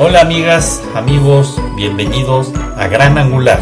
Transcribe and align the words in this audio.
Hola 0.00 0.20
amigas, 0.20 0.80
amigos, 0.94 1.60
bienvenidos 1.74 2.52
a 2.76 2.86
Gran 2.86 3.18
Angular. 3.18 3.60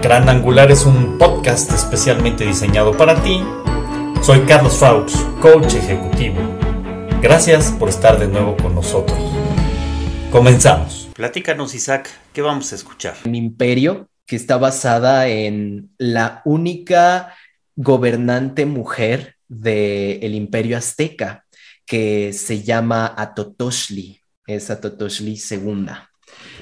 Gran 0.00 0.28
Angular 0.28 0.70
es 0.70 0.86
un 0.86 1.18
podcast 1.18 1.72
especialmente 1.72 2.46
diseñado 2.46 2.96
para 2.96 3.20
ti. 3.20 3.42
Soy 4.22 4.42
Carlos 4.42 4.78
Faux, 4.78 5.26
coach 5.42 5.74
ejecutivo. 5.74 6.36
Gracias 7.20 7.72
por 7.72 7.88
estar 7.88 8.20
de 8.20 8.28
nuevo 8.28 8.56
con 8.58 8.76
nosotros. 8.76 9.18
Comenzamos. 10.30 11.10
Platícanos 11.16 11.74
Isaac, 11.74 12.08
¿qué 12.32 12.40
vamos 12.40 12.70
a 12.70 12.76
escuchar? 12.76 13.16
Un 13.24 13.34
imperio 13.34 14.08
que 14.24 14.36
está 14.36 14.56
basada 14.56 15.26
en 15.26 15.90
la 15.98 16.42
única 16.44 17.34
gobernante 17.74 18.66
mujer 18.66 19.34
del 19.48 20.32
imperio 20.32 20.76
azteca 20.76 21.44
que 21.84 22.32
se 22.32 22.62
llama 22.62 23.12
Atotoshli 23.16 24.19
es 24.50 24.66
Totoshli 24.66 25.38
II. 25.50 25.86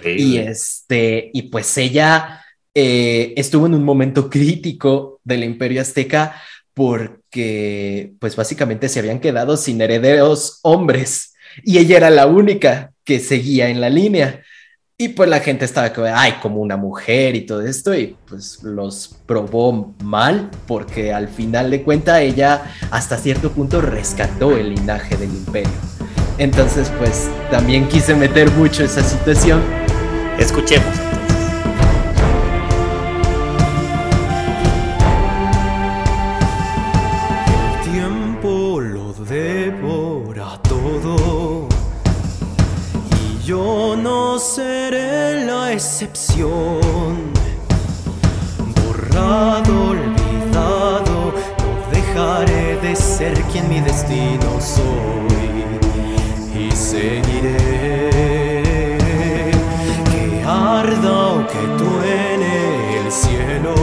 Y, 0.04 0.38
este, 0.38 1.30
y 1.32 1.42
pues 1.42 1.76
ella 1.78 2.44
eh, 2.74 3.34
estuvo 3.36 3.66
en 3.66 3.74
un 3.74 3.84
momento 3.84 4.30
crítico 4.30 5.20
del 5.24 5.44
imperio 5.44 5.80
azteca 5.80 6.40
porque 6.74 8.12
pues 8.20 8.36
básicamente 8.36 8.88
se 8.88 9.00
habían 9.00 9.20
quedado 9.20 9.56
sin 9.56 9.80
herederos 9.80 10.60
hombres 10.62 11.34
y 11.64 11.78
ella 11.78 11.96
era 11.96 12.10
la 12.10 12.26
única 12.26 12.92
que 13.04 13.18
seguía 13.18 13.68
en 13.68 13.80
la 13.80 13.90
línea. 13.90 14.42
Y 15.00 15.10
pues 15.10 15.30
la 15.30 15.38
gente 15.38 15.64
estaba 15.64 15.92
como, 15.92 16.08
ay, 16.12 16.34
como 16.42 16.60
una 16.60 16.76
mujer 16.76 17.36
y 17.36 17.46
todo 17.46 17.62
esto, 17.62 17.94
y 17.94 18.16
pues 18.28 18.64
los 18.64 19.16
probó 19.26 19.94
mal, 20.02 20.50
porque 20.66 21.12
al 21.12 21.28
final 21.28 21.70
de 21.70 21.84
cuenta 21.84 22.20
ella 22.20 22.74
hasta 22.90 23.16
cierto 23.16 23.52
punto 23.52 23.80
rescató 23.80 24.56
el 24.56 24.74
linaje 24.74 25.16
del 25.16 25.30
imperio. 25.30 25.70
Entonces, 26.38 26.92
pues 26.98 27.28
también 27.50 27.88
quise 27.88 28.14
meter 28.14 28.48
mucho 28.52 28.84
esa 28.84 29.02
situación. 29.02 29.60
Escuchemos. 30.38 30.86
El 37.84 37.92
tiempo 37.92 38.80
lo 38.80 39.12
devora 39.12 40.60
todo 40.62 41.66
y 43.20 43.44
yo 43.44 43.96
no 44.00 44.38
seré 44.38 45.44
la 45.44 45.72
excepción. 45.72 47.18
Borrado, 48.86 49.90
olvidado, 49.90 51.34
no 51.58 51.90
dejaré 51.90 52.76
de 52.80 52.94
ser 52.94 53.34
quien 53.50 53.68
mi 53.68 53.80
destino 53.80 54.60
soy 54.60 55.27
seguiré. 56.90 57.58
Que 60.10 60.42
arda 60.46 61.16
o 61.34 61.46
que 61.52 61.62
truene 61.80 63.00
el 63.00 63.12
cielo, 63.12 63.74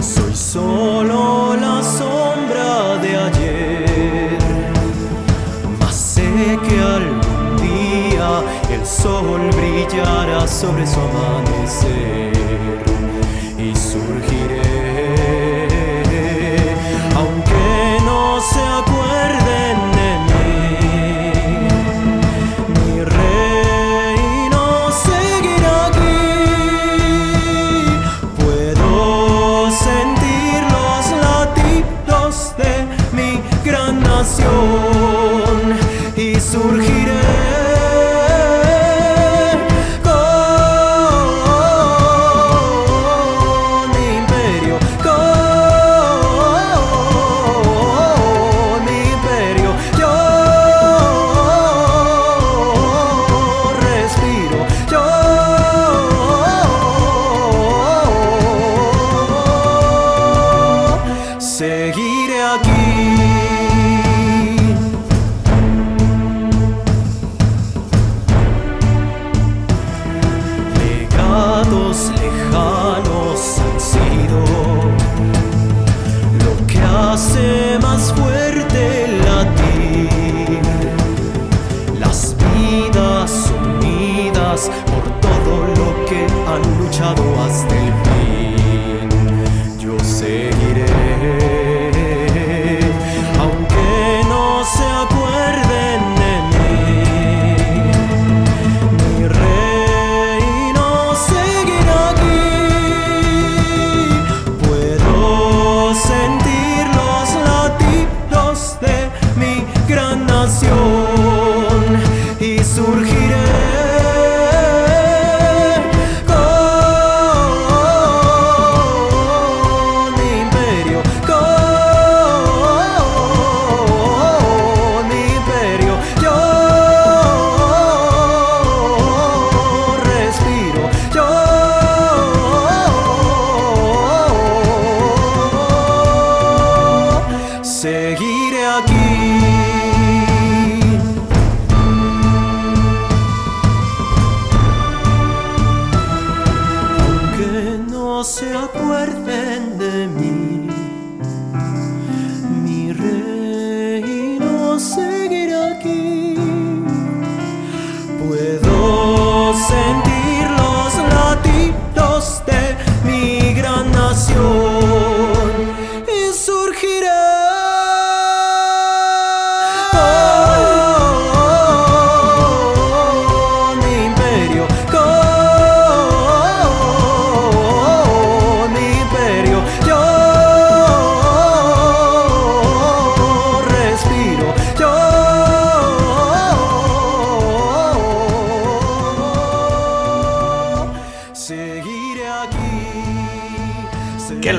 soy 0.00 0.34
solo 0.34 1.56
la 1.56 1.82
sombra 1.82 2.98
de 3.02 3.10
ayer. 3.28 4.38
Mas 5.80 5.94
sé 5.94 6.58
que 6.66 6.76
algún 6.98 7.56
día 7.66 8.30
el 8.70 8.86
sol 8.86 9.40
brillará 9.56 10.46
sobre 10.46 10.86
su 10.86 11.00
amanecer 11.00 12.33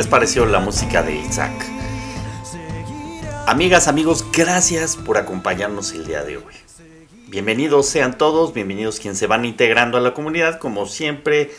pareció 0.08 0.46
la 0.46 0.60
música 0.60 1.04
de 1.04 1.16
Isaac? 1.16 1.54
Amigas, 3.48 3.88
amigos, 3.88 4.26
gracias 4.32 4.96
por 4.96 5.18
acompañarnos 5.18 5.92
el 5.94 6.06
día 6.06 6.24
de 6.24 6.38
hoy. 6.38 6.54
bienvenidos 7.28 7.88
sean 7.88 8.18
todos, 8.18 8.54
bienvenidos 8.54 9.00
quienes 9.00 9.20
se 9.20 9.28
van 9.28 9.46
integrando 9.46 9.98
a 9.98 10.02
la 10.02 10.14
comunidad, 10.14 10.60
como 10.60 10.86
siempre, 10.86 11.52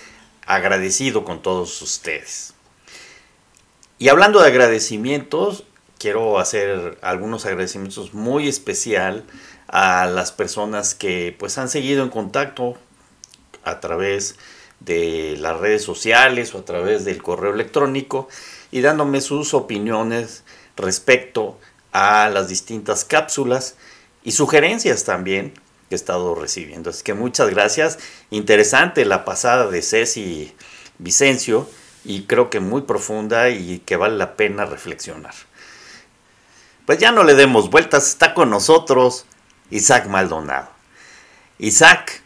agradecido 0.46 1.25
con 1.25 1.43
todos 1.43 1.81
ustedes. 1.82 2.54
Y 3.98 4.08
hablando 4.08 4.40
de 4.40 4.48
agradecimientos, 4.48 5.64
quiero 5.98 6.38
hacer 6.38 6.98
algunos 7.02 7.46
agradecimientos 7.46 8.14
muy 8.14 8.48
especial 8.48 9.25
a 9.69 10.06
las 10.06 10.32
personas 10.32 10.94
que 10.94 11.34
pues 11.38 11.58
han 11.58 11.69
seguido 11.69 12.02
en 12.02 12.10
contacto 12.10 12.76
a 13.64 13.81
través 13.81 14.32
de 14.32 14.56
las 14.84 15.58
redes 15.58 15.82
sociales 15.82 16.55
o 16.55 16.58
a 16.58 16.64
través 16.64 17.05
del 17.05 17.23
correo 17.23 17.52
electrónico 17.52 18.28
y 18.70 18.81
dándome 18.81 19.20
sus 19.20 19.55
opiniones 19.55 20.44
respecto 20.76 21.58
a 21.93 22.28
las 22.28 22.49
distintas 22.49 23.05
cápsulas 23.05 23.76
y 24.23 24.32
sugerencias 24.32 25.05
también 25.05 25.55
que 25.88 25.94
he 25.94 25.96
estado 25.96 26.34
recibiendo. 26.34 26.90
Así 26.90 27.02
que 27.02 27.14
muchas 27.14 27.50
gracias. 27.50 27.99
Interesante 28.31 29.05
la 29.05 29.25
pasada 29.25 29.69
de 29.69 29.82
Ceci 29.82 30.52
Vicencio 30.99 31.69
y 32.05 32.22
creo 32.22 32.50
que 32.50 32.61
muy 32.61 32.82
profunda 32.82 33.50
y 33.50 33.81
que 33.81 33.96
vale 33.96 34.17
la 34.17 34.37
pena 34.37 34.67
reflexionar. 34.67 35.34
Pues 36.87 36.99
ya 36.99 37.11
no 37.11 37.25
le 37.25 37.34
demos 37.34 37.70
vueltas, 37.70 38.08
está 38.08 38.32
con 38.32 38.50
nosotros 38.50 39.26
Isaac 39.70 40.06
Maldonado. 40.06 40.69
Isaac, 41.58 42.22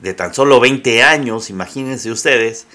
de 0.00 0.14
tan 0.14 0.34
solo 0.34 0.60
20 0.60 1.02
años, 1.02 1.50
imagínense 1.50 2.10
ustedes, 2.10 2.66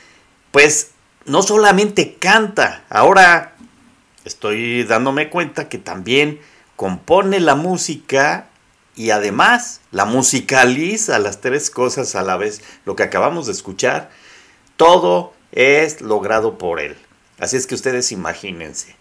pues 0.52 0.92
no 1.26 1.42
solamente 1.42 2.16
canta, 2.16 2.86
ahora 2.90 3.56
estoy 4.24 4.84
dándome 4.84 5.30
cuenta 5.30 5.70
que 5.70 5.78
también 5.78 6.40
compone 6.76 7.40
la 7.40 7.56
música 7.56 8.48
y 8.96 9.10
además 9.10 9.82
la 9.92 10.06
musicaliza 10.06 11.20
las 11.20 11.42
tres 11.42 11.70
cosas 11.70 12.16
a 12.16 12.24
la 12.24 12.38
vez, 12.38 12.62
lo 12.86 12.96
que 12.96 13.04
acabamos 13.04 13.48
de 13.48 13.54
escuchar, 13.54 14.10
todo 14.78 15.34
es 15.52 16.02
logrado 16.02 16.58
por 16.58 16.80
él. 16.80 16.96
Así 17.40 17.58
es 17.58 17.68
que 17.68 17.76
ustedes 17.76 18.12
imagínense 18.12 18.96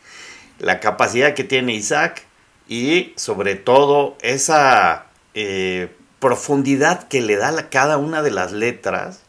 la 0.58 0.80
capacidad 0.80 1.34
que 1.34 1.44
tiene 1.44 1.74
Isaac 1.74 2.22
y 2.68 3.12
sobre 3.16 3.54
todo 3.56 4.16
esa 4.22 5.06
eh, 5.34 5.94
profundidad 6.24 7.06
que 7.06 7.20
le 7.20 7.36
da 7.36 7.50
a 7.50 7.68
cada 7.68 7.98
una 7.98 8.22
de 8.22 8.30
las 8.30 8.50
letras 8.50 9.20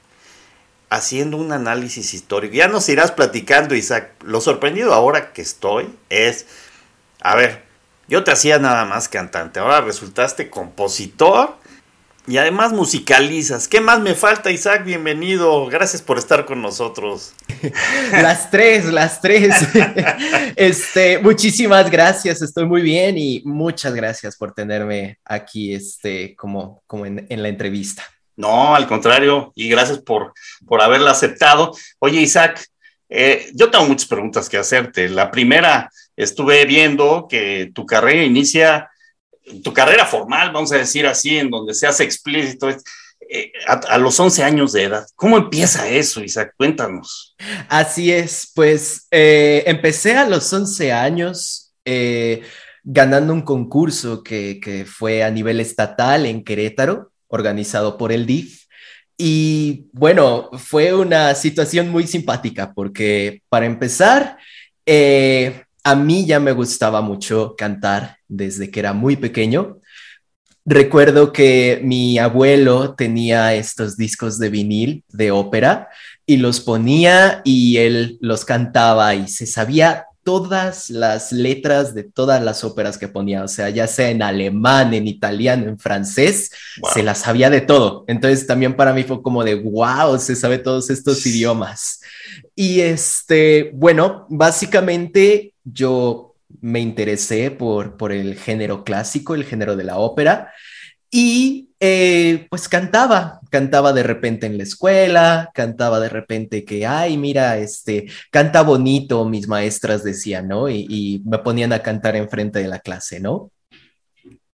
haciendo 0.90 1.36
un 1.36 1.52
análisis 1.52 2.14
histórico. 2.14 2.56
Ya 2.56 2.70
nos 2.70 2.88
irás 2.88 3.12
platicando, 3.12 3.76
Isaac. 3.76 4.12
Lo 4.24 4.40
sorprendido 4.40 4.94
ahora 4.94 5.34
que 5.34 5.42
estoy 5.42 5.94
es, 6.08 6.48
a 7.20 7.36
ver, 7.36 7.64
yo 8.08 8.24
te 8.24 8.32
hacía 8.32 8.60
nada 8.60 8.86
más 8.86 9.10
cantante, 9.10 9.60
ahora 9.60 9.82
resultaste 9.82 10.50
compositor 10.50 11.58
y 12.28 12.38
además 12.38 12.74
musicalizas. 12.74 13.68
¿Qué 13.68 13.82
más 13.82 14.00
me 14.00 14.16
falta, 14.16 14.52
Isaac? 14.52 14.84
Bienvenido. 14.84 15.68
Gracias 15.68 16.02
por 16.02 16.18
estar 16.18 16.46
con 16.46 16.62
nosotros. 16.62 17.34
las 18.12 18.50
tres, 18.50 18.86
las 18.86 19.22
tres. 19.22 19.56
este, 20.56 21.20
muchísimas 21.20 21.90
gracias. 21.92 22.42
Estoy 22.42 22.66
muy 22.66 22.82
bien 22.82 23.18
y 23.18 23.42
muchas 23.46 23.94
gracias 23.94 24.36
por 24.38 24.54
tenerme 24.54 25.20
aquí, 25.24 25.74
este, 25.74 26.36
como, 26.36 26.82
como 26.88 27.06
en, 27.06 27.28
la 27.30 27.48
entrevista. 27.48 28.04
No, 28.36 28.76
al 28.76 28.88
contrario, 28.88 29.54
y 29.56 29.70
gracias 29.70 30.00
por, 30.00 30.34
por 30.66 30.82
haberla 30.82 31.12
aceptado. 31.12 31.74
Oye, 32.00 32.22
Isaac, 32.22 32.66
eh, 33.08 33.50
yo 33.54 33.70
tengo 33.70 33.86
muchas 33.86 34.08
preguntas 34.08 34.50
que 34.50 34.58
hacerte. 34.58 35.10
La 35.10 35.30
primera, 35.30 35.92
estuve 36.16 36.66
viendo 36.66 37.28
que 37.30 37.72
tu 37.74 37.86
carrera 37.86 38.24
inicia 38.24 38.90
tu 39.64 39.74
carrera 39.74 40.06
formal, 40.06 40.52
vamos 40.52 40.72
a 40.72 40.78
decir 40.78 41.06
así, 41.06 41.38
en 41.38 41.50
donde 41.50 41.74
se 41.74 41.88
hace 41.88 42.04
explícito, 42.04 42.70
eh, 43.30 43.52
a, 43.68 43.98
los 43.98 44.20
11 44.20 44.44
años 44.44 44.74
de 44.74 44.84
edad. 44.84 45.06
¿Cómo 45.16 45.38
empieza 45.38 45.90
eso, 45.90 46.24
Isaac? 46.24 46.54
Cuéntanos. 46.58 47.36
Así 47.70 48.12
es, 48.12 48.52
pues 48.54 49.08
eh, 49.12 49.64
empecé 49.66 50.16
a 50.16 50.28
los 50.28 50.52
11 50.52 50.92
años 50.92 51.74
eh, 51.86 52.44
ganando 52.84 53.34
un 53.34 53.42
concurso 53.42 54.24
que, 54.24 54.60
que, 54.62 54.86
fue 54.86 55.24
a 55.24 55.32
nivel 55.32 55.60
estatal 55.60 56.26
en 56.26 56.44
Querétaro, 56.44 57.12
organizado 57.28 57.98
por 57.98 58.12
el 58.12 58.26
DIF. 58.26 58.66
Y 59.18 59.88
bueno, 59.94 60.50
fue 60.58 60.94
una 60.94 61.34
situación 61.36 61.90
muy 61.90 62.06
simpática 62.06 62.74
porque 62.74 63.42
para 63.50 63.66
empezar, 63.66 64.38
a 65.86 65.94
mí 65.94 66.26
ya 66.26 66.40
me 66.40 66.52
gustaba 66.52 67.02
mucho 67.02 67.56
cantar 67.56 68.18
desde 68.28 68.72
que 68.72 68.80
era 68.80 68.94
muy 68.94 69.18
pequeño. 69.18 69.82
Recuerdo 70.66 71.32
que 71.32 71.80
mi 71.84 72.18
abuelo 72.18 72.96
tenía 72.96 73.54
estos 73.54 73.96
discos 73.96 74.40
de 74.40 74.50
vinil 74.50 75.04
de 75.10 75.30
ópera 75.30 75.90
y 76.26 76.38
los 76.38 76.60
ponía 76.60 77.42
y 77.46 77.78
él 77.78 78.18
los 78.20 78.46
cantaba 78.46 79.14
y 79.14 79.28
se 79.28 79.46
sabía 79.46 80.08
todas 80.26 80.90
las 80.90 81.32
letras 81.32 81.94
de 81.94 82.04
todas 82.04 82.44
las 82.44 82.64
óperas 82.64 82.98
que 82.98 83.08
ponía, 83.08 83.44
o 83.44 83.48
sea, 83.48 83.70
ya 83.70 83.86
sea 83.86 84.10
en 84.10 84.24
alemán, 84.24 84.96
en 84.96 85.08
italiano, 85.08 85.70
en 85.70 85.78
francés, 85.78 86.50
se 86.94 87.04
las 87.04 87.20
sabía 87.20 87.52
de 87.52 87.62
todo. 87.62 88.06
Entonces 88.08 88.48
también 88.48 88.76
para 88.76 88.92
mí 88.92 89.04
fue 89.04 89.22
como 89.22 89.44
de, 89.44 89.54
wow, 89.54 90.18
se 90.18 90.36
sabe 90.36 90.58
todos 90.58 90.90
estos 90.90 91.24
idiomas. 91.28 92.02
Y 92.56 92.82
este, 92.82 93.70
bueno, 93.76 94.26
básicamente 94.28 95.54
yo 95.64 96.34
me 96.60 96.80
interesé 96.80 97.52
por, 97.52 97.96
por 97.96 98.12
el 98.12 98.36
género 98.36 98.84
clásico, 98.84 99.36
el 99.36 99.44
género 99.44 99.76
de 99.76 99.84
la 99.84 100.00
ópera, 100.00 100.52
y 101.18 101.70
eh, 101.80 102.46
pues 102.50 102.68
cantaba, 102.68 103.40
cantaba 103.50 103.94
de 103.94 104.04
repente 104.04 104.48
en 104.48 104.58
la 104.58 104.64
escuela, 104.64 105.50
cantaba 105.54 106.02
de 106.02 106.10
repente 106.10 106.66
que, 106.66 106.86
ay, 106.86 107.16
mira, 107.16 107.58
este, 107.58 108.08
canta 108.30 108.64
bonito, 108.64 109.24
mis 109.24 109.48
maestras 109.48 110.04
decían, 110.04 110.50
¿no? 110.50 110.70
Y, 110.70 111.22
me 111.26 111.38
ponían 111.38 111.72
a 111.72 111.80
cantar 111.80 112.18
enfrente 112.18 112.60
de 112.60 112.68
la 112.68 112.80
clase, 112.80 113.22
¿no? 113.22 113.50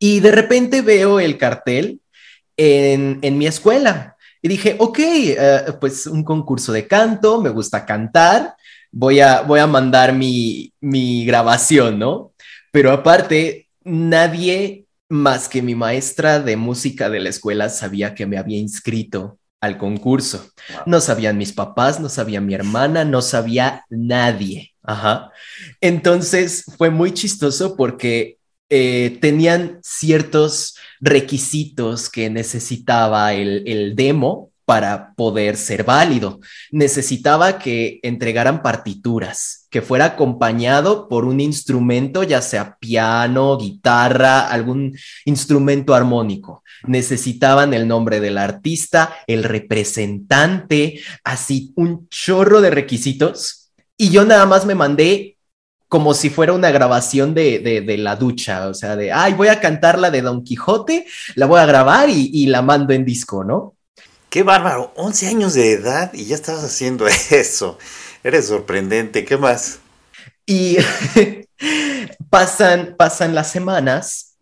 Y 0.01 0.19
de 0.19 0.33
repente 0.33 0.83
veo 0.83 1.21
el 1.21 1.39
cartel 1.39 2.01
en, 2.57 3.21
en 3.23 3.39
mi 3.39 3.47
escuela 3.47 4.17
y 4.43 4.49
dije, 4.49 4.75
ok, 4.81 4.99
eh, 4.99 5.63
pues 5.81 6.09
un 6.09 6.25
concurso 6.25 6.73
de 6.73 6.89
canto, 6.89 7.41
me 7.41 7.51
gusta 7.51 7.87
cantar, 7.87 8.57
voy 8.91 9.21
a, 9.21 9.43
voy 9.43 9.61
a 9.61 9.69
mandar 9.69 10.13
mi, 10.13 10.73
mi 10.81 11.25
grabación, 11.25 12.01
¿no? 12.01 12.33
Pero 12.73 12.91
aparte, 12.91 13.69
nadie 13.85 14.88
más 15.09 15.49
que 15.49 15.63
mi 15.63 15.75
maestra 15.75 16.41
de 16.41 16.57
música 16.57 17.09
de 17.11 17.21
la 17.21 17.31
escuela 17.31 17.69
sabía 17.69 18.15
que 18.15 18.27
me 18.27 18.39
había 18.39 18.59
inscrito 18.59 19.39
al 19.61 19.79
concurso. 19.79 20.51
No 20.87 21.01
sabían 21.01 21.39
mis 21.39 21.53
papás, 21.53 21.99
no 22.01 22.09
sabía 22.09 22.41
mi 22.41 22.55
hermana, 22.55 23.05
no 23.05 23.23
sabía 23.23 23.85
nadie. 23.91 24.75
Ajá. 24.83 25.31
Entonces 25.81 26.65
fue 26.77 26.91
muy 26.91 27.13
chistoso 27.13 27.77
porque 27.77 28.39
eh, 28.71 29.19
tenían 29.21 29.81
ciertos 29.83 30.77
requisitos 31.01 32.11
que 32.11 32.31
necesitaba 32.31 33.33
el, 33.33 33.63
el 33.67 33.97
demo 33.97 34.53
para 34.65 35.15
poder 35.15 35.57
ser 35.57 35.85
válido. 35.85 36.41
Necesitaba 36.71 37.59
que 37.59 38.01
entregaran 38.03 38.63
partituras, 38.63 39.58
que 39.71 39.83
fuera 39.83 40.07
acompañado 40.07 41.09
por 41.09 41.25
un 41.25 41.41
instrumento, 41.41 42.23
ya 42.23 42.41
sea 42.41 42.77
piano, 42.79 43.57
guitarra, 43.59 44.49
algún 44.49 44.97
instrumento 45.25 45.95
armónico. 45.95 46.63
Necesitaban 46.87 47.75
el 47.75 47.87
nombre 47.87 48.21
del 48.21 48.39
artista, 48.39 49.15
el 49.27 49.45
representante, 49.45 51.01
así 51.25 51.73
un 51.77 52.09
chorro 52.09 52.61
de 52.61 52.71
requisitos. 52.71 53.71
Y 53.97 54.11
yo 54.11 54.25
nada 54.25 54.47
más 54.47 54.65
me 54.65 54.75
mandé 54.75 55.37
como 55.89 56.13
si 56.13 56.29
fuera 56.29 56.53
una 56.53 56.71
grabación 56.71 57.35
de, 57.35 57.97
la 57.99 58.17
ducha, 58.17 58.69
o 58.69 58.75
sea, 58.75 58.95
de, 58.95 59.11
ay, 59.11 59.33
voy 59.33 59.49
a 59.49 59.59
cantar 59.59 59.99
la 59.99 60.11
de 60.11 60.21
Don 60.21 60.45
Quijote, 60.45 61.07
la 61.35 61.47
voy 61.47 61.61
a 61.61 61.67
grabar 61.67 62.11
y, 62.11 62.31
y 62.33 62.47
la 62.47 62.61
mando 62.61 62.93
en 62.93 63.07
disco, 63.07 63.43
¿no? 63.43 63.75
Qué 64.29 64.43
bárbaro, 64.43 64.93
11 64.97 65.27
años 65.27 65.55
de 65.55 65.73
edad 65.73 66.13
y 66.13 66.27
ya 66.27 66.35
estabas 66.35 66.65
haciendo 66.65 67.07
eso. 67.31 67.79
Eres 68.29 68.49
sorprendente, 68.49 69.25
¿qué 69.25 69.39
más? 69.39 69.81
Y 70.45 70.77
pasan, 72.31 72.95
pasan 72.99 73.35
las 73.35 73.51
semanas 73.51 74.37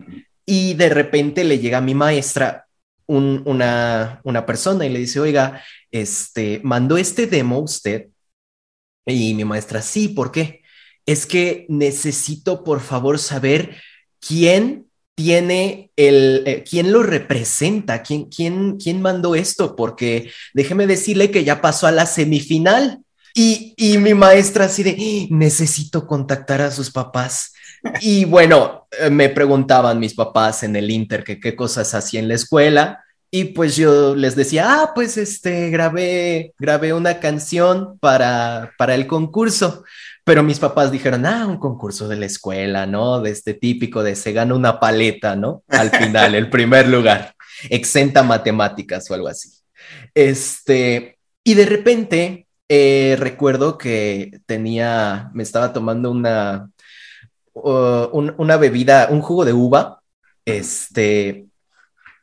y 0.45 0.75
de 0.75 0.88
repente 0.88 1.45
le 1.45 1.61
llega 1.61 1.78
a 1.78 1.83
mi 1.83 1.95
maestra 1.95 2.66
una, 3.07 4.21
una 4.25 4.45
persona 4.45 4.85
y 4.85 4.88
le 4.88 4.99
dice, 4.99 5.21
oiga, 5.21 5.62
este, 5.93 6.61
mandó 6.64 6.97
este 6.97 7.28
demo 7.28 7.61
usted. 7.61 8.09
Y 9.07 9.35
mi 9.35 9.45
maestra, 9.45 9.81
sí, 9.83 10.09
¿por 10.09 10.33
qué? 10.33 10.62
Es 11.07 11.25
que 11.25 11.64
necesito, 11.69 12.64
por 12.64 12.81
favor, 12.81 13.21
saber 13.21 13.76
quién 14.19 14.90
tiene 15.14 15.93
el, 15.95 16.43
eh, 16.45 16.64
quién 16.69 16.90
lo 16.90 17.05
representa, 17.05 18.02
¿Quién, 18.02 18.25
quién, 18.25 18.78
quién 18.78 19.00
mandó 19.00 19.37
esto, 19.37 19.76
porque 19.76 20.33
déjeme 20.55 20.88
decirle 20.88 21.31
que 21.31 21.45
ya 21.45 21.61
pasó 21.62 21.87
a 21.87 21.93
la 21.93 22.07
semifinal 22.07 23.05
Y, 23.38 23.75
y 23.76 23.99
mi 23.99 24.14
maestra 24.14 24.64
así 24.64 24.83
de, 24.83 25.28
necesito 25.28 26.07
contactar 26.07 26.62
a 26.62 26.71
sus 26.71 26.90
papás. 26.90 27.52
Y 28.00 28.25
bueno, 28.25 28.88
eh, 28.99 29.11
me 29.11 29.28
preguntaban 29.28 29.99
mis 29.99 30.14
papás 30.14 30.62
en 30.62 30.75
el 30.75 30.90
Inter 30.90 31.23
que 31.23 31.38
qué 31.38 31.55
cosas 31.55 31.93
hacía 31.95 32.19
en 32.21 32.28
la 32.28 32.35
escuela. 32.35 33.05
Y 33.31 33.45
pues 33.45 33.76
yo 33.76 34.16
les 34.16 34.37
decía, 34.37 34.81
ah, 34.81 34.93
pues 34.95 35.19
este, 35.19 35.69
grabé, 35.69 36.55
grabé 36.59 36.95
una 36.95 37.21
canción 37.21 37.99
para, 37.99 38.73
para 38.78 38.95
el 38.95 39.07
concurso. 39.07 39.85
Pero 40.25 40.43
mis 40.43 40.59
papás 40.59 40.90
dijeron, 40.90 41.26
ah, 41.26 41.47
un 41.47 41.59
concurso 41.59 42.09
de 42.09 42.16
la 42.16 42.25
escuela, 42.25 42.87
¿no? 42.87 43.21
De 43.21 43.33
este 43.33 43.52
típico 43.52 44.02
de 44.02 44.16
se 44.16 44.33
gana 44.33 44.55
una 44.55 44.81
paleta, 44.81 45.37
¿no? 45.37 45.62
Al 45.69 45.90
final, 45.90 46.35
el 46.35 46.49
primer 46.49 46.88
lugar, 46.88 47.35
exenta 47.69 48.23
matemáticas 48.23 49.11
o 49.11 49.14
algo 49.14 49.28
así. 49.28 49.50
Este, 50.14 51.19
y 51.45 51.52
de 51.52 51.66
repente 51.66 52.45
eh, 52.68 53.16
recuerdo 53.18 53.78
que 53.78 54.40
tenía, 54.46 55.30
me 55.35 55.42
estaba 55.42 55.73
tomando 55.73 56.11
una, 56.11 56.70
uh, 57.54 58.08
un, 58.12 58.35
una 58.38 58.56
bebida, 58.56 59.08
un 59.11 59.20
jugo 59.20 59.44
de 59.44 59.52
uva, 59.52 60.00
este, 60.44 61.46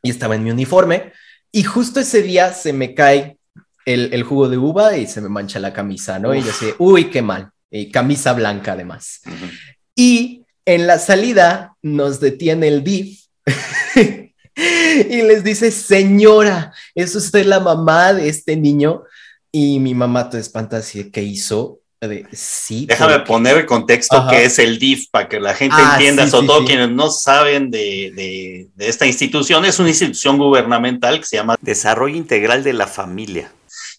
y 0.02 0.10
estaba 0.10 0.36
en 0.36 0.44
mi 0.44 0.52
uniforme, 0.52 1.14
y 1.52 1.64
justo 1.64 2.00
ese 2.00 2.22
día 2.22 2.54
se 2.54 2.74
me 2.74 2.94
cae 2.94 3.38
el, 3.86 4.14
el 4.14 4.24
jugo 4.24 4.50
de 4.50 4.58
uva 4.58 4.98
y 4.98 5.08
se 5.08 5.22
me 5.22 5.30
mancha 5.30 5.60
la 5.60 5.74
camisa, 5.74 6.20
¿no? 6.20 6.30
Uf. 6.30 6.38
Y 6.38 6.44
yo 6.44 6.52
sé, 6.52 6.76
uy, 6.80 7.10
qué 7.10 7.22
mal 7.22 7.54
eh, 7.74 7.90
camisa 7.90 8.34
blanca 8.34 8.74
además. 8.74 9.22
Uh 9.26 9.30
-huh. 9.32 9.52
Y 9.96 10.46
en 10.64 10.86
la 10.86 11.00
salida 11.00 11.76
nos 11.82 12.20
detiene 12.20 12.68
el 12.68 12.84
DIF 12.84 13.26
y 14.56 15.22
les 15.24 15.44
dice, 15.44 15.72
señora, 15.72 16.72
¿es 16.94 17.16
usted 17.16 17.46
la 17.46 17.60
mamá 17.60 18.14
de 18.14 18.30
este 18.30 18.56
niño? 18.56 19.04
Y 19.54 19.80
mi 19.80 19.94
mamá 19.94 20.30
te 20.30 20.40
espanta 20.40 20.78
así, 20.78 21.10
¿qué 21.12 21.22
hizo? 21.22 21.80
De, 22.02 22.26
sí. 22.34 22.86
Déjame 22.86 23.14
porque... 23.14 23.28
poner 23.28 23.58
el 23.60 23.66
contexto 23.66 24.18
Ajá. 24.18 24.32
que 24.32 24.44
es 24.44 24.60
el 24.60 24.78
DIF 24.78 25.10
para 25.10 25.30
que 25.30 25.40
la 25.40 25.54
gente 25.54 25.78
ah, 25.80 25.94
entienda, 25.94 26.26
sí, 26.26 26.32
sobre 26.32 26.42
sí, 26.42 26.48
todo 26.48 26.60
sí. 26.60 26.66
quienes 26.66 26.90
no 26.90 27.10
saben 27.10 27.72
de, 27.72 28.12
de, 28.14 28.68
de 28.76 28.88
esta 28.90 29.06
institución. 29.06 29.64
Es 29.64 29.80
una 29.80 29.90
institución 29.90 30.38
gubernamental 30.38 31.20
que 31.20 31.26
se 31.26 31.38
llama 31.38 31.56
Desarrollo 31.62 32.18
Integral 32.18 32.64
de 32.64 32.74
la 32.74 32.88
Familia 32.88 33.54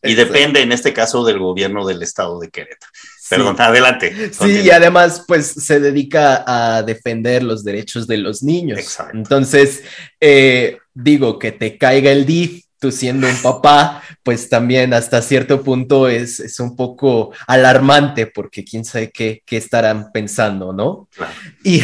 y 0.04 0.14
depende 0.14 0.60
en 0.60 0.72
este 0.72 0.92
caso 0.92 1.24
del 1.24 1.38
gobierno 1.38 1.86
del 1.86 2.02
estado 2.02 2.38
de 2.38 2.50
Querétaro. 2.50 2.92
Perdón, 3.30 3.56
sí. 3.56 3.62
adelante. 3.62 4.30
Sí, 4.32 4.60
y 4.60 4.70
además, 4.70 5.24
pues 5.26 5.46
se 5.46 5.80
dedica 5.80 6.44
a 6.46 6.82
defender 6.82 7.42
los 7.42 7.64
derechos 7.64 8.06
de 8.06 8.18
los 8.18 8.42
niños. 8.42 8.78
Exacto. 8.78 9.16
Entonces, 9.16 9.82
eh, 10.20 10.78
digo 10.92 11.38
que 11.38 11.52
te 11.52 11.78
caiga 11.78 12.10
el 12.12 12.26
DIF, 12.26 12.64
tú 12.84 12.92
siendo 12.92 13.26
un 13.26 13.36
papá, 13.36 14.02
pues 14.22 14.50
también 14.50 14.92
hasta 14.92 15.22
cierto 15.22 15.62
punto 15.62 16.06
es, 16.06 16.38
es 16.38 16.60
un 16.60 16.76
poco 16.76 17.32
alarmante 17.46 18.26
porque 18.26 18.62
quién 18.62 18.84
sabe 18.84 19.10
qué, 19.10 19.42
qué 19.46 19.56
estarán 19.56 20.12
pensando, 20.12 20.74
¿no? 20.74 21.08
Claro. 21.16 21.32
Y, 21.62 21.80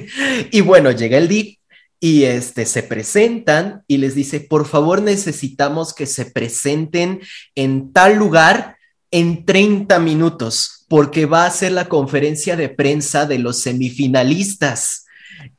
y 0.50 0.60
bueno, 0.60 0.90
llega 0.90 1.16
el 1.16 1.26
DIF 1.26 1.56
y 2.00 2.24
este, 2.24 2.66
se 2.66 2.82
presentan 2.82 3.82
y 3.88 3.96
les 3.96 4.14
dice, 4.14 4.40
por 4.40 4.66
favor 4.66 5.00
necesitamos 5.00 5.94
que 5.94 6.04
se 6.04 6.26
presenten 6.26 7.22
en 7.54 7.94
tal 7.94 8.16
lugar 8.16 8.76
en 9.10 9.46
30 9.46 9.98
minutos, 10.00 10.84
porque 10.86 11.24
va 11.24 11.46
a 11.46 11.50
ser 11.50 11.72
la 11.72 11.88
conferencia 11.88 12.56
de 12.56 12.68
prensa 12.68 13.24
de 13.24 13.38
los 13.38 13.62
semifinalistas. 13.62 15.06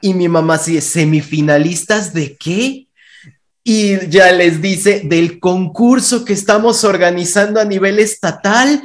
Y 0.01 0.13
mi 0.13 0.29
mamá 0.29 0.59
dice, 0.59 0.81
¿semifinalistas 0.81 2.13
de 2.13 2.37
qué? 2.37 2.87
Y 3.63 4.07
ya 4.09 4.31
les 4.31 4.61
dice, 4.61 5.01
del 5.05 5.39
concurso 5.39 6.25
que 6.25 6.33
estamos 6.33 6.83
organizando 6.83 7.59
a 7.59 7.65
nivel 7.65 7.99
estatal. 7.99 8.81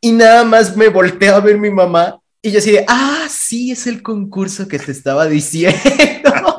Y 0.00 0.12
nada 0.12 0.44
más 0.44 0.76
me 0.76 0.88
volteo 0.88 1.36
a 1.36 1.40
ver 1.40 1.58
mi 1.58 1.70
mamá 1.70 2.20
y 2.40 2.52
yo 2.52 2.58
así 2.60 2.70
de, 2.70 2.84
ah, 2.86 3.26
sí, 3.28 3.72
es 3.72 3.86
el 3.86 4.02
concurso 4.02 4.68
que 4.68 4.78
te 4.78 4.92
estaba 4.92 5.26
diciendo. 5.26 5.78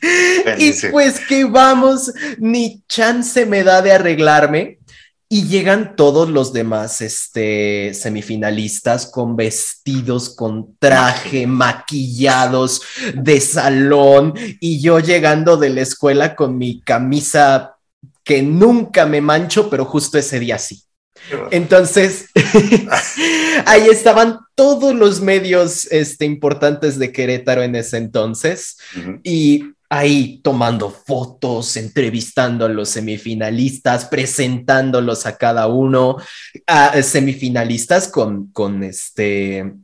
y 0.58 0.72
pues 0.90 1.20
que 1.20 1.44
vamos, 1.44 2.12
ni 2.38 2.82
chance 2.88 3.46
me 3.46 3.62
da 3.62 3.82
de 3.82 3.92
arreglarme. 3.92 4.77
Y 5.30 5.46
llegan 5.46 5.94
todos 5.94 6.30
los 6.30 6.54
demás 6.54 7.02
este, 7.02 7.92
semifinalistas 7.92 9.06
con 9.10 9.36
vestidos, 9.36 10.34
con 10.34 10.76
traje, 10.78 11.46
maquillados 11.46 12.80
de 13.14 13.40
salón. 13.40 14.32
Y 14.58 14.80
yo 14.80 15.00
llegando 15.00 15.58
de 15.58 15.68
la 15.68 15.82
escuela 15.82 16.34
con 16.34 16.56
mi 16.56 16.80
camisa 16.80 17.76
que 18.24 18.42
nunca 18.42 19.04
me 19.04 19.20
mancho, 19.20 19.68
pero 19.68 19.84
justo 19.84 20.16
ese 20.18 20.40
día 20.40 20.58
sí. 20.58 20.82
Entonces, 21.50 22.26
ahí 23.66 23.88
estaban 23.88 24.38
todos 24.54 24.94
los 24.94 25.20
medios 25.20 25.86
este, 25.90 26.24
importantes 26.24 26.98
de 26.98 27.12
Querétaro 27.12 27.62
en 27.62 27.74
ese 27.74 27.98
entonces 27.98 28.78
uh 28.96 29.00
-huh. 29.00 29.20
y 29.24 29.64
ahí 29.90 30.40
tomando 30.42 30.90
fotos, 30.90 31.76
entrevistando 31.76 32.66
a 32.66 32.68
los 32.68 32.90
semifinalistas, 32.90 34.04
presentándolos 34.06 35.26
a 35.26 35.36
cada 35.36 35.66
uno, 35.66 36.16
a 36.66 37.02
semifinalistas 37.02 38.08
con, 38.08 38.48
con 38.52 38.82
este 38.82 39.74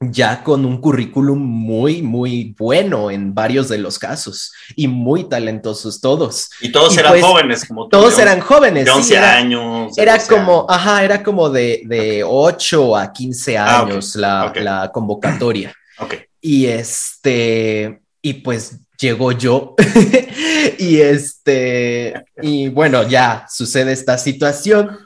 ya 0.00 0.44
con 0.44 0.64
un 0.64 0.80
currículum 0.80 1.38
muy, 1.38 2.02
muy 2.02 2.54
bueno 2.56 3.10
en 3.10 3.34
varios 3.34 3.68
de 3.68 3.78
los 3.78 3.98
casos 3.98 4.52
y 4.76 4.86
muy 4.86 5.28
talentosos 5.28 6.00
todos. 6.00 6.50
Y 6.60 6.70
todos 6.70 6.94
y 6.94 7.00
eran 7.00 7.12
pues, 7.12 7.24
jóvenes, 7.24 7.64
como 7.64 7.84
tú. 7.84 7.90
Todos 7.90 8.18
eran 8.18 8.40
jóvenes. 8.40 8.84
De 8.84 8.90
11 8.92 9.08
sí, 9.08 9.14
era, 9.14 9.36
años. 9.36 9.98
Era 9.98 10.18
como, 10.26 10.60
años. 10.60 10.66
ajá, 10.68 11.04
era 11.04 11.22
como 11.22 11.50
de, 11.50 11.82
de 11.86 12.22
okay. 12.22 12.22
8 12.22 12.96
a 12.96 13.12
15 13.12 13.58
años 13.58 13.70
ah, 13.70 13.82
okay. 13.82 14.20
La, 14.20 14.46
okay. 14.46 14.62
la 14.62 14.90
convocatoria. 14.92 15.74
Y 16.40 16.66
este, 16.66 18.00
y 18.22 18.34
pues 18.34 18.78
llegó 18.98 19.32
yo 19.32 19.74
y 20.78 21.00
este, 21.00 22.14
y 22.42 22.68
bueno, 22.68 23.08
ya 23.08 23.46
sucede 23.48 23.92
esta 23.92 24.18
situación 24.18 24.98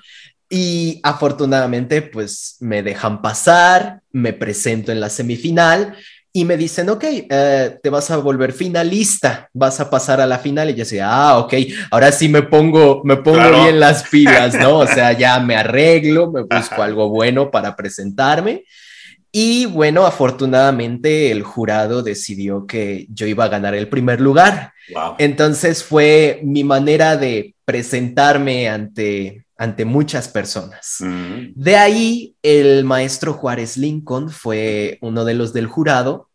y 0.55 1.01
afortunadamente, 1.03 2.03
pues 2.03 2.57
me 2.61 2.83
dejan 2.83 3.23
pasar, 3.23 4.03
me 4.13 4.35
presento 4.35 4.93
en 4.93 5.01
la 5.01 5.09
semifinal 5.09 5.97
y 6.31 6.45
me 6.45 6.59
dicen, 6.59 6.91
ok, 6.91 7.05
uh, 7.05 7.79
te 7.83 7.89
vas 7.89 8.11
a 8.11 8.19
volver 8.19 8.53
finalista, 8.53 9.49
vas 9.55 9.81
a 9.81 9.89
pasar 9.89 10.21
a 10.21 10.27
la 10.27 10.39
final. 10.39 10.69
Y 10.69 10.73
yo 10.73 10.81
decía, 10.81 11.09
ah, 11.11 11.39
ok, 11.39 11.55
ahora 11.91 12.13
sí 12.13 12.29
me 12.29 12.43
pongo, 12.43 13.01
me 13.03 13.17
pongo 13.17 13.39
claro. 13.39 13.63
bien 13.63 13.81
las 13.81 14.09
pilas, 14.11 14.55
¿no? 14.55 14.81
O 14.81 14.87
sea, 14.95 15.13
ya 15.13 15.41
me 15.41 15.57
arreglo, 15.57 16.31
me 16.31 16.43
busco 16.43 16.83
algo 16.83 17.09
bueno 17.09 17.51
para 17.51 17.75
presentarme. 17.75 18.65
Y 19.35 19.65
bueno, 19.65 20.05
afortunadamente 20.05 21.31
el 21.31 21.43
jurado 21.43 22.03
decidió 22.03 22.67
que 22.67 23.07
yo 23.09 23.27
iba 23.27 23.45
a 23.45 23.49
ganar 23.49 23.75
el 23.75 23.89
primer 23.89 24.21
lugar. 24.21 24.73
Wow. 24.95 25.15
Entonces 25.19 25.83
fue 25.83 26.41
mi 26.45 26.65
manera 26.65 27.17
de 27.17 27.55
presentarme 27.65 28.69
ante 28.69 29.47
ante 29.63 29.85
muchas 29.85 30.27
personas. 30.27 30.97
-huh. 30.99 31.53
De 31.55 31.77
ahí, 31.77 32.35
el 32.43 32.85
maestro 32.85 33.33
Juárez 33.33 33.77
Lincoln 33.77 34.29
fue 34.29 34.99
uno 35.01 35.25
de 35.25 35.35
los 35.35 35.53
del 35.53 35.69
jurado 35.69 36.29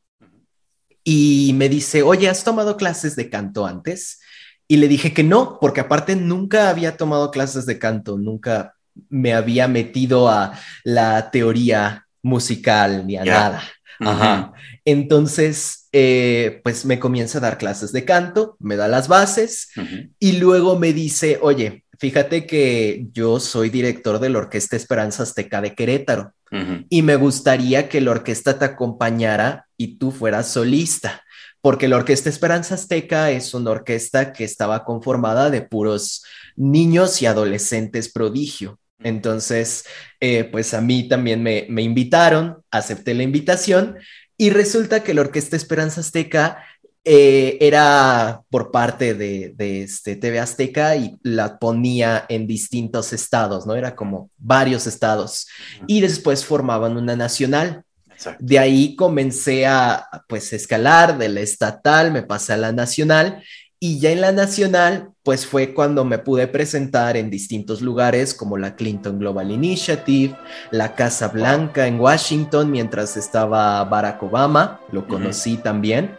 y 1.03 1.51
me 1.55 1.67
dice, 1.67 2.03
oye, 2.03 2.29
¿has 2.29 2.45
tomado 2.45 2.77
clases 2.77 3.17
de 3.17 3.29
canto 3.29 3.65
antes? 3.65 4.21
Y 4.67 4.77
le 4.77 4.87
dije 4.87 5.13
que 5.13 5.23
no, 5.23 5.57
porque 5.59 5.81
aparte 5.81 6.15
nunca 6.15 6.69
había 6.69 6.95
tomado 6.95 7.29
clases 7.29 7.65
de 7.65 7.77
canto, 7.77 8.17
nunca 8.17 8.75
me 9.09 9.33
había 9.33 9.67
metido 9.67 10.29
a 10.29 10.53
la 10.83 11.29
teoría 11.29 12.06
musical 12.27 13.05
ni 13.07 13.17
a 13.17 13.23
yeah. 13.23 13.35
nada. 13.35 13.63
Uh 13.99 14.05
-huh. 14.05 14.09
Ajá. 14.09 14.53
Entonces, 14.85 15.87
eh, 15.91 16.61
pues 16.63 16.85
me 16.85 16.99
comienza 16.99 17.39
a 17.39 17.41
dar 17.41 17.57
clases 17.57 17.91
de 17.91 18.05
canto, 18.05 18.55
me 18.59 18.75
da 18.75 18.87
las 18.87 19.07
bases 19.07 19.69
uh 19.75 19.81
-huh. 19.81 20.09
y 20.19 20.33
luego 20.33 20.77
me 20.77 20.93
dice, 20.93 21.39
oye, 21.41 21.83
Fíjate 21.99 22.45
que 22.45 23.07
yo 23.11 23.39
soy 23.39 23.69
director 23.69 24.19
de 24.19 24.29
la 24.29 24.39
Orquesta 24.39 24.75
Esperanza 24.75 25.23
Azteca 25.23 25.61
de 25.61 25.73
Querétaro 25.73 26.33
uh 26.51 26.55
-huh. 26.55 26.85
y 26.89 27.01
me 27.01 27.15
gustaría 27.15 27.89
que 27.89 28.01
la 28.01 28.11
orquesta 28.11 28.59
te 28.59 28.65
acompañara 28.65 29.67
y 29.77 29.97
tú 29.97 30.11
fueras 30.11 30.47
solista, 30.47 31.23
porque 31.59 31.87
la 31.87 31.97
Orquesta 31.97 32.29
Esperanza 32.29 32.75
Azteca 32.75 33.31
es 33.31 33.53
una 33.55 33.71
orquesta 33.71 34.31
que 34.31 34.43
estaba 34.43 34.85
conformada 34.85 35.49
de 35.49 35.63
puros 35.63 36.23
niños 36.55 37.21
y 37.21 37.25
adolescentes 37.25 38.11
prodigio. 38.11 38.79
Entonces, 39.07 39.85
eh, 40.19 40.43
pues 40.45 40.73
a 40.73 40.81
mí 40.81 41.07
también 41.07 41.41
me, 41.41 41.65
me 41.69 41.81
invitaron, 41.81 42.63
acepté 42.71 43.13
la 43.13 43.23
invitación 43.23 43.97
y 44.37 44.49
resulta 44.49 45.03
que 45.03 45.13
la 45.13 45.21
Orquesta 45.21 45.55
Esperanza 45.55 46.01
Azteca 46.01 46.63
eh, 47.09 47.57
era 47.61 48.41
por 48.49 48.69
parte 48.69 49.13
de, 49.13 49.53
de, 49.55 49.83
este 49.83 50.17
TV 50.17 50.39
Azteca 50.39 50.97
y 50.97 51.17
la 51.23 51.57
ponía 51.57 52.25
en 52.27 52.47
distintos 52.47 53.13
estados, 53.13 53.65
¿no? 53.65 53.75
Era 53.75 53.95
como 53.95 54.29
varios 54.37 54.87
estados. 54.87 55.47
Y 55.87 56.01
después 56.01 56.43
formaban 56.43 56.97
una 56.97 57.15
nacional. 57.15 57.83
Exacto. 58.11 58.43
De 58.45 58.59
ahí 58.59 58.97
comencé 58.97 59.65
a, 59.65 60.05
pues, 60.27 60.51
escalar 60.51 61.17
de 61.17 61.29
la 61.29 61.39
estatal, 61.39 62.11
me 62.11 62.23
pasé 62.23 62.51
a 62.51 62.57
la 62.57 62.73
nacional 62.73 63.41
Y 63.79 63.99
ya 63.99 64.11
en 64.11 64.21
la 64.21 64.31
nacional, 64.31 65.11
pues 65.21 65.45
fue 65.45 65.75
cuando 65.75 66.03
me 66.03 66.17
pude 66.17 66.47
presentar 66.47 67.15
en 67.15 67.29
distintos 67.29 67.81
lugares 67.81 68.33
como 68.33 68.57
la 68.57 68.75
Clinton 68.75 69.19
Global 69.19 69.51
Initiative, 69.51 70.35
la 70.71 70.95
Casa 70.95 71.27
Blanca 71.27 71.85
en 71.85 71.99
Washington 71.99 72.71
mientras 72.71 73.15
estaba 73.17 73.83
Barack 73.83 74.23
Obama, 74.23 74.79
lo 74.91 75.07
conocí 75.07 75.57
también. 75.57 76.17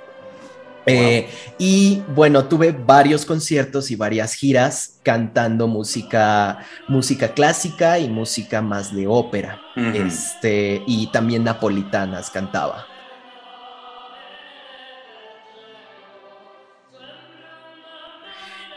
Eh, 0.86 1.28
y 1.58 2.02
bueno, 2.14 2.44
tuve 2.44 2.72
varios 2.72 3.26
conciertos 3.26 3.90
y 3.90 3.96
varias 3.96 4.34
giras 4.34 5.00
cantando 5.02 5.66
música, 5.66 6.58
música 6.86 7.34
clásica 7.34 7.98
y 7.98 8.08
música 8.08 8.62
más 8.62 8.94
de 8.94 9.06
ópera. 9.06 9.60
este, 9.94 10.82
y 10.86 11.10
también 11.12 11.44
napolitanas 11.44 12.30
cantaba. 12.30 12.86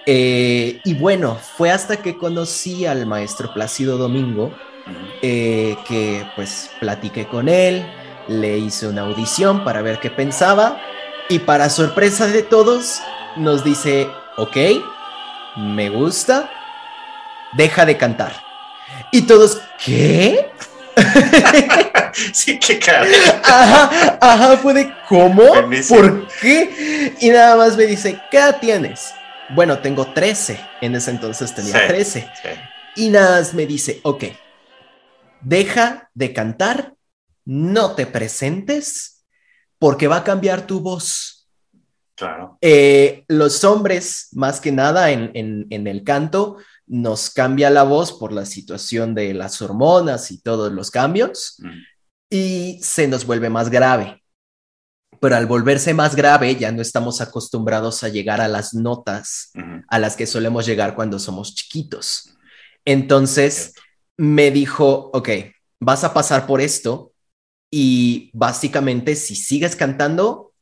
Eh, 0.05 0.81
y 0.83 0.93
bueno, 0.95 1.37
fue 1.57 1.71
hasta 1.71 1.97
que 1.97 2.17
conocí 2.17 2.85
al 2.85 3.05
maestro 3.05 3.53
Plácido 3.53 3.97
Domingo 3.97 4.51
eh, 5.21 5.77
que 5.87 6.25
pues 6.35 6.71
platiqué 6.79 7.27
con 7.27 7.47
él, 7.47 7.85
le 8.27 8.57
hice 8.57 8.87
una 8.87 9.01
audición 9.01 9.63
para 9.63 9.81
ver 9.81 9.99
qué 9.99 10.09
pensaba 10.09 10.81
y 11.29 11.39
para 11.39 11.69
sorpresa 11.69 12.27
de 12.27 12.41
todos 12.41 12.99
nos 13.35 13.63
dice, 13.63 14.09
ok, 14.37 14.57
me 15.57 15.89
gusta, 15.89 16.49
deja 17.53 17.85
de 17.85 17.97
cantar. 17.97 18.33
Y 19.11 19.21
todos, 19.21 19.61
¿qué? 19.83 20.49
sí, 22.33 22.59
qué 22.59 22.79
cara. 22.79 23.05
Ajá, 23.43 24.17
ajá, 24.19 24.57
fue 24.57 24.73
de, 24.73 24.93
¿cómo? 25.07 25.43
¿Por 25.87 26.27
qué? 26.41 27.15
Y 27.19 27.29
nada 27.29 27.55
más 27.55 27.77
me 27.77 27.85
dice, 27.85 28.19
¿qué 28.31 28.37
edad 28.37 28.59
tienes? 28.59 29.13
Bueno, 29.53 29.79
tengo 29.79 30.13
13. 30.13 30.59
En 30.81 30.95
ese 30.95 31.11
entonces 31.11 31.53
tenía 31.53 31.87
13. 31.87 32.29
Y 32.95 33.09
nada 33.09 33.39
más 33.39 33.53
me 33.53 33.65
dice, 33.65 33.99
ok, 34.03 34.25
deja 35.41 36.09
de 36.13 36.33
cantar, 36.33 36.95
no 37.45 37.95
te 37.95 38.05
presentes, 38.05 39.25
porque 39.79 40.07
va 40.07 40.17
a 40.17 40.23
cambiar 40.23 40.67
tu 40.67 40.79
voz. 40.79 41.49
Claro. 42.15 42.57
Eh, 42.61 43.25
los 43.27 43.63
hombres, 43.63 44.29
más 44.33 44.61
que 44.61 44.71
nada 44.71 45.11
en, 45.11 45.31
en, 45.33 45.87
el 45.87 46.03
canto, 46.03 46.57
nos 46.85 47.29
cambia 47.29 47.69
la 47.69 47.83
voz 47.83 48.13
por 48.13 48.31
la 48.31 48.45
situación 48.45 49.15
de 49.15 49.33
las 49.33 49.61
hormonas 49.61 50.31
y 50.31 50.41
todos 50.41 50.71
los 50.71 50.91
cambios, 50.91 51.55
mm. 51.59 51.79
y 52.29 52.79
se 52.83 53.07
nos 53.07 53.25
vuelve 53.25 53.49
más 53.49 53.69
grave 53.69 54.20
pero 55.21 55.35
al 55.35 55.45
volverse 55.45 55.93
más 55.93 56.15
grave 56.15 56.55
ya 56.55 56.71
no 56.71 56.81
estamos 56.81 57.21
acostumbrados 57.21 58.03
a 58.03 58.09
llegar 58.09 58.41
a 58.41 58.47
las 58.47 58.73
notas 58.73 59.51
a 59.87 59.99
las 59.99 60.15
que 60.15 60.25
solemos 60.25 60.65
llegar 60.65 60.95
cuando 60.95 61.19
somos 61.19 61.53
chiquitos. 61.53 62.35
Entonces 62.85 63.75
me 64.17 64.49
dijo, 64.49 65.11
ok, 65.13 65.29
vas 65.79 66.03
a 66.03 66.15
pasar 66.15 66.47
por 66.47 66.59
esto 66.59 67.13
y 67.69 68.31
básicamente 68.33 69.15
si 69.15 69.35
sigues 69.35 69.75
cantando, 69.75 70.53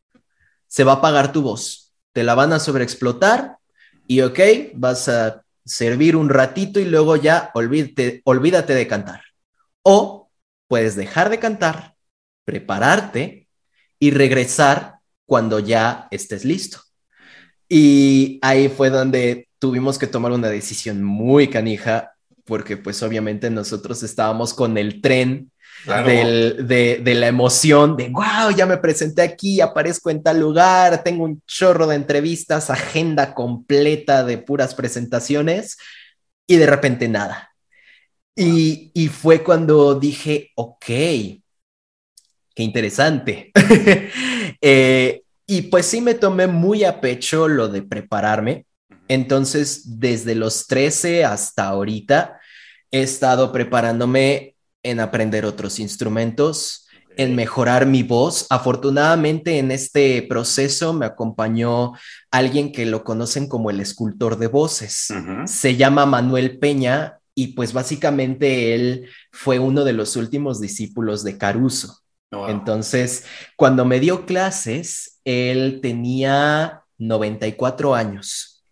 se 0.68 0.84
va 0.84 0.92
a 0.92 0.96
apagar 0.96 1.32
tu 1.32 1.42
voz, 1.42 1.94
te 2.12 2.24
la 2.25 2.36
van 2.36 2.51
a 2.51 2.60
sobreexplotar 2.60 3.60
y 4.08 4.20
ok, 4.22 4.39
vas 4.74 5.08
a 5.08 5.42
servir 5.66 6.18
un 6.18 6.28
ratito 6.28 6.82
y 6.82 6.86
luego 6.86 7.16
ya 7.16 7.50
olvídate, 7.54 8.22
olvídate 8.25 8.75
de 8.75 8.88
cantar. 8.88 9.22
O 9.84 10.30
puedes 10.68 10.98
dejar 10.98 11.30
de 11.30 11.39
cantar, 11.39 11.96
prepararte 12.44 13.38
y 14.00 14.12
regresar 14.12 14.96
cuando 15.25 15.60
ya 15.60 16.08
estés 16.12 16.46
listo. 16.46 16.79
Y 17.68 18.39
ahí 18.41 18.70
fue 18.70 18.89
donde 18.89 19.48
tuvimos 19.60 20.00
que 20.00 20.08
tomar 20.08 20.32
una 20.32 20.50
decisión 20.50 21.03
muy 21.03 21.50
canija, 21.50 22.13
porque 22.46 22.77
pues 22.77 23.03
obviamente 23.03 23.50
nosotros 23.50 24.01
estábamos 24.01 24.53
con 24.53 24.77
el 24.77 25.01
tren 25.01 25.51
de, 25.86 27.15
la 27.15 27.27
emoción 27.27 27.96
de, 27.96 28.10
wow, 28.10 28.51
ya 28.56 28.65
me 28.65 28.77
presenté 28.77 29.22
aquí, 29.22 29.62
aparezco 29.62 30.10
en 30.10 30.23
tal 30.23 30.39
lugar, 30.39 31.04
tengo 31.04 31.23
un 31.23 31.41
chorro 31.45 31.88
de 31.88 31.95
entrevistas, 31.95 32.69
agenda 32.69 33.34
completa 33.34 34.23
de 34.23 34.39
puras 34.39 34.73
presentaciones 34.73 35.78
y 36.47 36.56
de 36.58 36.65
repente 36.65 37.08
nada. 37.08 37.52
Y, 38.36 38.91
y 38.93 39.10
fue 39.10 39.43
cuando 39.43 39.95
dije, 39.95 40.52
ok, 40.56 40.86
qué 42.60 42.63
interesante. 42.63 43.52
Eh, 44.62 45.22
y 45.48 45.62
pues 45.63 45.86
sí 45.86 46.02
me 46.02 46.15
tomé 46.15 46.48
muy 46.48 46.84
a 46.84 47.00
pecho 47.00 47.48
lo 47.48 47.69
de 47.69 47.82
prepararme. 47.82 48.65
Entonces, 49.08 50.00
desde 50.00 50.36
los 50.36 50.67
13 50.67 51.24
hasta 51.24 51.69
ahorita, 51.69 52.41
he 52.91 53.02
estado 53.02 53.54
preparándome 53.54 54.56
en 54.84 55.00
aprender 55.00 55.45
otros 55.45 55.80
instrumentos, 55.80 56.89
en 57.15 57.36
mejorar 57.36 57.86
mi 57.86 58.04
voz. 58.04 58.48
Afortunadamente 58.50 59.60
en 59.60 59.72
este 59.72 60.24
proceso 60.24 60.91
me 60.91 61.06
acompañó 61.06 61.93
alguien 62.32 62.74
que 62.74 62.86
lo 62.86 63.06
conocen 63.06 63.48
como 63.48 63.69
el 63.69 63.80
escultor 63.80 64.38
de 64.39 64.48
voces. 64.48 65.08
Se 65.45 65.78
llama 65.78 66.06
Manuel 66.06 66.60
Peña 66.60 67.19
y 67.34 67.54
pues 67.54 67.72
básicamente 67.72 68.76
él 68.76 69.08
fue 69.32 69.60
uno 69.60 69.86
de 69.86 69.93
los 69.93 70.17
últimos 70.17 70.60
discípulos 70.60 71.24
de 71.24 71.38
Caruso. 71.38 72.02
Entonces, 72.32 73.26
cuando 73.56 73.86
me 73.86 74.00
dio 74.00 74.26
clases, 74.26 75.20
él 75.26 75.80
tenía 75.82 76.84
94 76.98 77.96
años. 77.96 78.63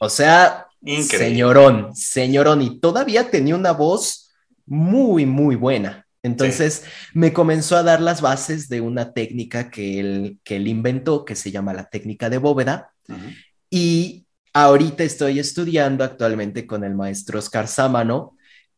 O 0.00 0.08
sea, 0.08 0.66
señorón, 1.02 1.94
señorón, 1.94 2.62
y 2.62 2.78
todavía 2.78 3.30
tenía 3.30 3.56
una 3.56 3.72
voz 3.72 4.32
muy, 4.66 5.26
muy 5.26 5.56
buena. 5.56 6.06
Entonces 6.22 6.84
me 7.12 7.34
comenzó 7.34 7.76
a 7.76 7.82
dar 7.82 8.00
las 8.00 8.22
bases 8.22 8.68
de 8.70 8.80
una 8.80 9.12
técnica 9.12 9.70
que 9.70 10.00
él, 10.00 10.38
que 10.42 10.56
él 10.56 10.68
inventó, 10.68 11.24
que 11.24 11.36
se 11.36 11.50
llama 11.50 11.74
la 11.74 11.84
técnica 11.84 12.30
de 12.30 12.38
bóveda. 12.38 12.92
Y 13.68 14.26
ahorita 14.54 15.04
estoy 15.04 15.38
estudiando 15.38 16.02
actualmente 16.02 16.66
con 16.66 16.82
el 16.82 16.94
maestro 16.94 17.38
Oscar 17.38 17.68
Sámano, 17.68 18.33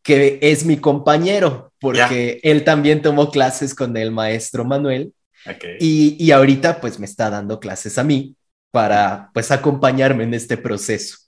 que 0.07 0.38
es 0.40 0.64
mi 0.64 0.77
compañero, 0.77 1.73
porque 1.81 2.38
él 2.45 2.62
también 2.62 3.03
tomó 3.03 3.29
clases 3.29 3.75
con 3.75 3.97
el 3.97 4.12
maestro 4.12 4.64
Manuel. 4.64 5.12
Y, 5.81 6.31
ahorita 6.31 6.81
pues 6.81 6.99
me 7.01 7.07
está 7.07 7.29
dando 7.29 7.59
clases 7.59 7.99
a 7.99 8.05
mí 8.05 8.37
para 8.71 9.31
pues 9.35 9.51
acompañarme 9.51 10.23
en 10.23 10.35
este 10.35 10.57
proceso. 10.57 11.19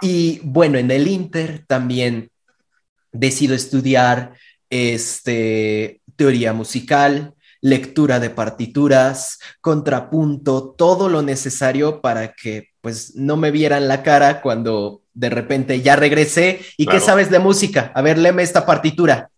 Y 0.00 0.40
bueno, 0.42 0.78
en 0.78 0.90
el 0.90 1.06
Inter 1.06 1.64
también 1.66 2.30
decido 3.12 3.54
estudiar 3.54 4.32
este, 4.70 6.00
teoría 6.16 6.54
musical, 6.54 7.34
lectura 7.60 8.20
de 8.20 8.30
partituras, 8.30 9.38
contrapunto, 9.60 10.70
todo 10.78 11.10
lo 11.10 11.20
necesario 11.20 12.00
para 12.00 12.32
que 12.32 12.68
pues 12.80 13.16
no 13.16 13.36
me 13.36 13.50
vieran 13.50 13.86
la 13.86 14.02
cara 14.02 14.40
cuando 14.40 15.02
de 15.18 15.30
repente 15.30 15.82
ya 15.82 15.96
regresé 15.96 16.60
y 16.76 16.86
¿qué 16.86 17.00
sabes 17.00 17.28
de 17.28 17.40
música? 17.40 17.90
A 17.96 18.02
ver, 18.02 18.18
léeme 18.18 18.44
esta 18.44 18.64
partitura. 18.64 19.30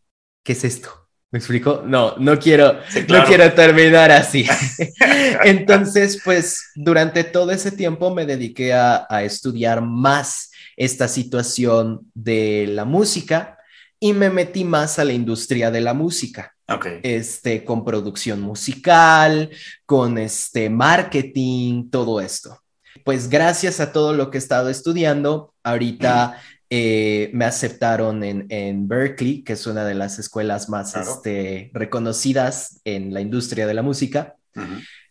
¿Qué 0.44 0.52
es 0.52 0.64
esto? 0.64 1.08
¿Me 1.30 1.38
explico? 1.38 1.82
No, 1.86 2.16
no 2.18 2.38
quiero, 2.38 2.80
no 3.08 3.24
quiero 3.24 3.50
terminar 3.54 4.10
así. 4.10 4.44
Entonces, 5.44 6.20
pues 6.22 6.70
durante 6.74 7.24
todo 7.24 7.50
ese 7.50 7.72
tiempo 7.72 8.14
me 8.14 8.26
dediqué 8.26 8.74
a, 8.74 9.06
estudiar 9.22 9.80
más 9.80 10.50
esta 10.76 11.08
situación 11.08 12.10
de 12.12 12.66
la 12.68 12.84
música 12.84 13.58
y 13.98 14.12
me 14.12 14.28
metí 14.28 14.64
más 14.64 14.98
a 14.98 15.04
la 15.04 15.14
industria 15.14 15.70
de 15.70 15.80
la 15.80 15.94
música. 15.94 16.54
Okay. 16.68 17.00
Este, 17.02 17.64
con 17.64 17.84
producción 17.84 18.42
musical, 18.42 19.50
con 19.86 20.18
este 20.18 20.68
marketing, 20.68 21.88
todo 21.90 22.20
esto 22.20 22.59
pues 23.04 23.28
gracias 23.28 23.80
a 23.80 23.92
todo 23.92 24.14
lo 24.14 24.30
que 24.30 24.38
he 24.38 24.40
estado 24.40 24.70
estudiando, 24.70 25.54
ahorita 25.62 26.40
eh, 26.72 27.30
me 27.32 27.44
aceptaron 27.44 28.22
en, 28.22 28.88
Berkeley, 28.88 29.42
que 29.42 29.54
es 29.54 29.66
una 29.66 29.84
de 29.84 29.94
las 29.94 30.18
escuelas 30.18 30.68
más 30.68 30.94
este, 30.94 31.70
reconocidas 31.74 32.80
en 32.84 33.12
la 33.12 33.20
industria 33.20 33.66
de 33.66 33.74
la 33.74 33.82
música. 33.82 34.36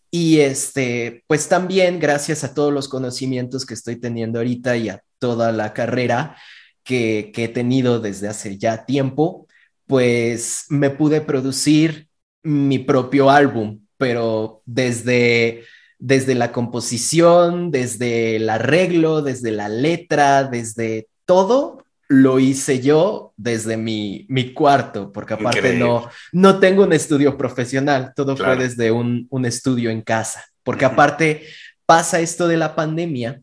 Y 0.10 0.40
este, 0.40 1.24
pues 1.28 1.50
también 1.50 2.00
gracias 2.00 2.44
a 2.44 2.54
todos 2.54 2.74
los 2.74 2.88
conocimientos 2.88 3.66
que 3.66 3.74
estoy 3.74 3.98
teniendo 3.98 4.40
ahorita 4.40 4.78
y 4.78 4.90
a 4.90 5.04
toda 5.20 5.52
la 5.52 5.74
carrera 5.74 6.38
que, 6.84 7.32
que 7.34 7.46
he 7.46 7.50
tenido 7.50 8.00
desde 8.00 8.28
hace 8.28 8.58
ya 8.58 8.86
tiempo, 8.86 9.48
pues 9.86 10.66
me 10.70 10.90
pude 10.90 11.22
producir 11.22 12.08
mi 12.42 12.80
propio 12.80 13.30
álbum, 13.30 13.82
pero 13.98 14.62
desde 14.66 15.66
desde 16.00 16.34
la 16.34 16.52
composición, 16.52 17.72
desde 17.72 18.38
el 18.38 18.50
arreglo, 18.50 19.22
desde 19.22 19.52
la 19.52 19.68
letra, 19.68 20.46
desde 20.46 21.08
todo, 21.26 21.84
lo 22.08 22.40
hice 22.40 22.80
yo 22.80 23.34
desde 23.38 23.78
mi, 23.78 24.26
cuarto, 24.56 25.12
porque 25.12 25.36
aparte 25.36 25.74
no, 25.74 26.10
no 26.32 26.60
tengo 26.60 26.84
un 26.84 26.94
estudio 26.94 27.38
profesional, 27.38 28.14
todo 28.16 28.36
fue 28.36 28.56
desde 28.56 28.92
un, 28.92 29.28
estudio 29.46 29.92
en 29.92 30.02
casa, 30.02 30.44
porque 30.64 30.86
aparte 30.86 31.46
pasa 31.86 32.20
esto 32.20 32.48
de 32.48 32.58
la 32.58 32.76
pandemia 32.76 33.42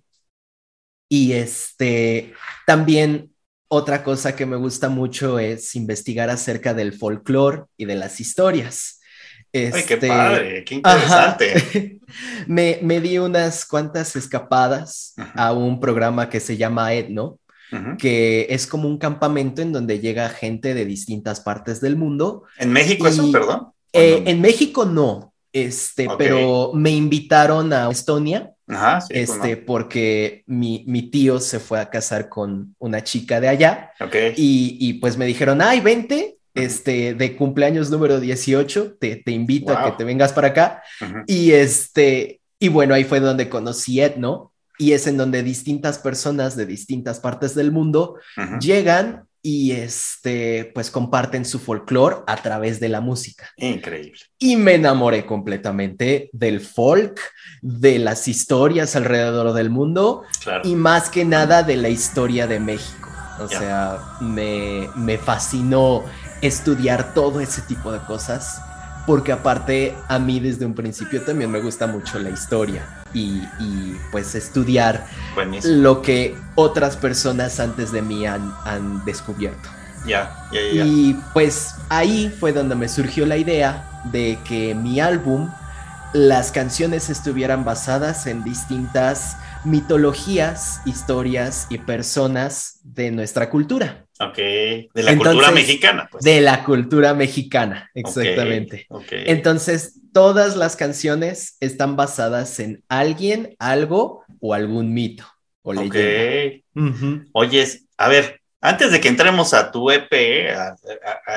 Y 1.08 1.32
este, 1.32 2.34
también 2.66 3.30
otra 3.68 4.02
cosa 4.02 4.34
que 4.34 4.46
me 4.46 4.56
gusta 4.56 4.88
mucho 4.88 5.38
es 5.38 5.76
investigar 5.76 6.30
acerca 6.30 6.74
del 6.74 6.92
folclore 6.92 7.64
y 7.76 7.84
de 7.84 7.94
las 7.94 8.20
historias. 8.20 9.00
Ay, 9.56 9.84
qué 9.86 9.94
este, 9.94 10.08
padre, 10.08 10.64
qué 10.64 10.74
interesante. 10.76 12.00
me, 12.46 12.78
me, 12.82 13.00
di 13.00 13.18
unas 13.18 13.64
cuantas 13.64 14.14
escapadas 14.16 15.14
a 15.34 15.52
un 15.52 15.80
programa 15.80 16.28
que 16.28 16.40
se 16.40 16.56
llama 16.56 16.92
Etno, 16.92 17.38
que 17.98 18.46
es 18.50 18.66
como 18.66 18.88
un 18.88 18.98
campamento 18.98 19.60
en 19.62 19.72
donde 19.72 19.98
llega 19.98 20.28
gente 20.28 20.74
de 20.74 20.84
distintas 20.84 21.40
partes 21.40 21.80
del 21.80 21.96
mundo. 21.96 22.44
¿En 22.58 22.72
México 22.72 23.08
eso, 23.08 23.30
perdón? 23.32 23.68
Eh, 23.92 24.22
en 24.26 24.40
México 24.40 24.84
no, 24.84 25.32
este, 25.52 26.06
pero 26.18 26.72
me 26.74 26.90
invitaron 26.90 27.72
a 27.72 27.90
Estonia. 27.90 28.52
este, 29.08 29.56
porque 29.56 30.42
mi, 30.46 30.84
mi, 30.86 31.02
tío 31.02 31.40
se 31.40 31.60
fue 31.60 31.80
a 31.80 31.88
casar 31.88 32.28
con 32.28 32.74
una 32.78 33.02
chica 33.02 33.40
de 33.40 33.48
allá. 33.48 33.92
Y, 34.36 34.76
y, 34.80 34.94
pues 34.94 35.16
me 35.16 35.24
dijeron, 35.24 35.62
ay, 35.62 35.80
vente, 35.80 36.35
este, 36.56 37.14
de 37.14 37.36
cumpleaños 37.36 37.90
número 37.90 38.18
18, 38.18 38.96
te, 38.98 39.16
te 39.16 39.30
invito 39.30 39.76
a 39.76 39.84
que 39.84 39.92
te 39.92 40.04
vengas 40.04 40.32
para 40.32 40.48
acá. 40.48 40.82
Y 41.26 41.52
este, 41.52 42.40
y 42.58 42.68
bueno, 42.68 42.94
ahí 42.94 43.04
fue 43.04 43.20
donde 43.20 43.48
conocí 43.48 44.00
Etno, 44.00 44.52
y 44.78 44.92
es 44.92 45.06
en 45.06 45.16
donde 45.16 45.42
distintas 45.42 45.98
personas 45.98 46.56
de 46.56 46.66
distintas 46.66 47.20
partes 47.20 47.54
del 47.54 47.72
mundo 47.72 48.16
llegan 48.60 49.24
y 49.42 49.72
este, 49.72 50.72
pues 50.74 50.90
comparten 50.90 51.44
su 51.44 51.60
folclore 51.60 52.16
a 52.26 52.36
través 52.36 52.80
de 52.80 52.88
la 52.88 53.00
música. 53.00 53.48
Increíble. 53.56 54.20
Y 54.38 54.56
me 54.56 54.74
enamoré 54.74 55.24
completamente 55.24 56.30
del 56.32 56.60
folk, 56.60 57.20
de 57.62 58.00
las 58.00 58.26
historias 58.26 58.96
alrededor 58.96 59.52
del 59.52 59.70
mundo 59.70 60.24
y 60.64 60.74
más 60.74 61.10
que 61.10 61.24
nada 61.24 61.62
de 61.62 61.76
la 61.76 61.88
historia 61.88 62.46
de 62.46 62.58
México. 62.58 63.08
O 63.38 63.48
sea, 63.48 64.16
me, 64.20 64.88
me 64.96 65.16
fascinó 65.16 66.02
estudiar 66.42 67.14
todo 67.14 67.40
ese 67.40 67.62
tipo 67.62 67.92
de 67.92 68.00
cosas 68.00 68.60
porque 69.06 69.32
aparte 69.32 69.96
a 70.08 70.18
mí 70.18 70.40
desde 70.40 70.66
un 70.66 70.74
principio 70.74 71.22
también 71.22 71.50
me 71.50 71.60
gusta 71.60 71.86
mucho 71.86 72.18
la 72.18 72.30
historia 72.30 72.84
y, 73.14 73.40
pues 74.10 74.34
estudiar 74.34 75.06
lo 75.64 76.02
que 76.02 76.36
otras 76.54 76.98
personas 76.98 77.60
antes 77.60 77.90
de 77.92 78.02
mí 78.02 78.26
han, 78.26 78.52
han 78.64 79.02
descubierto. 79.06 79.70
Ya, 80.04 80.36
ya, 80.52 80.60
ya. 80.60 80.84
Y 80.84 81.18
pues 81.32 81.76
ahí 81.88 82.30
fue 82.38 82.52
donde 82.52 82.74
me 82.74 82.88
surgió 82.88 83.24
la 83.24 83.38
idea 83.38 84.02
de 84.04 84.38
que 84.44 84.74
mi 84.74 85.00
álbum, 85.00 85.50
las 86.12 86.52
canciones 86.52 87.08
estuvieran 87.08 87.64
basadas 87.64 88.26
en 88.26 88.44
distintas 88.44 89.38
mitologías, 89.64 90.80
historias 90.84 91.66
y 91.70 91.78
personas 91.78 92.80
de 92.84 93.10
nuestra 93.10 93.48
cultura. 93.48 94.05
Ok, 94.18 94.36
de 94.36 94.88
la 94.94 95.16
cultura 95.16 95.50
mexicana. 95.50 96.08
Pues. 96.10 96.24
De 96.24 96.40
la 96.40 96.64
cultura 96.64 97.14
mexicana, 97.14 97.90
exactamente. 97.94 98.86
Entonces, 99.10 100.00
todas 100.12 100.56
las 100.56 100.76
canciones 100.76 101.56
están 101.60 101.96
basadas 101.96 102.58
en 102.60 102.82
alguien, 102.88 103.54
algo 103.58 104.24
o 104.40 104.54
algún 104.54 104.94
mito 104.94 105.26
o 105.62 105.72
leyenda. 105.74 106.62
Oyes, 107.32 107.84
a 107.96 108.08
ver, 108.08 108.40
antes 108.60 108.90
de 108.90 109.00
que 109.00 109.08
entremos 109.08 109.52
a 109.52 109.70
tu 109.70 109.90
EP, 109.90 110.12
a, 110.54 110.76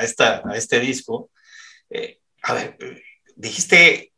esta, 0.02 0.42
a 0.44 0.56
este 0.56 0.80
disco, 0.80 1.30
eh, 1.90 2.18
a 2.42 2.54
ver, 2.54 2.76
dijiste, 3.36 4.12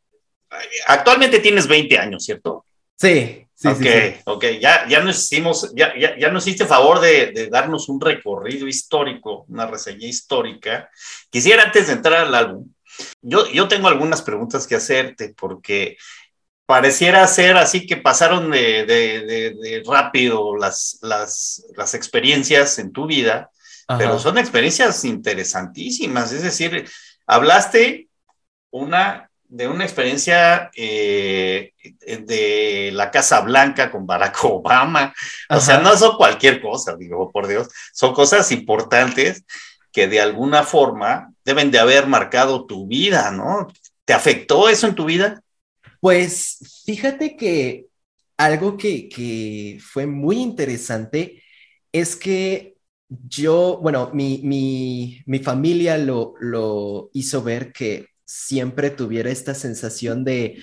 actualmente 0.87 1.39
tienes 1.39 1.67
20 1.67 1.97
años, 1.97 2.23
¿cierto? 2.23 2.65
Sí 2.95 3.43
ok, 3.65 4.21
ok, 4.25 4.45
ya, 4.59 4.87
ya 4.87 5.01
nos 5.01 5.23
hicimos, 5.23 5.71
ya, 5.75 5.93
ya, 5.97 6.17
ya 6.17 6.29
nos 6.29 6.45
hiciste 6.47 6.65
favor 6.65 6.99
de, 6.99 7.49
darnos 7.51 7.89
un 7.89 7.99
recorrido 7.99 8.67
histórico, 8.67 9.45
una 9.47 9.65
reseña 9.65 10.07
histórica. 10.07 10.89
Quisiera 11.29 11.63
antes 11.63 11.87
de 11.87 11.93
entrar 11.93 12.25
al 12.25 12.35
álbum, 12.35 12.67
yo, 13.21 13.49
yo 13.51 13.67
tengo 13.67 13.87
algunas 13.87 14.21
preguntas 14.21 14.67
que 14.67 14.75
hacerte 14.75 15.33
porque 15.35 15.97
pareciera 16.65 17.27
ser 17.27 17.57
así 17.57 17.85
que 17.85 17.97
pasaron 17.97 18.51
de, 18.51 18.85
de, 18.85 19.83
rápido 19.85 20.55
las, 20.55 20.99
las, 21.01 21.65
las, 21.75 21.93
experiencias 21.93 22.79
en 22.79 22.91
tu 22.91 23.05
vida, 23.05 23.51
pero 23.97 24.17
son 24.17 24.37
experiencias 24.37 25.03
interesantísimas, 25.03 26.31
es 26.31 26.41
decir, 26.41 26.89
hablaste 27.27 28.07
una 28.71 29.29
de 29.53 29.67
una 29.67 29.83
experiencia 29.83 30.71
eh, 30.75 31.73
de 32.25 32.89
la 32.91 33.11
Casa 33.11 33.41
Blanca 33.41 33.91
con 33.91 34.07
Barack 34.07 34.43
Obama. 34.45 35.13
O 35.47 35.59
sea, 35.59 35.77
no 35.77 35.95
son 35.95 36.17
cualquier 36.17 36.59
cosa, 36.59 36.95
digo, 36.95 37.31
por 37.31 37.47
Dios, 37.47 37.67
son 37.93 38.13
cosas 38.13 38.51
importantes 38.51 39.45
que 39.91 40.07
de 40.07 40.19
alguna 40.19 40.63
forma 40.63 41.31
deben 41.45 41.69
de 41.69 41.77
haber 41.77 42.07
marcado 42.07 42.65
tu 42.65 42.87
vida, 42.87 43.29
¿no? 43.29 43.67
¿Te 44.05 44.13
afectó 44.13 44.69
eso 44.69 44.87
en 44.87 44.95
tu 44.95 45.05
vida? 45.05 45.39
Pues 45.99 46.81
fíjate 46.83 47.37
que 47.37 47.85
algo 48.37 48.75
que, 48.75 49.79
fue 49.79 50.07
muy 50.07 50.37
interesante 50.37 51.43
es 51.91 52.15
que 52.15 52.73
yo, 53.07 53.77
bueno, 53.83 54.09
mi, 54.13 54.41
mi, 55.27 55.39
familia 55.39 55.99
lo, 55.99 56.33
lo 56.39 57.11
hizo 57.13 57.43
ver 57.43 57.71
que 57.71 58.12
siempre 58.33 58.89
tuviera 58.89 59.29
esta 59.29 59.53
sensación 59.53 60.23
de, 60.23 60.57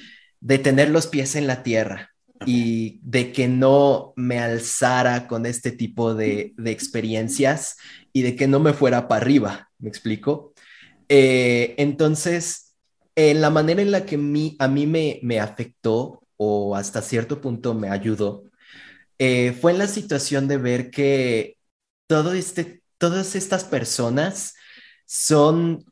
tener 0.63 0.91
los 0.91 1.07
pies 1.07 1.37
en 1.37 1.47
la 1.47 1.63
tierra 1.63 2.11
y 2.45 2.99
de 3.03 3.31
que 3.31 3.47
no 3.47 4.13
me 4.17 4.41
alzara 4.41 5.29
con 5.29 5.47
este 5.47 5.71
tipo 5.71 6.15
de, 6.15 6.53
experiencias 6.65 7.77
y 8.13 8.23
de 8.23 8.35
que 8.35 8.49
no 8.49 8.59
me 8.59 8.73
fuera 8.73 9.07
para 9.07 9.21
arriba, 9.21 9.71
¿me 9.79 9.89
explico? 9.89 10.53
Eh, 11.09 11.77
entonces, 11.79 12.75
en 13.15 13.41
la 13.41 13.51
manera 13.51 13.83
en 13.83 13.93
la 13.93 14.05
que 14.05 14.17
a 14.17 14.69
mí 14.69 14.87
me, 15.23 15.41
afectó 15.41 16.23
o 16.37 16.75
hasta 16.75 17.03
cierto 17.03 17.41
punto 17.41 17.75
me 17.75 17.89
ayudó, 17.89 18.51
eh, 19.19 19.53
fue 19.53 19.73
en 19.73 19.79
la 19.79 19.87
situación 19.87 20.49
de 20.49 20.57
ver 20.57 20.91
que 20.91 21.57
todo 22.09 22.33
este, 22.33 22.83
todas 22.99 23.37
estas 23.37 23.63
personas 23.63 24.55
son 25.07 25.85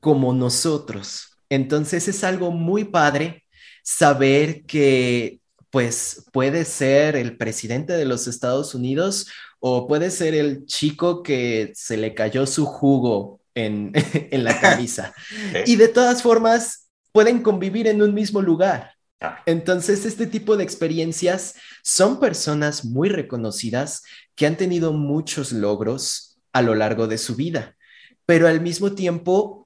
como 0.00 0.32
nosotros. 0.32 1.36
Entonces 1.48 2.08
es 2.08 2.24
algo 2.24 2.50
muy 2.50 2.84
padre 2.84 3.44
saber 3.82 4.64
que 4.64 5.40
pues 5.70 6.26
puede 6.32 6.64
ser 6.64 7.16
el 7.16 7.36
presidente 7.36 7.92
de 7.92 8.04
los 8.04 8.26
Estados 8.26 8.74
Unidos 8.74 9.28
o 9.60 9.86
puede 9.86 10.10
ser 10.10 10.34
el 10.34 10.66
chico 10.66 11.22
que 11.22 11.72
se 11.74 11.96
le 11.96 12.14
cayó 12.14 12.46
su 12.46 12.64
jugo 12.64 13.40
en, 13.54 13.92
la 14.32 14.60
camisa. 14.60 15.14
Y 15.66 15.76
de 15.76 15.88
todas 15.88 16.22
formas, 16.22 16.88
pueden 17.12 17.42
convivir 17.42 17.86
en 17.88 18.00
un 18.02 18.14
mismo 18.14 18.40
lugar. 18.40 18.92
Ah. 19.20 19.42
Entonces, 19.46 20.06
este 20.06 20.26
tipo 20.26 20.56
de 20.56 20.64
experiencias 20.64 21.56
son 21.82 22.20
personas 22.20 22.84
muy 22.84 23.08
reconocidas 23.08 24.02
que 24.36 24.46
han 24.46 24.56
tenido 24.56 24.92
muchos 24.92 25.52
logros 25.52 26.38
a 26.52 26.62
lo 26.62 26.74
largo 26.74 27.08
de 27.08 27.18
su 27.18 27.34
vida, 27.34 27.76
pero 28.24 28.46
al 28.46 28.60
mismo 28.60 28.92
tiempo 28.92 29.57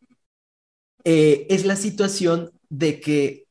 eh, 1.05 1.47
es 1.51 1.65
la 1.65 1.77
situación 1.77 2.53
de 2.69 3.01
que 3.01 3.47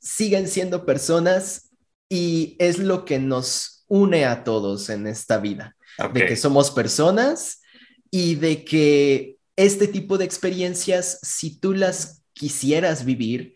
siguen 0.00 0.48
siendo 0.48 0.84
personas 0.84 1.70
y 2.08 2.56
es 2.58 2.78
lo 2.78 3.04
que 3.04 3.18
nos 3.18 3.84
une 3.88 4.24
a 4.24 4.44
todos 4.44 4.90
en 4.90 5.06
esta 5.06 5.38
vida, 5.38 5.76
de 6.12 6.26
que 6.26 6.36
somos 6.36 6.70
personas 6.70 7.62
y 8.10 8.34
de 8.34 8.64
que 8.64 9.36
este 9.56 9.86
tipo 9.86 10.18
de 10.18 10.24
experiencias, 10.24 11.18
si 11.22 11.58
tú 11.58 11.72
las 11.72 12.22
quisieras 12.32 13.04
vivir, 13.04 13.54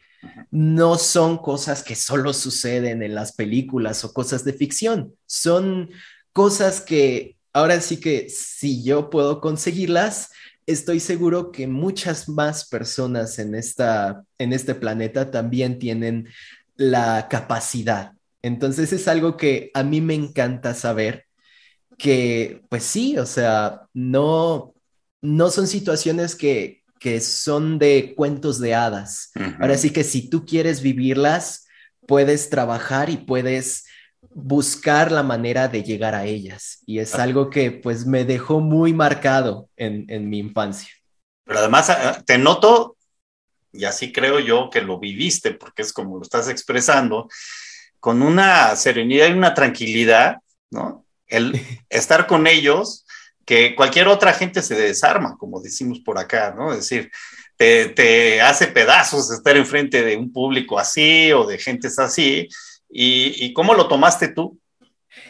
no 0.50 0.96
son 0.96 1.38
cosas 1.38 1.82
que 1.82 1.94
solo 1.94 2.32
suceden 2.32 3.02
en 3.02 3.14
las 3.14 3.32
películas 3.32 4.04
o 4.04 4.12
cosas 4.12 4.44
de 4.44 4.52
ficción, 4.52 5.14
son 5.26 5.90
cosas 6.32 6.80
que 6.80 7.36
ahora 7.52 7.80
sí 7.80 7.98
que 7.98 8.28
si 8.28 8.82
yo 8.82 9.10
puedo 9.10 9.40
conseguirlas, 9.40 10.30
estoy 10.68 11.00
seguro 11.00 11.50
que 11.50 11.66
muchas 11.66 12.28
más 12.28 12.68
personas 12.68 13.38
en, 13.38 13.54
esta, 13.54 14.22
en 14.36 14.52
este 14.52 14.74
planeta 14.74 15.30
también 15.30 15.78
tienen 15.78 16.28
la 16.76 17.26
capacidad. 17.28 18.12
Entonces 18.42 18.92
es 18.92 19.08
algo 19.08 19.36
que 19.38 19.70
a 19.72 19.82
mí 19.82 20.02
me 20.02 20.14
encanta 20.14 20.74
saber 20.74 21.24
que, 21.96 22.60
pues 22.68 22.84
sí, 22.84 23.16
o 23.16 23.24
sea, 23.24 23.86
no, 23.94 24.74
no 25.22 25.50
son 25.50 25.66
situaciones 25.66 26.36
que, 26.36 26.82
que 27.00 27.20
son 27.22 27.78
de 27.78 28.14
cuentos 28.14 28.60
de 28.60 28.74
hadas. 28.74 29.32
Ahora 29.58 29.78
sí 29.78 29.90
que 29.90 30.04
si 30.04 30.28
tú 30.28 30.44
quieres 30.44 30.82
vivirlas, 30.82 31.66
puedes 32.06 32.50
trabajar 32.50 33.08
y 33.08 33.16
puedes 33.16 33.84
buscar 34.30 35.10
la 35.12 35.22
manera 35.22 35.68
de 35.68 35.82
llegar 35.82 36.14
a 36.14 36.24
ellas. 36.24 36.78
Y 36.86 36.98
es 36.98 37.14
algo 37.14 37.50
que 37.50 37.70
pues 37.70 38.06
me 38.06 38.24
dejó 38.24 38.60
muy 38.60 38.92
marcado 38.92 39.68
en, 39.76 40.28
mi 40.28 40.38
infancia. 40.38 40.90
Pero 41.44 41.60
además 41.60 41.90
ah, 41.90 42.22
te 42.24 42.38
noto, 42.38 42.96
y 43.72 43.84
así 43.84 44.12
creo 44.12 44.38
yo 44.40 44.70
que 44.70 44.82
lo 44.82 44.98
viviste, 44.98 45.52
porque 45.52 45.82
es 45.82 45.92
como 45.92 46.16
lo 46.16 46.22
estás 46.22 46.48
expresando, 46.48 47.28
con 48.00 48.22
una 48.22 48.76
serenidad 48.76 49.28
y 49.28 49.32
una 49.32 49.54
tranquilidad 49.54 50.38
¿no? 50.70 51.06
El 51.26 51.52
estar 51.88 52.26
con 52.26 52.46
ellos, 52.46 53.06
que 53.44 53.74
cualquier 53.74 54.08
otra 54.08 54.32
gente 54.32 54.62
se 54.62 54.74
desarma, 54.74 55.36
como 55.38 55.60
decimos 55.60 56.00
por 56.00 56.18
acá, 56.18 56.54
¿no? 56.56 56.72
Es 56.72 56.80
decir, 56.80 57.10
te, 57.56 58.40
hace 58.40 58.68
pedazos 58.68 59.30
estar 59.30 59.56
enfrente 59.56 60.02
de 60.02 60.16
un 60.16 60.32
público 60.32 60.78
así 60.78 61.32
o 61.32 61.46
de 61.46 61.58
gentes 61.58 61.98
así. 61.98 62.48
¿Y, 62.88 63.52
cómo 63.52 63.74
lo 63.74 63.88
tomaste 63.88 64.28
tú 64.28 64.58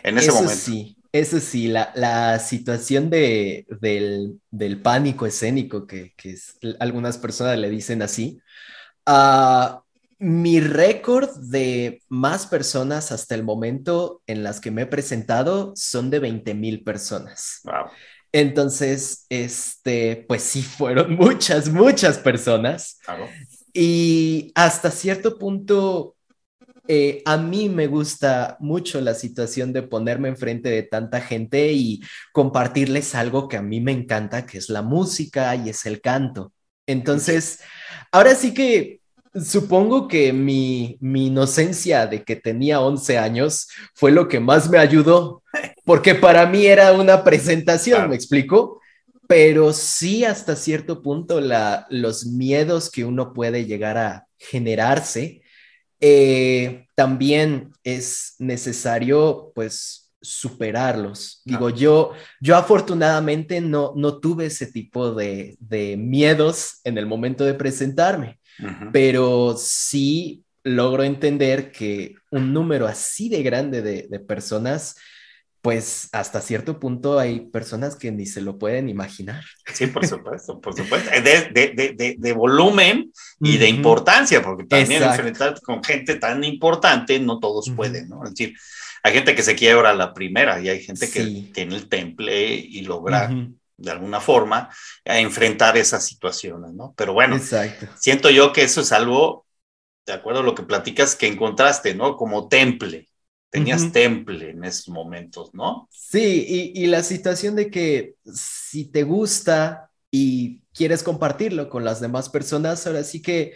en 0.03 0.19
ese 0.19 0.33
momento? 0.33 0.55
Sí. 0.55 0.97
Eso 1.11 1.41
sí, 1.41 1.69
la, 1.69 2.39
situación 2.39 3.09
de, 3.09 3.67
del, 3.81 4.81
pánico 4.83 5.27
escénico, 5.27 5.87
que, 5.87 6.15
algunas 6.81 7.19
personas 7.19 7.59
le 7.59 7.71
dicen 7.71 8.03
así, 8.03 8.41
uh, 9.07 9.81
mi 10.19 10.61
récord 10.61 11.31
de 11.37 12.03
más 12.09 12.47
personas 12.47 13.13
hasta 13.13 13.35
el 13.35 13.43
momento 13.43 14.23
en 14.27 14.43
las 14.43 14.61
que 14.61 14.71
me 14.71 14.83
he 14.83 14.87
presentado 14.87 15.73
son 15.77 16.11
de 16.11 16.19
20 16.19 16.55
mil 16.55 16.83
personas. 16.83 17.63
Entonces, 18.33 19.27
este, 19.31 20.27
pues 20.29 20.43
sí, 20.43 20.63
fueron 20.63 21.15
muchas, 21.17 21.71
muchas 21.71 22.19
personas. 22.19 22.99
Y 23.73 24.53
hasta 24.55 24.91
cierto 24.91 25.39
punto, 25.39 26.17
eh, 26.91 27.23
a 27.27 27.37
mí 27.37 27.69
me 27.69 27.87
gusta 27.87 28.57
mucho 28.61 29.03
la 29.03 29.13
situación 29.13 29.75
de 29.75 29.83
ponerme 29.83 30.29
enfrente 30.29 30.71
de 30.71 30.83
tanta 30.83 31.21
gente 31.21 31.71
y 31.73 32.01
compartirles 32.33 33.15
algo 33.15 33.47
que 33.47 33.59
a 33.59 33.63
mí 33.63 33.79
me 33.83 33.93
encanta, 33.93 34.47
que 34.47 34.57
es 34.57 34.71
la 34.71 34.81
música 34.81 35.55
y 35.55 35.69
es 35.69 35.85
el 35.85 36.01
canto. 36.01 36.51
Entonces, 36.87 37.61
ahora 38.11 38.35
sí 38.35 38.55
que 38.55 39.03
supongo 39.35 40.09
que 40.09 40.33
mi, 40.33 40.97
mi, 41.01 41.27
inocencia 41.27 42.07
de 42.07 42.25
que 42.25 42.37
tenía 42.37 42.81
11 42.81 43.19
años 43.19 43.69
fue 43.95 44.11
lo 44.11 44.27
que 44.27 44.41
más 44.41 44.71
me 44.71 44.79
ayudó, 44.79 45.43
porque 45.85 46.15
para 46.15 46.47
mí 46.47 46.65
era 46.65 46.93
una 46.93 47.23
presentación, 47.23 48.09
¿me 48.09 48.17
explico? 48.17 48.81
Pero 49.27 49.75
sí 49.75 50.25
hasta 50.25 50.57
cierto 50.57 51.03
punto 51.03 51.43
la, 51.43 51.87
los 51.91 52.25
miedos 52.25 52.91
que 52.91 53.05
uno 53.05 53.35
puede 53.35 53.67
llegar 53.67 53.99
a 53.99 54.27
generarse, 54.39 55.43
eh, 56.01 56.87
también 56.95 57.71
es 57.85 58.35
necesario 58.39 59.53
pues 59.55 60.13
superarlos. 60.21 61.43
Digo, 61.45 61.71
yo, 61.71 62.13
yo 62.41 62.57
afortunadamente 62.57 63.61
no, 63.61 63.93
no 63.97 64.19
tuve 64.19 64.47
ese 64.47 64.67
tipo 64.67 65.15
de, 65.15 65.57
de 65.61 65.97
miedos 65.97 66.81
en 66.85 66.99
el 66.99 67.07
momento 67.07 67.45
de 67.45 67.55
presentarme 67.55 68.39
pero 68.93 69.55
sí 69.57 70.45
logro 70.65 71.05
entender 71.05 71.71
que 71.71 72.15
un 72.31 72.53
número 72.53 72.87
así 72.87 73.29
de 73.29 73.43
grande 73.43 73.83
de, 73.83 74.21
personas, 74.21 74.97
pues 75.61 76.09
hasta 76.13 76.41
cierto 76.41 76.79
punto 76.79 77.19
hay 77.19 77.41
personas 77.41 77.97
que 77.97 78.13
ni 78.13 78.27
se 78.27 78.41
lo 78.41 78.59
pueden 78.59 78.89
imaginar. 78.89 79.45
Sí, 79.73 79.89
por 79.89 80.07
supuesto, 80.07 80.61
por 80.61 80.77
supuesto. 80.77 81.11
De, 81.11 82.33
volumen 82.33 83.13
y 83.41 83.57
de 83.59 83.69
importancia, 83.69 84.43
porque 84.43 84.65
también 84.65 85.03
enfrentar 85.03 85.61
con 85.61 85.83
gente 85.83 86.15
tan 86.17 86.45
importante 86.45 87.19
no 87.19 87.41
todos 87.41 87.71
pueden, 87.71 88.09
¿no? 88.09 88.25
Es 88.25 88.31
decir, 88.31 88.57
hay 89.03 89.13
gente 89.13 89.35
que 89.35 89.43
se 89.43 89.57
quiebra 89.57 89.95
la 89.95 90.15
primera 90.15 90.61
y 90.61 90.69
hay 90.69 90.83
gente 90.83 91.11
que 91.11 91.51
tiene 91.53 91.77
el 91.77 91.89
temple 91.89 92.55
y 92.55 92.83
logra 92.83 93.31
de 93.77 93.91
alguna 93.91 94.21
forma 94.21 94.69
a 95.05 95.19
enfrentar 95.19 95.77
esas 95.77 96.05
situaciones, 96.05 96.73
¿no? 96.73 96.95
Pero 96.97 97.13
bueno, 97.13 97.41
siento 97.97 98.29
yo 98.31 98.53
que 98.53 98.63
eso 98.63 98.81
es 98.81 98.93
algo, 98.93 99.47
de 100.07 100.13
acuerdo 100.13 100.41
a 100.41 100.43
lo 100.45 100.55
que 100.55 100.65
platicas, 100.65 101.15
que 101.15 101.29
encontraste, 101.29 101.95
¿no? 101.95 102.17
Como 102.17 102.49
temple. 102.49 103.09
Tenías 103.51 103.93
temple 103.93 104.51
en 104.51 104.65
esos 104.65 104.89
momentos, 104.89 105.55
¿no? 105.55 105.89
Sí, 105.91 106.73
y, 106.75 106.87
la 106.87 107.03
situación 107.03 107.57
de 107.57 107.71
que 107.71 108.15
si 108.25 108.85
te 108.85 109.05
gusta 109.05 109.91
y 110.11 110.61
quieres 110.75 111.03
compartirlo 111.03 111.71
con 111.71 111.85
las 111.85 112.01
demás 112.01 112.29
personas, 112.29 112.87
ahora 112.87 113.05
sí 113.05 113.23
que 113.23 113.55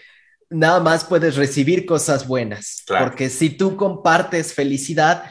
nada 0.48 0.80
más 0.80 1.04
puedes 1.04 1.36
recibir 1.36 1.84
cosas 1.84 2.26
buenas. 2.26 2.84
Porque 2.86 3.28
si 3.28 3.50
tú 3.50 3.76
compartes 3.76 4.54
felicidad, 4.54 5.24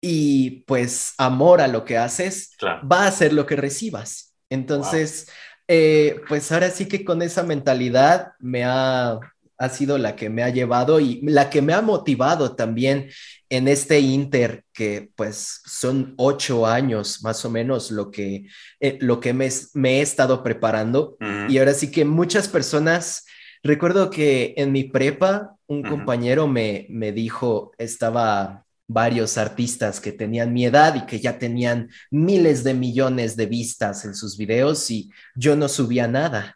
y 0.00 0.62
pues 0.66 1.14
amor 1.18 1.60
a 1.60 1.68
lo 1.68 1.84
que 1.84 1.98
haces, 1.98 2.52
va 2.62 3.06
a 3.06 3.10
ser 3.10 3.32
lo 3.32 3.46
que 3.46 3.56
recibas. 3.56 4.34
Entonces, 4.50 5.28
eh, 5.66 6.20
pues 6.28 6.52
ahora 6.52 6.70
sí 6.70 6.86
que 6.86 7.04
con 7.04 7.22
esa 7.22 7.42
mentalidad 7.42 8.32
me 8.38 8.64
ha, 8.64 9.18
ha 9.58 9.68
sido 9.68 9.98
la 9.98 10.16
que 10.16 10.28
me 10.28 10.42
ha 10.42 10.50
llevado 10.50 11.00
y 11.00 11.20
la 11.22 11.50
que 11.50 11.62
me 11.62 11.72
ha 11.72 11.82
motivado 11.82 12.54
también 12.54 13.08
en 13.48 13.68
este 13.68 14.00
Inter, 14.00 14.64
que 14.72 15.10
pues 15.14 15.62
son 15.64 16.14
ocho 16.16 16.66
años 16.66 17.22
más 17.22 17.44
o 17.44 17.50
menos 17.50 17.90
lo 17.90 18.10
que, 18.10 18.46
eh, 18.80 18.98
lo 19.00 19.20
que 19.20 19.32
me, 19.32 19.46
he 19.46 20.00
estado 20.00 20.42
preparando. 20.42 21.16
Y 21.48 21.58
ahora 21.58 21.74
sí 21.74 21.90
que 21.90 22.04
muchas 22.04 22.48
personas, 22.48 23.24
recuerdo 23.62 24.10
que 24.10 24.54
en 24.56 24.72
mi 24.72 24.84
prepa, 24.84 25.56
un 25.68 25.82
compañero 25.82 26.46
me, 26.46 26.86
me 26.90 27.12
dijo, 27.12 27.72
estaba 27.78 28.64
varios 28.88 29.36
artistas 29.36 30.00
que 30.00 30.12
tenían 30.12 30.52
mi 30.52 30.64
edad 30.64 30.94
y 30.94 31.06
que 31.06 31.18
ya 31.18 31.38
tenían 31.38 31.90
miles 32.10 32.62
de 32.62 32.74
millones 32.74 33.36
de 33.36 33.46
vistas 33.46 34.04
en 34.04 34.14
sus 34.14 34.36
videos 34.36 34.90
y 34.90 35.10
yo 35.34 35.56
no 35.56 35.68
subía 35.68 36.06
nada 36.06 36.55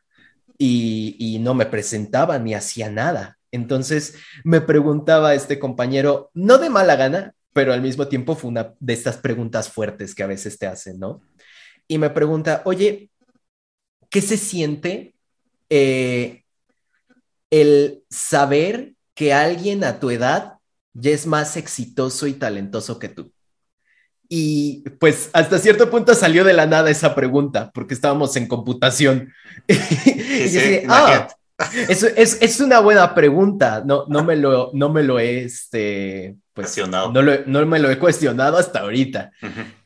y, 0.63 1.39
no 1.41 1.55
me 1.55 1.65
presentaba 1.65 2.39
ni 2.39 2.55
hacía 2.55 2.91
nada. 2.91 3.39
Entonces 3.51 4.17
me 4.45 4.61
preguntaba 4.61 5.35
este 5.35 5.59
compañero, 5.59 6.31
no 6.35 6.59
de 6.59 6.69
mala 6.69 6.97
gana, 6.97 7.35
pero 7.55 7.73
al 7.73 7.81
mismo 7.81 8.09
tiempo 8.09 8.37
fue 8.37 8.51
una 8.51 8.75
de 8.79 8.93
estas 8.93 9.17
preguntas 9.17 9.71
fuertes 9.71 10.15
que 10.15 10.23
a 10.23 10.27
veces 10.27 10.59
te 10.59 10.67
hacen, 10.67 11.01
¿no? 11.01 11.23
Y 11.89 11.99
me 11.99 12.11
pregunta, 12.11 12.63
oye, 12.67 13.11
¿qué 14.11 14.21
se 14.21 14.37
siente 14.37 15.15
eh, 15.71 16.45
el 17.49 18.05
saber 18.11 18.93
que 19.15 19.33
alguien 19.33 19.83
a 19.83 19.99
tu 19.99 20.11
edad 20.11 20.59
ya 20.93 21.11
es 21.11 21.27
más 21.27 21.57
exitoso 21.57 22.27
y 22.27 22.35
talentoso 22.35 22.99
que 22.99 23.09
tú? 23.09 23.33
Y 24.33 24.85
pues 25.01 25.29
hasta 25.33 25.59
cierto 25.59 25.91
punto 25.91 26.15
salió 26.15 26.45
de 26.45 26.53
la 26.53 26.65
nada 26.65 26.89
esa 26.89 27.17
pregunta, 27.17 27.73
porque 27.75 27.95
estábamos 27.95 28.37
en 28.37 28.47
computación. 28.47 29.33
y 29.67 30.85
ah, 30.89 31.27
es, 31.89 32.05
es, 32.41 32.61
una 32.61 32.79
buena 32.79 33.13
pregunta. 33.13 33.83
No, 33.85 34.05
no, 34.07 34.23
me, 34.23 34.37
lo, 34.37 34.71
no 34.73 34.89
me 34.89 35.03
lo 35.03 35.19
he 35.19 35.43
este, 35.43 36.37
pues, 36.55 36.79
No, 36.89 37.11
no, 37.11 37.67
me 37.67 37.81
lo 37.81 37.91
he 37.91 37.99
cuestionado 37.99 38.57
hasta 38.57 38.81
ahorita. 38.81 39.33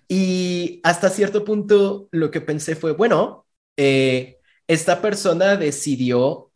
Y 0.09 0.79
hasta 0.85 1.09
cierto 1.09 1.43
punto 1.43 2.09
lo 2.11 2.31
que 2.31 2.43
pensé 2.43 2.77
fue, 2.77 2.93
bueno, 2.93 3.47
eh, 3.79 4.41
esta 4.69 5.01
persona 5.01 5.57
decidió 5.57 6.51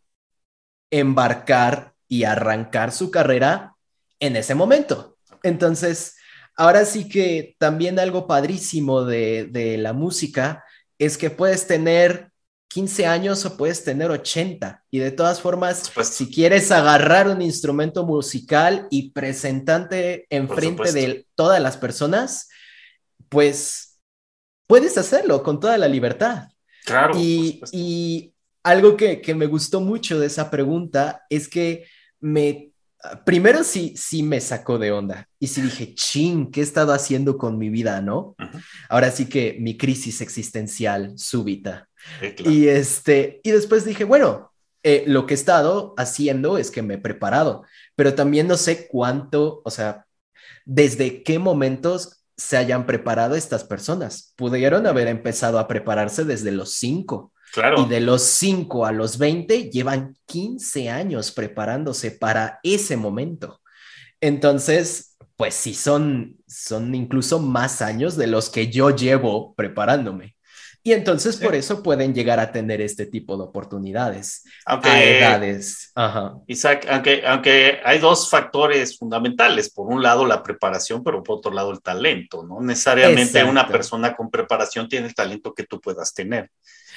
embarcar 0.90 1.94
y 2.07 2.24
arrancar 2.24 2.92
su 2.92 3.11
carrera 3.11 3.77
en 4.20 4.37
ese 4.37 4.55
momento. 4.55 5.16
Entonces, 5.42 6.17
ahora 6.58 6.84
sí 6.84 7.08
que 7.08 7.56
también 7.58 7.98
algo 7.98 8.26
padrísimo 8.26 9.04
de, 9.04 9.76
la 9.78 9.92
música 9.92 10.64
es 10.98 11.16
que 11.16 11.30
puedes 11.30 11.66
tener 11.66 12.32
15 12.68 13.06
años 13.06 13.46
o 13.46 13.56
puedes 13.56 13.84
tener 13.84 14.10
80. 14.10 14.84
Y 14.90 14.98
de 14.98 15.12
todas 15.12 15.40
formas, 15.40 15.90
pues, 15.94 16.08
si 16.08 16.30
quieres 16.30 16.70
agarrar 16.72 17.28
un 17.28 17.40
instrumento 17.40 18.04
musical 18.04 18.88
y 18.90 19.12
presentante 19.12 20.26
enfrente 20.28 20.92
de 20.92 21.26
todas 21.36 21.62
las 21.62 21.76
personas, 21.76 22.48
pues 23.28 24.00
puedes 24.66 24.98
hacerlo 24.98 25.42
con 25.44 25.60
toda 25.60 25.78
la 25.78 25.88
libertad. 25.88 26.48
Claro. 26.84 27.16
Y, 27.16 27.62
y 27.70 28.34
algo 28.64 28.96
que, 28.96 29.20
que, 29.20 29.34
me 29.34 29.46
gustó 29.46 29.80
mucho 29.80 30.18
de 30.18 30.26
esa 30.26 30.50
pregunta 30.50 31.22
es 31.30 31.48
que 31.48 31.86
me 32.20 32.72
primero 33.24 33.64
sí, 33.64 33.94
sí 33.96 34.22
me 34.22 34.40
sacó 34.40 34.78
de 34.78 34.92
onda 34.92 35.28
y 35.38 35.46
sí 35.48 35.62
dije, 35.62 35.94
ching, 35.94 36.50
¿qué 36.50 36.61
he 36.61 36.62
estado 36.62 36.92
haciendo 36.92 37.38
con 37.38 37.58
mi 37.58 37.70
vida, 37.70 38.00
no? 38.00 38.34
Ahora 38.88 39.11
sí 39.11 39.26
que 39.26 39.56
mi 39.61 39.76
crisis 39.76 40.20
existencial 40.20 41.12
súbita. 41.16 41.88
Y 42.38 42.68
este, 42.68 43.40
y 43.42 43.50
después 43.50 43.84
dije, 43.84 44.04
bueno, 44.04 44.52
eh, 44.82 45.04
lo 45.06 45.26
que 45.26 45.34
he 45.34 45.37
estado 45.37 45.94
haciendo 45.96 46.58
es 46.58 46.70
que 46.70 46.82
me 46.82 46.94
he 46.94 46.98
preparado, 46.98 47.64
pero 47.94 48.14
también 48.14 48.46
no 48.46 48.56
sé 48.56 48.88
cuánto, 48.88 49.62
o 49.64 49.70
sea, 49.70 50.06
desde 50.64 51.22
qué 51.22 51.38
momentos 51.38 52.24
se 52.37 52.56
hayan 52.56 52.87
preparado 52.87 53.34
estas 53.34 53.64
personas. 53.64 54.32
Pudieron 54.37 54.87
haber 54.87 55.08
empezado 55.08 55.58
a 55.58 55.66
prepararse 55.66 56.24
desde 56.24 56.52
los 56.52 56.74
cinco 56.74 57.32
y 57.76 57.88
de 57.88 58.00
los 58.00 58.22
5 58.22 58.86
a 58.86 58.92
los 58.92 59.18
20 59.18 59.70
llevan 59.70 60.16
15 60.26 60.90
años 60.90 61.32
preparándose 61.32 62.10
para 62.10 62.60
ese 62.62 62.96
momento. 62.96 63.60
Entonces, 64.20 65.16
pues 65.36 65.54
sí, 65.54 65.74
son, 65.74 66.36
son 66.46 66.94
incluso 66.94 67.38
más 67.38 67.82
años 67.82 68.16
de 68.16 68.26
los 68.26 68.50
que 68.50 68.68
yo 68.68 68.90
llevo 68.90 69.54
preparándome. 69.54 70.34
Y 70.82 70.92
entonces 70.92 71.36
por 71.36 71.54
eso 71.54 71.82
pueden 71.82 72.14
llegar 72.14 72.40
a 72.40 72.50
tener 72.50 72.80
este 72.80 73.04
tipo 73.04 73.36
de 73.36 73.42
oportunidades 73.42 74.44
aunque, 74.64 74.88
a 74.88 75.04
edades. 75.04 75.92
Isaac, 76.46 76.86
aunque, 76.88 77.22
aunque 77.26 77.78
hay 77.84 77.98
dos 77.98 78.30
factores 78.30 78.96
fundamentales. 78.96 79.70
Por 79.70 79.88
un 79.88 80.02
lado, 80.02 80.24
la 80.24 80.42
preparación, 80.42 81.04
pero 81.04 81.22
por 81.22 81.38
otro 81.38 81.52
lado, 81.52 81.72
el 81.72 81.82
talento. 81.82 82.42
No 82.42 82.60
necesariamente 82.60 83.44
una 83.44 83.68
persona 83.68 84.16
con 84.16 84.30
preparación 84.30 84.88
tiene 84.88 85.08
el 85.08 85.14
talento 85.14 85.52
que 85.52 85.64
tú 85.64 85.80
puedas 85.80 86.14
tener. 86.14 86.50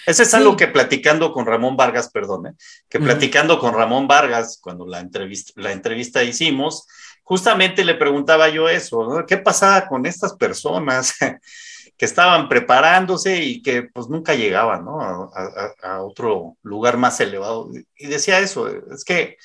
Ese 0.06 0.24
es 0.24 0.34
algo 0.34 0.56
que 0.58 0.68
platicando 0.68 1.32
con 1.32 1.46
Ramón 1.46 1.78
Vargas, 1.78 2.10
perdón, 2.10 2.48
¿eh? 2.48 2.54
que 2.90 3.00
platicando 3.00 3.60
con 3.60 3.74
Ramón 3.74 4.08
Vargas, 4.08 4.60
cuando 4.62 4.86
la 4.86 5.00
entrevista, 5.00 5.54
la 5.56 5.72
entrevista 5.72 6.24
hicimos, 6.24 6.88
justamente 7.24 7.86
le 7.86 7.96
preguntaba 7.96 8.50
yo 8.50 8.68
eso, 8.68 9.24
¿qué 9.28 9.38
pasaba 9.38 9.88
con 9.88 10.06
estas 10.06 10.34
personas 10.36 11.14
que 11.98 12.06
estaban 12.06 12.50
preparándose 12.50 13.44
y 13.44 13.62
que 13.62 13.84
pues 13.84 14.08
nunca 14.08 14.34
llegaban 14.34 14.86
¿no? 14.86 15.00
a, 15.02 16.02
otro 16.02 16.58
lugar 16.64 16.98
más 16.98 17.20
elevado? 17.20 17.70
Y 17.96 18.08
decía 18.08 18.40
eso, 18.40 18.68
es 18.68 19.04
que 19.04 19.38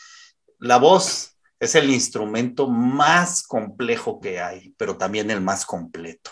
la 0.59 0.79
voz 0.79 1.37
es 1.61 1.75
el 1.75 1.90
instrumento 1.90 2.69
más 2.69 3.42
complejo 3.42 4.21
que 4.21 4.40
hay, 4.40 4.75
pero 4.77 4.97
también 4.97 5.31
el 5.31 5.40
más 5.40 5.64
completo. 5.64 6.31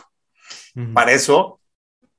Para 0.92 1.12
eso 1.12 1.60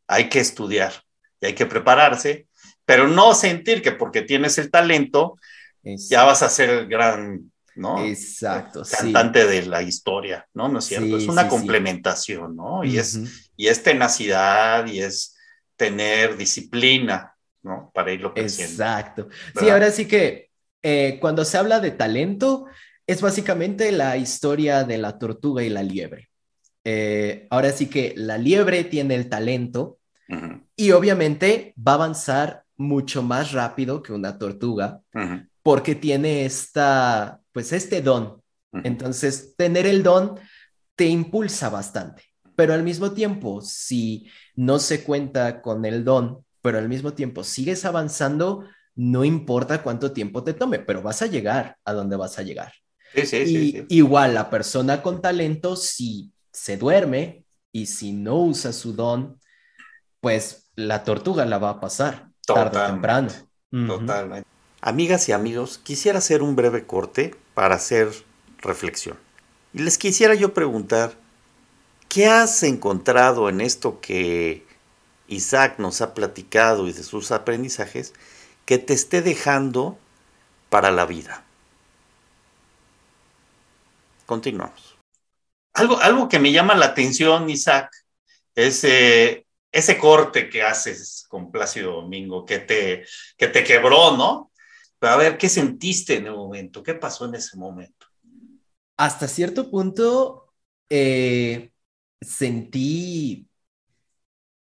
hay 0.07 0.29
que 0.29 0.39
estudiar 0.39 1.04
y 1.45 1.47
hay 1.47 1.53
que 1.53 1.65
prepararse, 1.65 2.47
pero 2.85 3.07
no 3.07 3.33
sentir 3.33 3.81
que 3.81 3.91
porque 3.91 4.21
tienes 4.21 4.57
el 4.57 4.71
talento 4.71 5.37
ya 5.83 6.23
vas 6.23 6.41
a 6.41 6.49
ser 6.49 6.69
el 6.69 6.87
gran 6.87 7.51
¿no? 7.75 8.03
Exacto. 8.05 8.83
Cantante 8.89 9.45
de 9.45 9.65
la 9.65 9.81
historia, 9.81 10.47
¿no? 10.53 10.69
¿No 10.69 10.79
es 10.79 10.85
cierto? 10.85 11.17
es 11.17 11.27
una 11.27 11.47
complementación, 11.47 12.55
¿no? 12.55 12.83
Y, 12.83 12.97
es, 12.97 13.19
y 13.57 13.67
es 13.67 13.83
tenacidad 13.83 14.87
y 14.87 15.01
es 15.01 15.35
tener 15.75 16.37
disciplina, 16.37 17.35
¿no? 17.63 17.91
Para 17.93 18.13
irlo 18.13 18.33
creciendo. 18.33 18.81
Exacto. 18.81 19.27
Sí, 19.59 19.69
ahora 19.69 19.91
sí 19.91 20.07
que 20.07 20.49
eh, 20.83 21.17
cuando 21.19 21.43
se 21.43 21.57
habla 21.57 21.81
de 21.81 21.91
talento, 21.91 22.65
es 23.05 23.21
básicamente 23.21 23.91
la 23.91 24.17
historia 24.17 24.83
de 24.83 24.97
la 24.97 25.19
tortuga 25.19 25.61
y 25.61 25.69
la 25.69 25.83
liebre. 25.83 26.29
Eh, 26.85 27.47
ahora 27.49 27.71
sí 27.71 27.87
que 27.87 28.13
la 28.15 28.37
liebre 28.37 28.83
tiene 28.85 29.15
el 29.15 29.27
talento 29.27 29.99
y 30.75 30.91
obviamente 30.91 31.73
va 31.77 31.93
a 31.93 31.95
avanzar 31.95 32.63
mucho 32.77 33.23
más 33.23 33.51
rápido 33.51 34.01
que 34.03 34.13
una 34.13 34.37
tortuga 34.37 35.01
porque 35.63 35.95
tiene 35.95 36.45
esta 36.45 37.41
pues 37.51 37.71
este 37.71 38.01
don. 38.01 38.41
Entonces, 38.83 39.55
tener 39.55 39.87
el 39.87 40.03
don 40.03 40.37
te 40.97 41.05
impulsa 41.05 41.69
bastante, 41.69 42.23
pero 42.57 42.73
al 42.73 42.83
mismo 42.83 43.13
tiempo, 43.13 43.61
si 43.61 44.29
no 44.55 44.79
se 44.79 45.05
cuenta 45.05 45.61
con 45.61 45.85
el 45.85 46.03
don, 46.03 46.43
pero 46.61 46.77
al 46.77 46.89
mismo 46.89 47.13
tiempo 47.13 47.45
sigues 47.45 47.85
avanzando, 47.85 48.65
no 48.95 49.23
importa 49.23 49.81
cuánto 49.81 50.11
tiempo 50.11 50.43
te 50.43 50.53
tome, 50.53 50.79
pero 50.79 51.01
vas 51.01 51.21
a 51.21 51.27
llegar 51.27 51.77
a 51.85 51.93
donde 51.93 52.17
vas 52.17 52.37
a 52.37 52.43
llegar. 52.43 52.73
Sí, 53.13 53.25
sí, 53.25 53.85
y 53.87 53.97
igual 53.97 54.33
la 54.33 54.49
persona 54.49 55.01
con 55.01 55.21
talento, 55.21 55.77
si 55.77 56.33
se 56.51 56.75
duerme 56.75 57.45
y 57.71 57.85
si 57.85 58.11
no 58.11 58.41
usa 58.41 58.73
su 58.73 58.91
don, 58.91 59.39
pues 60.25 60.71
la 60.73 61.03
tortuga 61.03 61.45
la 61.45 61.59
va 61.59 61.69
a 61.69 61.79
pasar 61.79 62.29
tarde 62.47 62.79
o 62.79 62.85
temprano. 62.87 63.29
Totalmente. 63.69 64.49
Amigas 64.81 65.29
y 65.29 65.33
amigos, 65.33 65.77
quisiera 65.77 66.17
hacer 66.17 66.41
un 66.41 66.55
breve 66.55 66.87
corte 66.87 67.35
para 67.53 67.75
hacer 67.75 68.11
reflexión. 68.57 69.19
Y 69.71 69.83
les 69.83 69.99
quisiera 69.99 70.33
yo 70.33 70.51
preguntar, 70.51 71.13
¿qué 72.09 72.25
has 72.25 72.63
encontrado 72.63 73.49
en 73.49 73.61
esto 73.61 74.01
que 74.01 74.65
Isaac 75.27 75.75
nos 75.77 76.01
ha 76.01 76.15
platicado 76.15 76.87
y 76.87 76.93
de 76.93 77.03
sus 77.03 77.31
aprendizajes 77.31 78.15
que 78.65 78.79
te 78.79 78.95
esté 78.95 79.21
dejando 79.21 79.95
para 80.71 80.89
la 80.89 81.05
vida? 81.05 81.43
Continuamos. 84.25 84.97
Algo, 85.75 85.99
algo 85.99 86.27
que 86.29 86.39
me 86.39 86.51
llama 86.51 86.73
la 86.73 86.87
atención, 86.87 87.47
Isaac, 87.47 87.91
es 88.55 88.83
eh, 88.85 89.44
ese 89.75 89.97
corte 89.97 90.49
que 90.49 90.63
haces 90.63 91.25
con 91.27 91.51
Plácido 91.51 91.91
Domingo, 91.95 92.45
que 92.45 92.59
te, 92.59 93.05
que 93.37 93.49
te 93.49 93.61
quebró, 93.61 94.15
¿no? 94.15 94.51
a 95.01 95.17
ver, 95.17 95.37
¿qué 95.37 95.49
sentiste 95.49 96.15
en 96.15 96.27
el 96.27 96.33
momento? 96.33 96.81
¿Qué 96.81 96.95
pasó 96.95 97.25
en 97.25 97.35
ese 97.35 97.57
momento? 97.57 98.07
Hasta 98.97 99.27
cierto 99.27 99.69
punto 99.69 100.53
eh, 100.89 101.71
sentí 102.21 103.47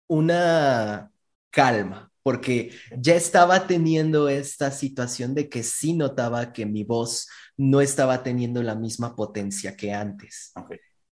una 0.07 1.11
calma, 1.51 2.11
porque 2.23 2.71
ya 2.97 3.15
estaba 3.15 3.67
teniendo 3.67 4.27
esta 4.27 4.71
situación 4.71 5.35
de 5.35 5.47
que 5.47 5.61
sí 5.61 5.93
notaba 5.93 6.51
que 6.51 6.65
mi 6.65 6.83
voz 6.83 7.29
no 7.55 7.81
estaba 7.81 8.23
teniendo 8.23 8.63
la 8.63 8.73
misma 8.73 9.15
potencia 9.15 9.77
que 9.77 9.93
antes. 9.93 10.51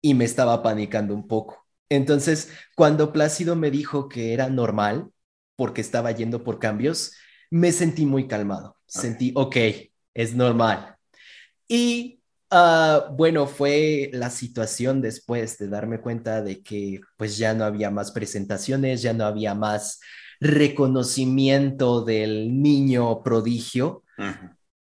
Y 0.03 0.13
me 0.13 0.27
estaba 0.27 0.63
panicando 0.63 1.15
un 1.15 1.27
poco. 1.27 1.66
Entonces, 1.88 2.51
cuando 2.75 3.12
Plácido 3.12 3.57
me 3.57 3.70
dijo 3.70 4.09
que 4.09 4.33
era 4.33 4.49
normal, 4.49 5.11
porque 5.57 5.81
estaba 5.81 6.12
yendo 6.12 6.44
por 6.44 6.59
cambios, 6.59 7.12
me 7.51 7.72
sentí 7.72 8.07
muy 8.07 8.27
calmado. 8.27 8.77
Sentí, 8.87 9.33
ok, 9.35 9.57
es 10.14 10.35
normal. 10.35 10.96
Y 11.68 12.20
ah, 12.51 13.09
bueno, 13.12 13.46
fue 13.46 14.11
la 14.12 14.31
situación 14.31 15.01
después 15.01 15.59
de 15.59 15.68
darme 15.68 16.01
cuenta 16.01 16.42
de 16.42 16.62
que 16.62 17.01
pues 17.16 17.37
ya 17.37 17.55
no 17.55 17.64
había 17.64 17.90
más 17.90 18.12
presentaciones, 18.12 19.03
ya 19.03 19.12
no 19.12 19.25
había 19.25 19.55
más 19.55 20.01
reconocimiento 20.40 22.05
del 22.05 22.62
niño 22.62 23.22
prodigio, 23.22 24.05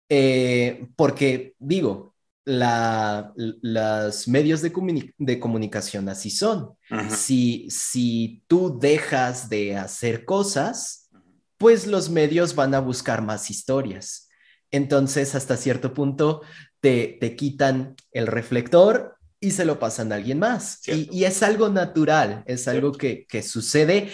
eh, 0.10 0.88
porque 0.96 1.56
digo, 1.60 2.15
la, 2.46 3.34
los 3.36 4.28
medios 4.28 4.62
de, 4.62 4.72
de, 5.18 5.40
comunicación 5.40 6.08
así 6.10 6.30
son. 6.30 6.78
si, 7.10 7.68
si 7.70 8.44
tú 8.48 8.80
dejas 8.80 9.50
de 9.50 9.76
hacer 9.76 10.26
cosas, 10.26 11.10
pues 11.58 11.88
los 11.88 12.10
medios 12.10 12.56
van 12.56 12.76
a 12.76 12.80
buscar 12.80 13.24
más 13.24 13.50
historias. 13.50 14.30
Entonces, 14.72 15.36
hasta 15.36 15.58
cierto 15.58 15.94
punto, 15.94 16.42
te, 16.80 17.18
te 17.20 17.36
quitan 17.36 17.96
el 18.12 18.28
reflector 18.28 19.18
y 19.40 19.52
se 19.52 19.66
lo 19.66 19.80
pasan 19.80 20.12
a 20.12 20.16
alguien 20.16 20.40
más. 20.40 20.88
Y, 20.88 21.24
es 21.24 21.44
algo 21.44 21.70
natural, 21.70 22.44
es 22.46 22.68
algo 22.68 22.92
que, 22.92 23.26
que, 23.28 23.42
sucede 23.42 24.10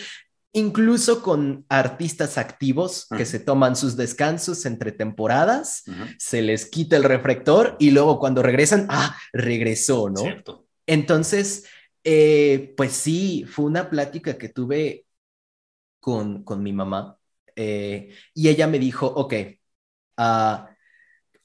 incluso 0.53 1.21
con 1.21 1.65
artistas 1.69 2.37
activos 2.37 3.07
que 3.15 3.25
se 3.25 3.39
toman 3.39 3.75
sus 3.75 3.95
descansos 3.95 4.65
entre 4.65 4.91
temporadas, 4.91 5.83
se 6.17 6.41
les 6.41 6.65
quita 6.65 6.97
el 6.97 7.03
reflector 7.03 7.77
y 7.79 7.91
luego 7.91 8.19
cuando 8.19 8.41
regresan, 8.41 8.87
ah, 8.89 9.17
regresó, 9.31 10.09
¿no? 10.09 10.23
Entonces, 10.85 11.65
eh, 12.03 12.73
pues 12.75 12.91
sí, 12.91 13.45
fue 13.47 13.65
una 13.65 13.89
plática 13.89 14.37
que 14.37 14.49
tuve 14.49 15.05
con, 15.99 16.43
con 16.43 16.61
mi 16.61 16.73
mamá 16.73 17.17
eh, 17.55 18.13
y 18.33 18.49
ella 18.49 18.67
me 18.67 18.79
dijo, 18.79 19.07
ok, 19.07 19.33
uh, 20.17 20.65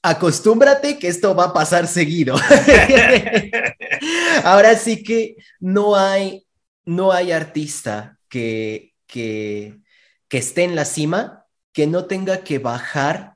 acostúmbrate 0.01 0.99
que 0.99 1.07
esto 1.07 1.35
va 1.35 1.45
a 1.45 1.53
pasar 1.53 1.87
seguido. 1.87 2.35
Ahora 4.43 4.75
sí 4.75 5.03
que 5.03 5.37
no 5.59 5.95
hay, 5.95 6.45
no 6.85 7.11
hay 7.11 7.31
artista 7.31 8.17
que, 8.27 8.95
que, 9.07 9.79
que 10.27 10.37
esté 10.37 10.63
en 10.63 10.75
la 10.75 10.85
cima 10.85 11.45
que 11.73 11.87
no 11.87 12.05
tenga 12.05 12.43
que 12.43 12.59
bajar 12.59 13.35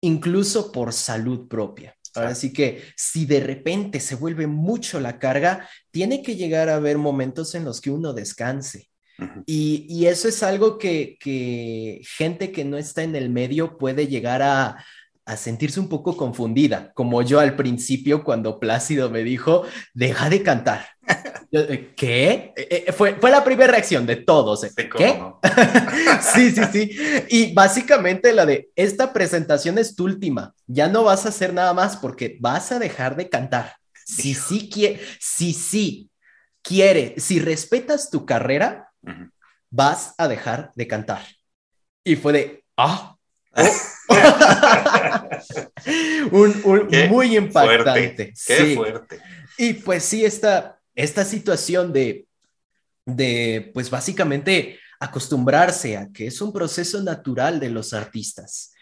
incluso 0.00 0.72
por 0.72 0.92
salud 0.92 1.48
propia. 1.48 1.96
Ahora 2.14 2.34
sí 2.34 2.52
que 2.52 2.82
si 2.96 3.26
de 3.26 3.40
repente 3.40 3.98
se 4.00 4.14
vuelve 4.14 4.46
mucho 4.46 5.00
la 5.00 5.18
carga, 5.18 5.68
tiene 5.90 6.22
que 6.22 6.36
llegar 6.36 6.68
a 6.68 6.76
haber 6.76 6.98
momentos 6.98 7.54
en 7.54 7.64
los 7.64 7.80
que 7.80 7.90
uno 7.90 8.12
descanse 8.12 8.90
y, 9.46 10.06
eso 10.06 10.28
es 10.28 10.42
algo 10.42 10.78
que, 10.78 11.18
gente 12.16 12.52
que 12.52 12.64
no 12.64 12.76
está 12.76 13.02
en 13.02 13.14
el 13.14 13.30
medio 13.30 13.78
puede 13.78 14.06
llegar 14.06 14.42
a, 14.42 14.84
sentirse 15.36 15.80
un 15.80 15.88
poco 15.88 16.18
confundida, 16.18 16.92
como 16.94 17.22
yo 17.22 17.40
al 17.40 17.56
principio 17.56 18.24
cuando 18.24 18.60
Plácido 18.60 19.08
me 19.08 19.22
dijo, 19.24 19.64
deja 19.94 20.28
de 20.28 20.42
cantar. 20.42 20.86
Eh, 21.56 21.92
¿Qué? 21.94 22.52
Eh, 22.56 22.84
eh, 22.88 22.92
fue, 22.92 23.14
fue 23.14 23.30
la 23.30 23.44
primera 23.44 23.70
reacción 23.70 24.04
de 24.06 24.16
todos. 24.16 24.66
¿Qué? 24.74 25.22
sí, 26.34 26.50
sí, 26.50 26.62
sí. 26.72 26.90
Y 27.28 27.54
básicamente 27.54 28.32
la 28.32 28.44
de, 28.44 28.70
esta 28.74 29.12
presentación 29.12 29.78
es 29.78 29.94
tu 29.94 30.04
última, 30.04 30.52
ya 30.66 30.88
no 30.88 31.04
vas 31.04 31.26
a 31.26 31.28
hacer 31.28 31.54
nada 31.54 31.72
más 31.72 31.96
porque 31.96 32.36
vas 32.40 32.72
a 32.72 32.80
dejar 32.80 33.14
de 33.14 33.28
cantar. 33.28 33.76
Si 34.04 34.34
sí, 34.34 34.68
quiere, 34.68 35.00
si 35.20 35.52
sí 35.52 36.10
quiere, 36.60 37.14
si 37.18 37.38
respetas 37.38 38.10
tu 38.10 38.26
carrera, 38.26 38.90
vas 39.70 40.14
a 40.18 40.26
dejar 40.26 40.72
de 40.74 40.88
cantar. 40.88 41.22
Y 42.02 42.16
fue 42.16 42.32
de, 42.32 42.64
ah, 42.76 43.10
oh". 43.10 43.18
un, 46.32 46.88
muy 47.08 47.36
impactante. 47.36 48.34
qué 48.44 48.74
fuerte. 48.74 49.20
Y 49.56 49.74
pues 49.74 50.04
sí, 50.04 50.24
esta, 50.24 50.73
esta 50.94 51.24
situación 51.24 51.92
de, 51.92 52.26
de, 53.04 53.70
pues 53.74 53.90
básicamente 53.90 54.78
acostumbrarse 55.00 55.96
a 55.96 56.08
que 56.10 56.26
es 56.26 56.40
un 56.40 56.52
proceso 56.52 57.02
natural 57.02 57.60
de 57.60 57.70
los 57.70 57.92
artistas. 57.92 58.72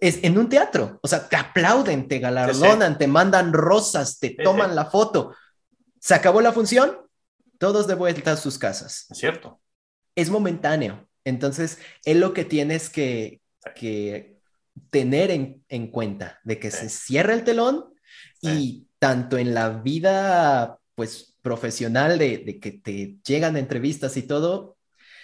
Es 0.00 0.18
en 0.22 0.36
un 0.38 0.48
teatro, 0.48 0.98
o 1.02 1.08
sea, 1.08 1.28
te 1.28 1.36
aplauden, 1.36 2.08
te 2.08 2.18
galardonan, 2.18 2.98
te 2.98 3.06
mandan 3.06 3.52
rosas, 3.52 4.18
te 4.18 4.30
toman 4.30 4.74
la 4.74 4.86
foto. 4.86 5.34
Se 5.98 6.14
acabó 6.14 6.40
la 6.40 6.52
función, 6.52 6.98
todos 7.58 7.86
de 7.86 7.94
vuelta 7.94 8.32
a 8.32 8.36
sus 8.36 8.58
casas. 8.58 9.06
Es 9.10 9.18
cierto. 9.18 9.60
Es 10.14 10.30
momentáneo. 10.30 11.08
Entonces, 11.24 11.78
es 12.04 12.16
lo 12.16 12.34
que 12.34 12.44
tienes 12.44 12.90
que, 12.90 13.40
que 13.76 14.40
tener 14.90 15.30
en, 15.30 15.64
en, 15.68 15.86
cuenta, 15.90 16.40
de 16.44 16.58
que 16.58 16.70
se 16.70 16.88
cierra 16.88 17.34
el 17.34 17.44
telón 17.44 17.94
y 18.40 18.88
tanto 18.98 19.38
en 19.38 19.54
la 19.54 19.68
vida, 19.68 20.78
pues, 20.94 21.36
profesional 21.42 22.18
de, 22.18 22.38
de 22.38 22.60
que 22.60 22.72
te 22.72 23.16
llegan 23.26 23.56
entrevistas 23.56 24.16
y 24.16 24.22
todo, 24.22 24.76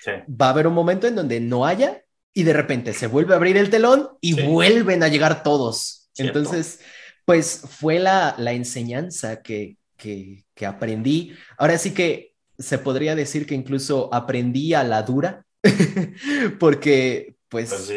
va 0.08 0.46
a 0.46 0.50
haber 0.50 0.66
un 0.66 0.74
momento 0.74 1.06
en 1.06 1.14
donde 1.14 1.40
no 1.40 1.66
haya 1.66 2.02
y 2.32 2.44
de 2.44 2.52
repente 2.52 2.92
se 2.92 3.06
vuelve 3.06 3.34
a 3.34 3.36
abrir 3.36 3.56
el 3.56 3.70
telón 3.70 4.10
y 4.20 4.42
vuelven 4.42 5.02
a 5.02 5.08
llegar 5.08 5.42
todos. 5.42 6.10
Entonces, 6.16 6.80
pues 7.24 7.62
fue 7.68 7.98
la, 7.98 8.34
la 8.38 8.52
enseñanza 8.52 9.42
que, 9.42 9.76
que, 9.96 10.44
que, 10.54 10.66
aprendí. 10.66 11.34
Ahora 11.56 11.78
sí 11.78 11.92
que 11.92 12.34
se 12.58 12.78
podría 12.78 13.14
decir 13.14 13.46
que 13.46 13.54
incluso 13.54 14.12
aprendí 14.12 14.74
a 14.74 14.84
la 14.84 15.02
dura, 15.02 15.44
porque 16.58 17.36
pues, 17.48 17.70
pues 17.70 17.92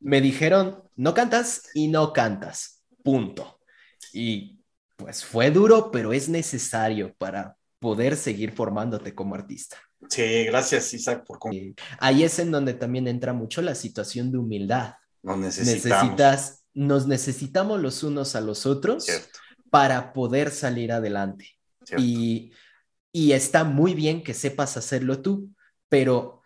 me 0.00 0.20
dijeron, 0.20 0.82
no 0.96 1.14
cantas 1.14 1.64
y 1.74 1.88
no 1.88 2.12
cantas, 2.12 2.82
punto. 3.02 3.60
Y 4.12 4.59
pues 5.00 5.24
fue 5.24 5.50
duro, 5.50 5.90
pero 5.90 6.12
es 6.12 6.28
necesario 6.28 7.14
para 7.16 7.56
poder 7.78 8.16
seguir 8.16 8.52
formándote 8.52 9.14
como 9.14 9.34
artista. 9.34 9.78
Sí, 10.08 10.44
gracias 10.44 10.92
Isaac 10.92 11.24
por... 11.26 11.38
Ahí 11.98 12.22
es 12.22 12.38
en 12.38 12.50
donde 12.50 12.74
también 12.74 13.08
entra 13.08 13.32
mucho 13.32 13.62
la 13.62 13.74
situación 13.74 14.30
de 14.30 14.38
humildad. 14.38 14.94
Nos 15.22 15.38
necesitamos. 15.38 16.04
Necesitas, 16.04 16.64
nos 16.74 17.06
necesitamos 17.06 17.80
los 17.80 18.02
unos 18.02 18.36
a 18.36 18.40
los 18.40 18.66
otros 18.66 19.06
para 19.70 20.12
poder 20.12 20.50
salir 20.50 20.92
adelante. 20.92 21.48
Y, 21.96 22.52
y 23.10 23.32
está 23.32 23.64
muy 23.64 23.94
bien 23.94 24.22
que 24.22 24.34
sepas 24.34 24.76
hacerlo 24.76 25.22
tú, 25.22 25.48
pero 25.88 26.42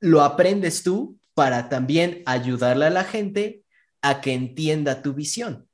lo 0.00 0.22
aprendes 0.22 0.82
tú 0.82 1.18
para 1.34 1.68
también 1.68 2.22
ayudarle 2.26 2.86
a 2.86 2.90
la 2.90 3.04
gente 3.04 3.62
a 4.02 4.20
que 4.20 4.32
entienda 4.32 5.02
tu 5.02 5.14
visión. 5.14 5.69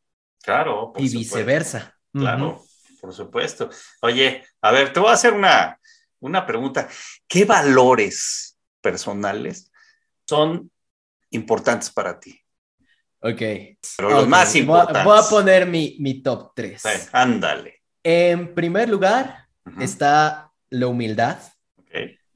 Claro. 0.46 0.92
y 0.96 1.08
viceversa. 1.08 1.92
Claro, 2.12 2.64
por 3.00 3.12
supuesto. 3.12 3.68
Oye, 4.00 4.44
a 4.62 4.70
ver, 4.70 4.92
te 4.92 5.00
voy 5.00 5.10
a 5.10 5.14
hacer 5.14 5.32
una, 5.32 5.76
una 6.20 6.46
pregunta. 6.46 6.88
¿Qué 7.26 7.44
valores 7.44 8.56
personales 8.80 9.72
son 10.24 10.70
importantes 11.30 11.90
para 11.90 12.20
ti? 12.20 12.40
Ok. 13.18 13.42
Pero 13.96 14.10
los 14.10 14.28
más 14.28 14.54
importantes. 14.54 15.04
Voy 15.04 15.18
a, 15.18 15.28
poner 15.28 15.66
mi, 15.66 15.96
mi 15.98 16.22
top 16.22 16.52
3. 16.54 17.10
ándale. 17.10 17.82
En 18.04 18.54
primer 18.54 18.88
lugar 18.88 19.48
está 19.80 20.52
la 20.70 20.86
humildad. 20.86 21.38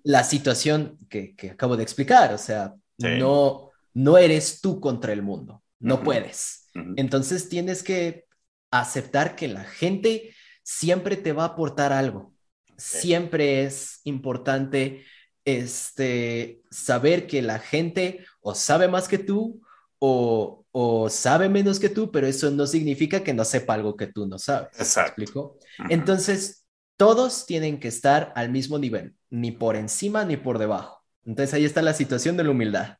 La 0.02 0.24
situación 0.24 0.98
que, 1.08 1.36
que, 1.36 1.50
acabo 1.50 1.76
de 1.76 1.84
explicar, 1.84 2.32
o 2.32 2.38
sea, 2.38 2.74
no, 2.98 3.70
no 3.94 4.18
eres 4.18 4.60
tú 4.60 4.80
contra 4.80 5.12
el 5.12 5.22
mundo, 5.22 5.62
no 5.78 6.02
puedes. 6.02 6.59
Entonces 6.74 7.48
tienes 7.48 7.82
que 7.82 8.26
aceptar 8.70 9.36
que 9.36 9.48
la 9.48 9.64
gente 9.64 10.34
siempre 10.62 11.16
te 11.16 11.32
va 11.32 11.42
a 11.42 11.46
aportar 11.48 11.92
algo 11.92 12.32
siempre 12.80 13.64
es 13.64 14.00
importante 14.04 15.04
este, 15.44 16.62
saber 16.70 17.26
que 17.26 17.42
la 17.42 17.58
gente 17.58 18.24
o 18.40 18.54
sabe 18.54 18.88
más 18.88 19.08
que 19.08 19.18
tú 19.18 19.60
o, 19.98 20.64
o, 20.72 21.10
sabe 21.10 21.48
menos 21.48 21.78
que 21.78 21.90
tú, 21.90 22.10
pero 22.10 22.26
eso 22.26 22.50
no 22.50 22.66
significa 22.66 23.22
que 23.22 23.34
no 23.34 23.44
sepa 23.44 23.74
algo 23.74 23.96
que 23.96 24.06
tú 24.06 24.26
no 24.26 24.38
sabes. 24.38 24.70
Exacto. 24.78 25.58
Entonces, 25.90 26.64
todos 26.96 27.44
tienen 27.44 27.78
que 27.78 27.88
estar 27.88 28.32
al 28.34 28.50
mismo 28.50 28.78
nivel, 28.78 29.14
ni 29.28 29.50
por 29.50 29.76
encima 29.76 30.24
ni 30.24 30.38
por 30.38 30.58
debajo. 30.58 31.04
Entonces, 31.26 31.52
ahí 31.52 31.66
está 31.66 31.82
la 31.82 31.92
situación 31.92 32.38
de 32.38 32.44
la 32.44 32.50
humildad. 32.50 32.96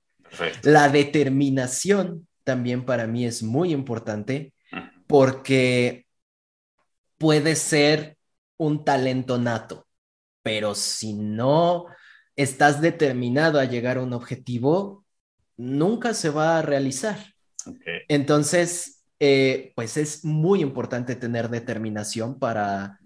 La 0.63 0.89
determinación 0.91 2.29
también 2.45 2.85
para 2.85 3.07
mí 3.07 3.25
es 3.25 3.43
muy 3.43 3.73
importante 3.73 4.53
porque 5.07 6.07
puede 7.19 7.57
ser 7.57 8.17
un 8.57 8.85
talento 8.85 9.39
nato, 9.39 9.87
pero 10.43 10.75
si 10.75 11.15
no 11.15 11.87
estás 12.37 12.81
determinado 12.81 13.59
a 13.59 13.65
llegar 13.65 13.99
a 13.99 14.03
un 14.03 14.13
objetivo, 14.13 15.05
nunca 15.57 16.15
se 16.15 16.31
va 16.31 16.59
a 16.59 16.63
realizar. 16.63 17.19
Entonces, 18.09 19.05
eh, 19.19 19.73
pues 19.77 19.97
es 19.97 20.25
muy 20.25 20.63
importante 20.63 21.15
tener 21.17 21.51
determinación 21.51 22.39
para, 22.39 22.99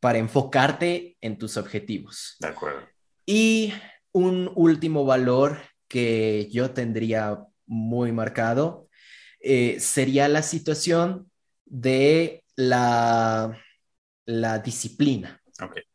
para 0.00 0.18
enfocarte 0.18 1.16
en 1.20 1.38
tus 1.38 1.56
objetivos. 1.56 2.36
De 2.40 2.48
acuerdo. 2.48 2.80
Y 3.24 3.72
un 4.10 4.50
último 4.56 5.04
valor 5.04 5.58
que 5.86 6.48
yo 6.50 6.72
tendría 6.72 7.38
muy 7.66 8.12
marcado 8.12 8.88
eh, 9.40 9.78
sería 9.80 10.28
la 10.28 10.42
situación 10.42 11.30
de 11.66 12.44
la 12.56 13.58
la 14.26 14.58
disciplina. 14.58 15.40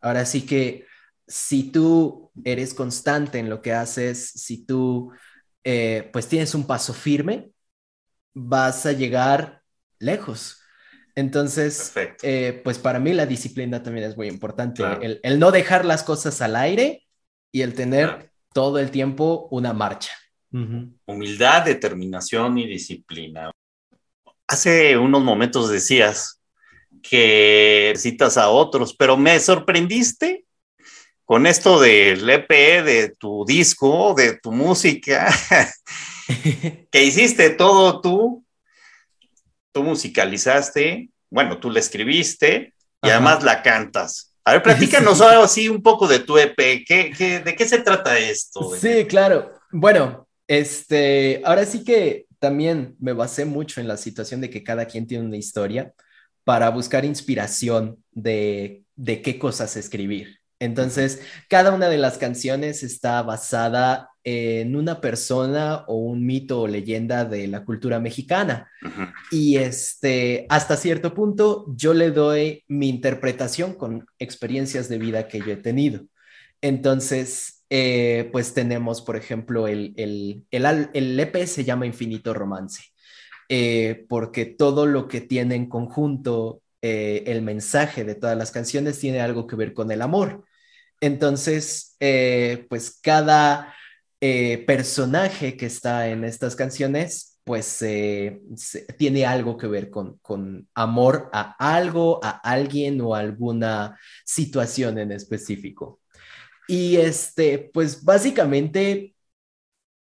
Ahora 0.02 0.26
sí 0.26 0.46
que 0.46 0.86
si 1.28 1.72
tú 1.72 2.32
eres 2.44 2.74
constante 2.74 3.40
en 3.40 3.50
lo 3.50 3.62
que 3.62 3.74
haces, 3.74 4.30
si 4.30 4.66
tú 4.66 5.12
eh, 5.64 6.10
pues 6.14 6.28
tienes 6.28 6.56
un 6.56 6.66
paso 6.66 6.94
firme, 6.94 7.52
vas 8.34 8.86
a 8.86 8.94
llegar 8.94 9.62
lejos. 10.00 10.62
Entonces, 11.16 11.92
eh, 12.22 12.62
pues 12.64 12.78
para 12.78 13.00
mí 13.00 13.12
la 13.12 13.26
disciplina 13.26 13.82
también 13.82 14.08
es 14.08 14.16
muy 14.16 14.28
importante. 14.28 14.84
El, 15.24 15.40
no 15.40 15.52
dejar 15.52 15.84
las 15.84 16.04
cosas 16.04 16.42
al 16.42 16.56
aire 16.56 17.08
y 17.52 17.62
el 17.64 17.74
tener 17.74 18.32
todo 18.54 18.78
el 18.78 18.92
tiempo 18.92 19.48
una 19.52 19.74
marcha. 19.74 20.12
Humildad, 20.52 21.66
determinación 21.66 22.58
y 22.58 22.68
disciplina. 22.68 23.52
Hace 24.48 24.98
unos 24.98 25.24
momentos 25.24 25.70
decías 25.70 26.42
que 27.02 27.94
citas 27.98 28.38
a 28.38 28.50
otros, 28.50 28.96
pero 28.96 29.18
me 29.18 29.40
sorprendiste 29.40 30.46
con 31.26 31.46
esto 31.46 31.80
del 31.80 32.30
EP, 32.30 32.50
de 32.84 33.14
tu 33.20 33.44
disco, 33.46 34.14
de 34.16 34.40
tu 34.40 34.52
música, 34.52 35.30
que 36.92 37.04
hiciste 37.04 37.50
todo 37.50 38.00
tú, 38.00 38.46
tú 39.74 39.84
musicalizaste, 39.84 41.10
bueno, 41.30 41.60
tú 41.60 41.70
la 41.70 41.80
escribiste 41.80 42.74
y 43.04 43.10
además 43.10 43.44
la 43.44 43.62
cantas. 43.62 44.34
A 44.46 44.54
ver, 44.54 44.64
platícanos 44.64 45.20
ahora 45.22 45.44
así 45.44 45.68
un 45.68 45.84
poco 45.84 46.08
de 46.08 46.20
tu 46.20 46.38
EP, 46.38 46.86
¿Qué, 46.86 47.42
de 47.44 47.56
qué 47.56 47.68
se 47.68 47.80
trata 47.80 48.18
esto? 48.18 48.74
Sí, 48.80 49.06
claro. 49.06 49.52
Bueno, 49.70 50.27
este, 50.48 51.42
ahora 51.46 51.66
sí 51.66 51.84
que 51.84 52.28
también 52.40 52.96
me 53.00 53.14
basé 53.14 53.46
mucho 53.46 53.82
en 53.82 53.88
la 53.88 53.98
situación 53.98 54.42
de 54.42 54.50
que 54.50 54.64
cada 54.64 54.86
quien 54.86 55.08
tiene 55.08 55.26
una 55.26 55.38
historia 55.38 55.94
para 56.44 56.70
buscar 56.70 57.04
inspiración 57.04 58.04
de, 58.12 58.84
de 58.96 59.22
qué 59.22 59.38
cosas 59.40 59.76
escribir. 59.76 60.40
Entonces, 60.60 61.22
cada 61.50 61.72
una 61.74 61.88
de 61.88 61.98
las 61.98 62.18
canciones 62.18 62.82
está 62.82 63.22
basada 63.22 64.10
en 64.24 64.76
una 64.76 65.00
persona 65.00 65.86
o 65.88 65.98
un 65.98 66.26
mito 66.26 66.62
o 66.62 66.68
leyenda 66.68 67.26
de 67.26 67.48
la 67.48 67.64
cultura 67.64 68.00
mexicana. 68.00 68.70
Y 69.32 69.58
este, 69.58 70.46
hasta 70.50 70.76
cierto 70.76 71.14
punto, 71.14 71.66
yo 71.76 71.94
le 71.94 72.12
doy 72.12 72.64
mi 72.68 72.90
interpretación 72.90 73.74
con 73.74 74.06
experiencias 74.20 74.90
de 74.90 74.98
vida 74.98 75.28
que 75.28 75.40
yo 75.40 75.52
he 75.52 75.58
tenido. 75.58 76.08
Entonces, 76.60 77.57
eh, 77.70 78.30
pues 78.32 78.54
tenemos, 78.54 79.02
por 79.02 79.18
ejemplo, 79.18 79.68
el, 79.68 79.94
el, 79.98 80.46
el, 80.52 80.90
el 80.94 81.20
EP 81.20 81.46
se 81.46 81.66
llama 81.66 81.86
Infinito 81.86 82.34
Romance. 82.34 82.84
Eh, 83.50 84.06
porque 84.10 84.46
todo 84.46 84.86
lo 84.86 85.08
que 85.08 85.22
tiene 85.22 85.56
en 85.56 85.70
conjunto 85.70 86.62
eh, 86.82 87.24
el 87.28 87.42
mensaje 87.42 88.04
de 88.04 88.16
todas 88.16 88.38
las 88.38 88.52
canciones 88.52 89.00
tiene 89.00 89.22
algo 89.22 89.48
que 89.48 89.56
ver 89.56 89.74
con 89.74 89.92
el 89.92 90.02
amor. 90.02 90.46
Entonces, 91.00 91.96
pues 92.70 93.00
cada 93.02 93.74
personaje 94.20 95.56
que 95.56 95.68
está 95.68 96.10
en 96.10 96.24
estas 96.24 96.56
canciones, 96.56 97.40
pues 97.44 97.84
tiene 98.98 99.26
algo 99.26 99.58
que 99.58 99.68
ver 99.68 99.92
con, 99.92 100.18
con 100.18 100.68
amor 100.74 101.30
a 101.34 101.56
algo, 101.60 102.20
a 102.24 102.32
alguien 102.32 103.00
o 103.02 103.14
alguna 103.14 103.98
situación 104.26 104.98
en 104.98 105.12
específico. 105.12 106.02
Y 106.68 106.98
este, 106.98 107.70
pues 107.74 108.04
básicamente 108.04 109.16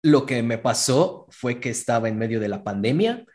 lo 0.02 0.26
que 0.26 0.42
me 0.42 0.58
pasó 0.58 1.26
fue 1.30 1.60
que 1.60 1.70
estaba 1.70 2.08
en 2.08 2.18
medio 2.18 2.40
de 2.40 2.48
la 2.48 2.64
pandemia, 2.64 3.26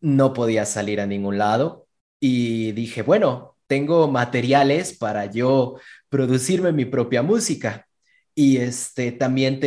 no 0.00 0.32
podía 0.32 0.64
salir 0.64 1.00
a 1.00 1.06
ningún 1.06 1.38
lado 1.38 1.86
y 2.20 2.72
dije, 2.72 3.02
bueno, 3.02 3.56
tengo 3.66 4.08
materiales 4.08 4.96
para 4.96 5.26
yo 5.26 5.76
producirme 6.08 6.72
mi 6.72 6.84
propia 6.84 7.22
música. 7.22 7.86
Y 8.34 8.58
este, 8.58 9.12
también 9.12 9.60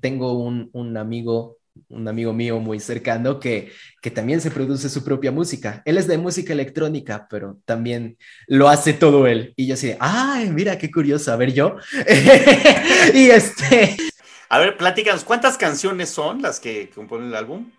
tengo 0.00 0.38
un, 0.38 0.70
un, 0.72 0.96
amigo, 0.96 1.58
un 1.88 2.08
amigo 2.08 2.32
mío 2.32 2.58
muy 2.58 2.80
cercano 2.80 3.40
que, 3.40 3.72
que 4.00 4.10
también 4.10 4.40
se 4.40 4.50
produce 4.50 4.88
su 4.88 5.04
propia 5.04 5.32
música. 5.32 5.82
Él 5.84 5.98
es 5.98 6.06
de 6.06 6.18
música 6.18 6.52
electrónica, 6.52 7.26
pero 7.28 7.58
también 7.64 8.16
lo 8.46 8.68
hace 8.68 8.92
todo 8.92 9.26
él. 9.26 9.52
Y 9.56 9.66
yo 9.66 9.74
así, 9.74 9.94
ay, 9.98 10.50
mira, 10.50 10.78
qué 10.78 10.90
curioso, 10.90 11.32
a 11.32 11.36
ver 11.36 11.52
yo. 11.52 11.76
y 13.14 13.30
este... 13.30 13.96
A 14.48 14.58
ver, 14.58 14.76
platícanos, 14.76 15.24
¿cuántas 15.24 15.58
canciones 15.58 16.08
son 16.08 16.40
las 16.40 16.60
que 16.60 16.88
componen 16.90 17.28
el 17.28 17.34
álbum? 17.34 17.70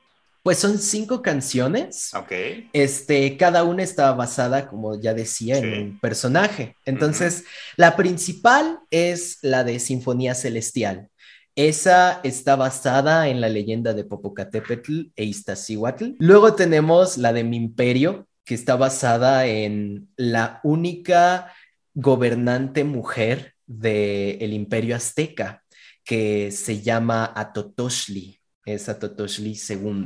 Pues 0.43 0.59
son 0.59 0.79
cinco 0.79 1.21
canciones. 1.21 2.13
Ok. 2.13 2.31
Este, 2.71 3.35
cada 3.35 3.65
una 3.65 3.83
está 3.83 4.13
basada, 4.13 4.69
como 4.69 4.99
ya 4.99 5.13
decía, 5.13 5.57
en 5.57 5.73
un 5.73 5.99
personaje. 5.99 6.75
Entonces, 6.85 7.43
la 7.75 7.97
principal 7.97 8.79
es 8.89 9.39
la 9.41 9.65
de 9.65 9.79
Sinfonía 9.79 10.35
Celestial. 10.35 11.09
Esa 11.57 12.21
está 12.23 12.55
basada 12.55 13.29
en 13.29 13.41
la 13.41 13.49
leyenda 13.49 13.95
de 13.95 14.03
Popocatépetl 14.03 15.07
e 15.15 15.23
Iztaccíhuatl. 15.23 16.11
Luego 16.19 16.53
tenemos 16.53 17.17
la 17.17 17.33
de 17.33 17.43
Mi 17.43 17.57
Imperio, 17.57 18.27
que 18.45 18.53
está 18.53 18.75
basada 18.75 19.47
en 19.47 20.07
la 20.17 20.59
única 20.63 21.51
gobernante 21.95 22.83
mujer 22.83 23.55
del 23.65 24.53
imperio 24.53 24.95
azteca, 24.95 25.63
que 26.05 26.51
se 26.51 26.83
llama 26.83 27.33
Atotoshli, 27.35 28.39
es 28.63 28.87
Atotoshli 28.87 29.57
II. 29.67 30.05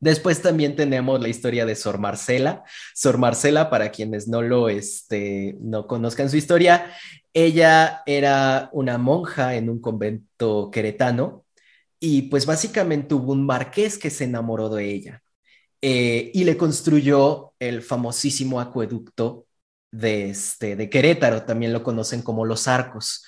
Después 0.00 0.42
también 0.42 0.76
tenemos 0.76 1.20
la 1.20 1.28
historia 1.28 1.64
de 1.64 1.76
Sor 1.76 1.98
Marcela. 1.98 2.64
Sor 2.94 3.18
Marcela, 3.18 3.70
para 3.70 3.90
quienes 3.90 4.28
no 4.28 4.42
lo 4.42 4.68
este, 4.68 5.56
no 5.60 5.86
conozcan 5.86 6.28
su 6.28 6.36
historia, 6.36 6.92
ella 7.32 8.02
era 8.06 8.70
una 8.72 8.96
monja 8.98 9.56
en 9.56 9.68
un 9.68 9.80
convento 9.80 10.70
queretano 10.70 11.44
y 11.98 12.22
pues 12.22 12.46
básicamente 12.46 13.14
hubo 13.14 13.32
un 13.32 13.44
marqués 13.44 13.98
que 13.98 14.10
se 14.10 14.24
enamoró 14.24 14.68
de 14.68 14.90
ella 14.90 15.22
eh, 15.82 16.30
y 16.32 16.44
le 16.44 16.56
construyó 16.56 17.54
el 17.58 17.82
famosísimo 17.82 18.60
acueducto 18.60 19.46
de, 19.90 20.30
este, 20.30 20.76
de 20.76 20.90
Querétaro, 20.90 21.44
también 21.44 21.72
lo 21.72 21.82
conocen 21.82 22.22
como 22.22 22.44
los 22.44 22.68
arcos. 22.68 23.24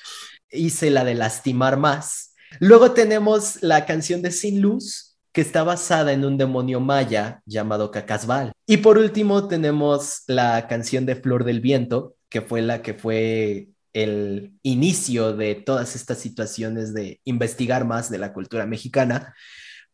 Hice 0.51 0.91
la 0.91 1.05
de 1.05 1.15
lastimar 1.15 1.77
más. 1.77 2.35
Luego 2.61 2.93
tenemos 2.93 3.63
la 3.63 3.87
canción 3.87 4.23
de 4.23 4.31
Sin 4.31 4.61
Luz, 4.61 5.16
que 5.37 5.43
está 5.43 5.65
basada 5.65 6.15
en 6.15 6.25
un 6.25 6.39
demonio 6.39 6.81
maya 6.81 7.43
llamado 7.45 7.91
Cacasval. 7.91 8.53
Y 8.67 8.79
por 8.79 8.97
último 8.97 9.49
tenemos 9.49 10.23
la 10.29 10.67
canción 10.67 11.05
de 11.05 11.15
Flor 11.15 11.45
del 11.45 11.61
Viento, 11.61 12.15
que 12.31 12.41
fue 12.41 12.63
la 12.63 12.81
que 12.81 12.95
fue 12.95 13.69
el 13.93 14.55
inicio 14.63 15.37
de 15.37 15.55
todas 15.55 15.95
estas 15.95 16.21
situaciones 16.21 16.95
de 16.95 17.21
investigar 17.25 17.85
más 17.85 18.09
de 18.09 18.17
la 18.17 18.33
cultura 18.33 18.65
mexicana, 18.65 19.35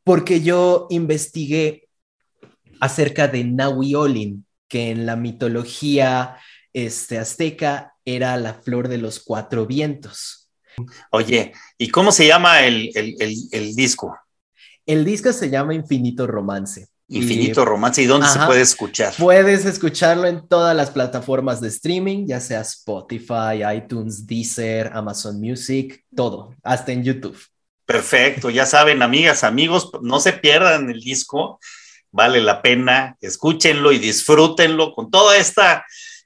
porque 0.05 0.43
yo 0.43 0.87
investigué 0.91 1.89
acerca 2.79 3.27
de 3.27 3.43
Nahui 3.43 3.97
Olin, 3.97 4.47
que 4.69 4.91
en 4.91 5.07
la 5.07 5.17
mitología 5.17 6.37
este, 6.73 7.19
azteca 7.19 7.95
era 8.05 8.37
la 8.37 8.55
flor 8.55 8.87
de 8.87 8.99
los 8.99 9.19
cuatro 9.19 9.67
vientos. 9.67 10.53
Oye, 11.11 11.53
¿y 11.79 11.89
cómo 11.89 12.13
se 12.13 12.29
llama 12.29 12.65
el, 12.65 12.93
el 12.95 13.75
disco? 13.75 14.17
El 14.87 15.05
disco 15.05 15.33
se 15.33 15.51
llama 15.51 15.75
Infinito 15.75 16.27
Romance. 16.27 16.89
Infinito 17.09 17.65
Romance. 17.65 18.03
¿Y 18.03 18.07
dónde 18.07 18.27
se 18.29 18.39
puede 18.41 18.63
escuchar? 18.63 19.13
Puedes 19.19 19.65
escucharlo 19.65 20.27
en 20.27 20.49
todas 20.49 20.75
las 20.75 20.91
plataformas 20.91 21.61
de 21.61 21.69
streaming, 21.69 22.27
ya 22.27 22.41
sea 22.41 22.63
Spotify, 22.63 23.63
iTunes, 23.77 24.27
Deezer, 24.27 24.91
Amazon 24.95 25.41
Music, 25.41 26.05
todo, 26.15 26.55
hasta 26.63 26.93
en 26.93 27.05
YouTube. 27.05 27.39
Perfecto, 27.85 28.49
ya 28.49 28.65
saben, 28.65 29.03
amigas, 29.03 29.45
amigos, 29.45 29.91
no 30.01 30.21
se 30.21 30.33
pierdan 30.33 30.89
el 30.89 31.01
disco, 31.01 31.59
vale 32.11 32.41
la 32.41 32.63
pena, 32.63 33.17
escúchenlo 33.21 33.93
y 33.93 33.99
disfrútenlo 33.99 34.95
con 34.95 35.11
toda 35.11 35.37
esta 35.37 35.85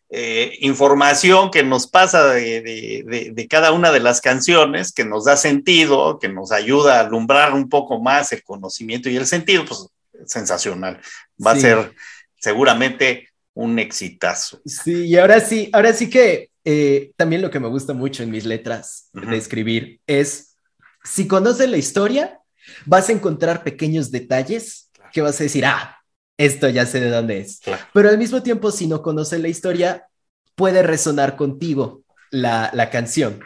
eh, 0.09 0.57
información 0.61 1.51
que 1.51 1.65
nos 1.65 1.89
pasa 1.89 2.27
de, 2.27 3.47
cada 3.51 3.73
una 3.73 3.91
de 3.91 4.01
las 4.01 4.21
canciones, 4.21 4.93
que 4.93 5.05
nos 5.05 5.25
da 5.25 5.37
sentido, 5.37 6.19
que 6.19 6.29
nos 6.29 6.53
ayuda 6.53 6.97
a 6.97 7.01
alumbrar 7.01 7.55
un 7.55 7.69
poco 7.69 8.01
más 8.01 8.33
el 8.33 8.43
conocimiento 8.45 9.11
y 9.11 9.17
el 9.17 9.27
sentido, 9.27 9.65
pues 9.65 9.89
sensacional. 10.27 11.01
Va 11.45 11.53
a 11.53 11.57
ser 11.57 11.93
seguramente 12.39 13.29
un 13.55 13.79
exitazo. 13.79 14.61
Sí, 14.65 15.07
y 15.07 15.17
ahora 15.17 15.41
sí, 15.41 15.71
ahora 15.73 15.93
sí 15.93 16.09
que 16.09 16.51
eh, 16.65 17.13
también 17.17 17.43
lo 17.43 17.51
que 17.51 17.61
me 17.61 17.69
gusta 17.69 17.93
mucho 17.93 18.23
en 18.23 18.31
mis 18.31 18.45
letras 18.45 19.09
de 19.13 19.37
escribir 19.37 20.01
es, 20.07 20.57
si 21.05 21.27
conoces 21.27 21.69
la 21.69 21.79
historia, 21.79 22.41
vas 22.85 23.09
a 23.09 23.13
encontrar 23.13 23.65
pequeños 23.65 24.11
detalles 24.11 24.91
que 25.13 25.23
vas 25.23 25.41
a 25.41 25.45
decir, 25.45 25.65
ah, 25.65 25.96
esto 26.39 26.69
ya 26.69 26.87
sé 26.87 27.01
de 27.01 27.11
dónde 27.11 27.41
es. 27.41 27.61
Pero 27.93 28.09
al 28.09 28.19
mismo 28.19 28.43
tiempo, 28.43 28.71
si 28.71 28.87
no 28.87 29.03
conoces 29.03 29.41
la 29.41 29.49
historia, 29.49 30.09
puede 30.55 30.83
resonar 30.83 31.37
contigo 31.37 32.03
la, 32.31 32.71
la 32.73 32.91
canción. 32.91 33.41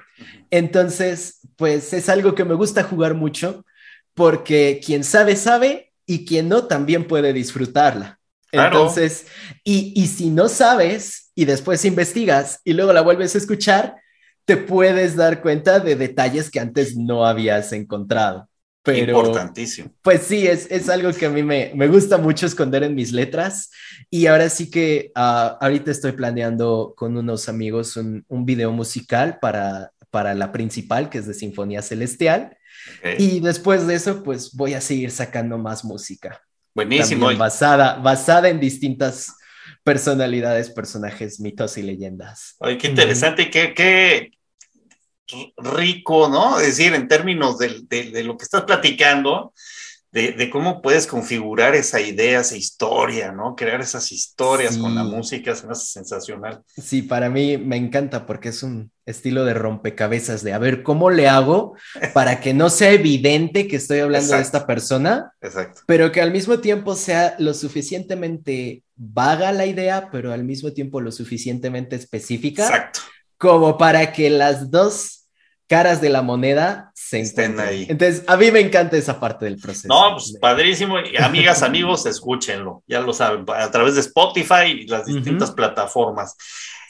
Entonces, 0.51 1.41
pues 1.57 1.93
es 1.93 2.09
algo 2.09 2.35
que 2.35 2.45
me 2.45 2.55
gusta 2.55 2.83
jugar 2.83 3.15
mucho 3.15 3.65
porque 4.15 4.81
quien 4.85 5.05
sabe, 5.05 5.37
sabe 5.37 5.93
y 6.07 6.25
quien 6.25 6.49
no 6.49 6.65
también 6.65 7.07
puede 7.07 7.33
disfrutarla. 7.33 8.19
Entonces, 8.53 9.27
y, 9.63 9.93
y 9.95 10.09
si 10.09 10.29
no 10.29 10.49
sabes 10.49 11.31
y 11.37 11.45
después 11.45 11.85
investigas 11.85 12.61
y 12.65 12.73
luego 12.73 12.93
la 12.93 13.01
vuelves 13.01 13.35
a 13.35 13.39
escuchar, 13.39 13.95
te 14.45 14.57
puedes 14.57 15.15
dar 15.15 15.41
cuenta 15.41 15.79
de 15.79 15.95
detalles 15.95 16.51
que 16.51 16.59
antes 16.59 16.97
no 16.97 17.25
habías 17.25 17.73
encontrado. 17.73 18.50
Pero, 18.93 19.19
Importantísimo. 19.19 19.91
Pues 20.03 20.23
sí, 20.23 20.47
es, 20.47 20.71
es 20.71 20.89
algo 20.89 21.13
que 21.13 21.27
a 21.27 21.31
mí 21.31 21.43
me, 21.43 21.73
me, 21.75 21.89
gusta 21.89 22.19
mucho 22.19 22.47
esconder 22.47 22.83
en 22.83 22.95
mis 22.95 23.13
letras. 23.13 23.71
Y 24.11 24.27
ahora 24.27 24.49
sí 24.49 24.71
que 24.71 25.13
uh, 25.17 25.57
ahorita 25.61 25.91
estoy 25.91 26.13
planeando 26.13 26.95
con 26.97 27.17
unos 27.17 27.49
amigos 27.49 27.97
un, 27.97 28.25
un, 28.29 28.45
video 28.45 28.73
musical 28.73 29.39
para, 29.41 29.93
para 30.11 30.35
la 30.35 30.53
principal, 30.53 31.09
que 31.09 31.19
es 31.19 31.27
de 31.27 31.35
Sinfonía 31.35 31.83
Celestial. 31.83 32.57
Y 33.19 33.41
después 33.41 33.87
de 33.87 33.95
eso, 33.95 34.23
pues 34.23 34.53
voy 34.55 34.75
a 34.75 34.81
seguir 34.81 35.11
sacando 35.11 35.59
más 35.59 35.85
música. 35.85 36.41
Buenísimo. 36.75 37.35
basada, 37.37 37.97
basada 37.97 38.49
en 38.49 38.61
distintas 38.61 39.35
personalidades, 39.83 40.71
personajes, 40.71 41.41
mitos 41.41 41.77
y 41.79 41.83
leyendas. 41.83 42.57
Ay, 42.61 42.79
qué 42.79 42.89
interesante. 42.89 43.45
Uh 43.45 43.51
¿Qué, 43.51 43.75
qué, 43.75 44.31
rico, 45.57 46.29
¿no? 46.29 46.59
Es 46.59 46.77
decir, 46.77 46.95
en 46.95 47.09
términos 47.09 47.59
de, 47.59 47.83
de, 47.89 48.25
lo 48.25 48.37
que 48.37 48.45
estás 48.45 48.63
platicando, 48.63 49.53
de, 50.13 50.33
de, 50.33 50.51
cómo 50.51 50.83
puedes 50.83 51.07
configurar 51.07 51.75
esa 51.75 52.01
idea, 52.01 52.41
esa 52.41 52.57
historia, 52.57 53.31
¿no? 53.31 53.55
Crear 53.55 53.81
esas 53.81 54.11
historias 54.11 54.77
con 54.77 54.95
la 54.95 55.05
música, 55.05 55.55
se 55.55 55.67
me 55.67 55.73
hace 55.73 55.87
sensacional. 55.87 56.63
Sí, 56.77 57.03
para 57.03 57.31
mí 57.31 57.59
me 57.59 57.77
encanta 57.77 58.27
porque 58.27 58.49
es 58.49 58.63
un 58.65 58.91
estilo 59.07 59.45
de 59.45 59.55
rompecabezas, 59.55 60.43
de 60.43 60.53
a 60.53 60.59
ver, 60.59 60.83
¿cómo 60.83 61.11
le 61.11 61.29
hago 61.29 61.75
para 62.15 62.41
que 62.41 62.55
no 62.55 62.71
sea 62.71 62.91
evidente 62.91 63.69
que 63.69 63.77
estoy 63.77 64.01
hablando 64.01 64.35
de 64.35 64.43
esta 64.43 64.67
persona? 64.67 65.33
Exacto. 65.41 65.83
Pero 65.87 66.11
que 66.11 66.21
al 66.21 66.33
mismo 66.33 66.59
tiempo 66.59 66.97
sea 66.97 67.37
lo 67.39 67.55
suficientemente 67.55 68.83
vaga 68.97 69.53
la 69.53 69.67
idea, 69.67 70.11
pero 70.11 70.33
al 70.33 70.45
mismo 70.45 70.73
tiempo 70.73 71.01
lo 71.01 71.13
suficientemente 71.13 71.97
específica. 71.97 72.65
Exacto. 72.65 73.01
Como 73.39 73.79
para 73.79 74.13
que 74.13 74.29
las 74.29 74.71
dos 74.71 75.20
caras 75.71 76.01
de 76.01 76.09
la 76.09 76.21
moneda 76.21 76.91
se 76.97 77.21
estén 77.21 77.61
ahí. 77.61 77.87
Entonces, 77.89 78.25
a 78.27 78.37
mí 78.37 78.51
me 78.51 78.59
encanta 78.59 78.97
esa 78.97 79.21
parte 79.21 79.45
del 79.45 79.57
proceso. 79.57 79.87
No, 79.87 80.17
pues 80.17 80.37
padrísimo. 80.41 80.97
Amigas, 81.21 81.63
amigos, 81.63 82.07
escúchenlo. 82.07 82.83
Ya 82.89 83.01
lo 83.01 83.13
saben, 83.13 83.45
a 83.49 83.71
través 83.71 83.95
de 83.95 84.01
Spotify 84.01 84.65
y 84.67 84.87
las 84.89 85.07
distintas 85.07 85.53
plataformas. 85.53 86.37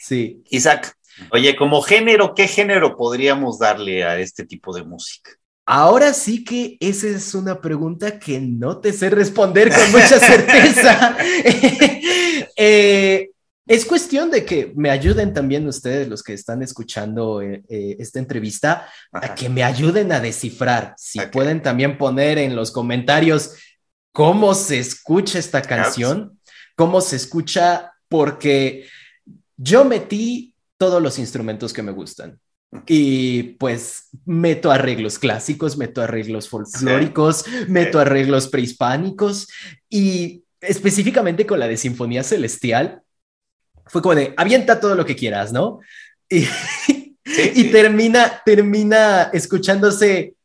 Sí. 0.01 0.41
Isaac, 0.49 0.97
oye, 1.29 1.55
como 1.55 1.83
género, 1.83 2.33
¿qué 2.33 2.47
género 2.47 2.97
podríamos 2.97 3.59
darle 3.59 4.03
a 4.03 4.17
este 4.17 4.47
tipo 4.47 4.73
de 4.73 4.83
música? 4.83 5.29
Ahora 5.67 6.11
sí 6.11 6.43
que 6.43 6.77
esa 6.79 7.05
es 7.05 7.35
una 7.35 7.61
pregunta 7.61 8.17
que 8.17 8.41
no 8.41 8.79
te 8.79 8.93
sé 8.93 9.11
responder 9.11 9.71
con 9.71 9.91
mucha 9.91 10.19
certeza. 10.19 11.17
eh, 12.57 13.29
es 13.71 13.85
cuestión 13.85 14.29
de 14.29 14.43
que 14.43 14.73
me 14.75 14.89
ayuden 14.89 15.33
también 15.33 15.65
ustedes, 15.65 16.09
los 16.09 16.23
que 16.23 16.33
están 16.33 16.61
escuchando 16.61 17.41
eh, 17.41 17.63
eh, 17.69 17.95
esta 17.99 18.19
entrevista, 18.19 18.85
a 19.13 19.33
que 19.33 19.47
me 19.47 19.63
ayuden 19.63 20.11
a 20.11 20.19
descifrar. 20.19 20.93
Si 20.97 21.21
pueden 21.31 21.61
también 21.61 21.97
poner 21.97 22.37
en 22.37 22.53
los 22.53 22.69
comentarios 22.71 23.55
cómo 24.11 24.55
se 24.55 24.77
escucha 24.77 25.39
esta 25.39 25.61
canción, 25.61 26.37
cómo 26.75 26.99
se 26.99 27.15
escucha, 27.15 27.93
porque 28.09 28.87
yo 29.55 29.85
metí 29.85 30.53
todos 30.77 31.01
los 31.01 31.17
instrumentos 31.17 31.71
que 31.71 31.81
me 31.81 31.93
gustan. 31.93 32.41
Y 32.87 33.53
pues 33.53 34.09
meto 34.25 34.69
arreglos 34.69 35.17
clásicos, 35.17 35.77
meto 35.77 36.01
arreglos 36.01 36.49
folclóricos, 36.49 37.45
meto 37.69 38.01
arreglos 38.01 38.49
prehispánicos 38.49 39.47
y 39.89 40.43
específicamente 40.59 41.45
con 41.45 41.57
la 41.57 41.69
de 41.69 41.77
Sinfonía 41.77 42.23
Celestial, 42.23 43.03
fue 43.91 44.01
como 44.01 44.15
de, 44.15 44.33
avienta 44.37 44.79
todo 44.79 44.95
lo 44.95 45.05
que 45.05 45.15
quieras, 45.15 45.51
¿no? 45.51 45.79
Y, 46.29 46.47
y 47.55 47.63
termina, 47.65 48.41
termina 48.45 49.29
escuchándose 49.33 50.35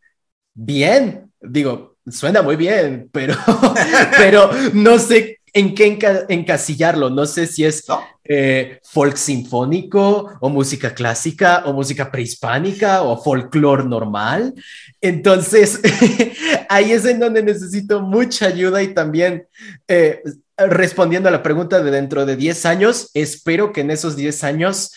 bien. 0.52 1.30
Digo, 1.40 1.96
suena 2.10 2.42
muy 2.42 2.56
bien, 2.56 3.08
pero, 3.12 3.36
pero 4.18 4.50
no 4.72 4.98
sé 4.98 5.38
en 5.56 5.74
qué 5.74 5.98
encasillarlo. 6.28 7.08
No 7.08 7.24
sé 7.24 7.46
si 7.46 7.64
es 7.64 7.82
eh, 8.24 8.78
folk 8.84 9.16
sinfónico 9.16 10.36
o 10.38 10.50
música 10.50 10.94
clásica 10.94 11.62
o 11.64 11.72
música 11.72 12.10
prehispánica 12.10 13.02
o 13.02 13.16
folclore 13.22 13.84
normal. 13.84 14.52
Entonces, 15.00 15.80
ahí 16.68 16.92
es 16.92 17.06
en 17.06 17.20
donde 17.20 17.42
necesito 17.42 18.02
mucha 18.02 18.48
ayuda 18.48 18.82
y 18.82 18.88
también 18.88 19.46
eh, 19.88 20.22
respondiendo 20.58 21.30
a 21.30 21.32
la 21.32 21.42
pregunta 21.42 21.82
de 21.82 21.90
dentro 21.90 22.26
de 22.26 22.36
10 22.36 22.66
años, 22.66 23.10
espero 23.14 23.72
que 23.72 23.80
en 23.80 23.90
esos 23.90 24.14
10 24.14 24.44
años 24.44 24.92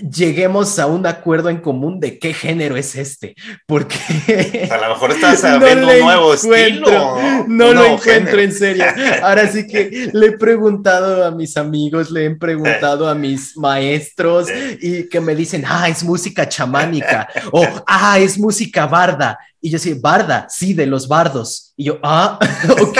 lleguemos 0.00 0.78
a 0.78 0.86
un 0.86 1.06
acuerdo 1.06 1.48
en 1.48 1.58
común 1.58 2.00
de 2.00 2.18
qué 2.18 2.32
género 2.32 2.76
es 2.76 2.94
este, 2.96 3.34
porque 3.66 4.68
a 4.70 4.76
lo 4.76 4.94
mejor 4.94 5.10
estás 5.12 5.42
viendo 5.60 5.88
un 5.88 6.00
nuevo 6.00 6.34
estilo. 6.34 7.46
No 7.46 7.72
lo 7.72 7.84
encuentro 7.86 8.40
en 8.40 8.52
serio. 8.52 8.84
Ahora 9.22 9.46
sí 9.48 9.66
que 9.66 10.10
le 10.12 10.26
he 10.26 10.32
preguntado 10.32 11.24
a 11.24 11.30
mis 11.30 11.56
amigos, 11.56 12.10
le 12.10 12.26
he 12.26 12.30
preguntado 12.36 13.08
a 13.08 13.14
mis 13.14 13.56
maestros 13.56 14.48
y 14.80 15.08
que 15.08 15.20
me 15.20 15.34
dicen, 15.34 15.64
ah, 15.66 15.88
es 15.88 16.02
música 16.02 16.48
chamánica 16.48 17.28
o 17.52 17.66
ah, 17.86 18.18
es 18.18 18.38
música 18.38 18.86
barda. 18.86 19.38
Y 19.62 19.70
yo 19.70 19.78
sí, 19.78 19.92
barda, 19.94 20.46
sí, 20.48 20.72
de 20.72 20.86
los 20.86 21.06
bardos. 21.06 21.74
Y 21.76 21.84
yo, 21.84 21.98
ah, 22.02 22.38
ok. 22.80 22.98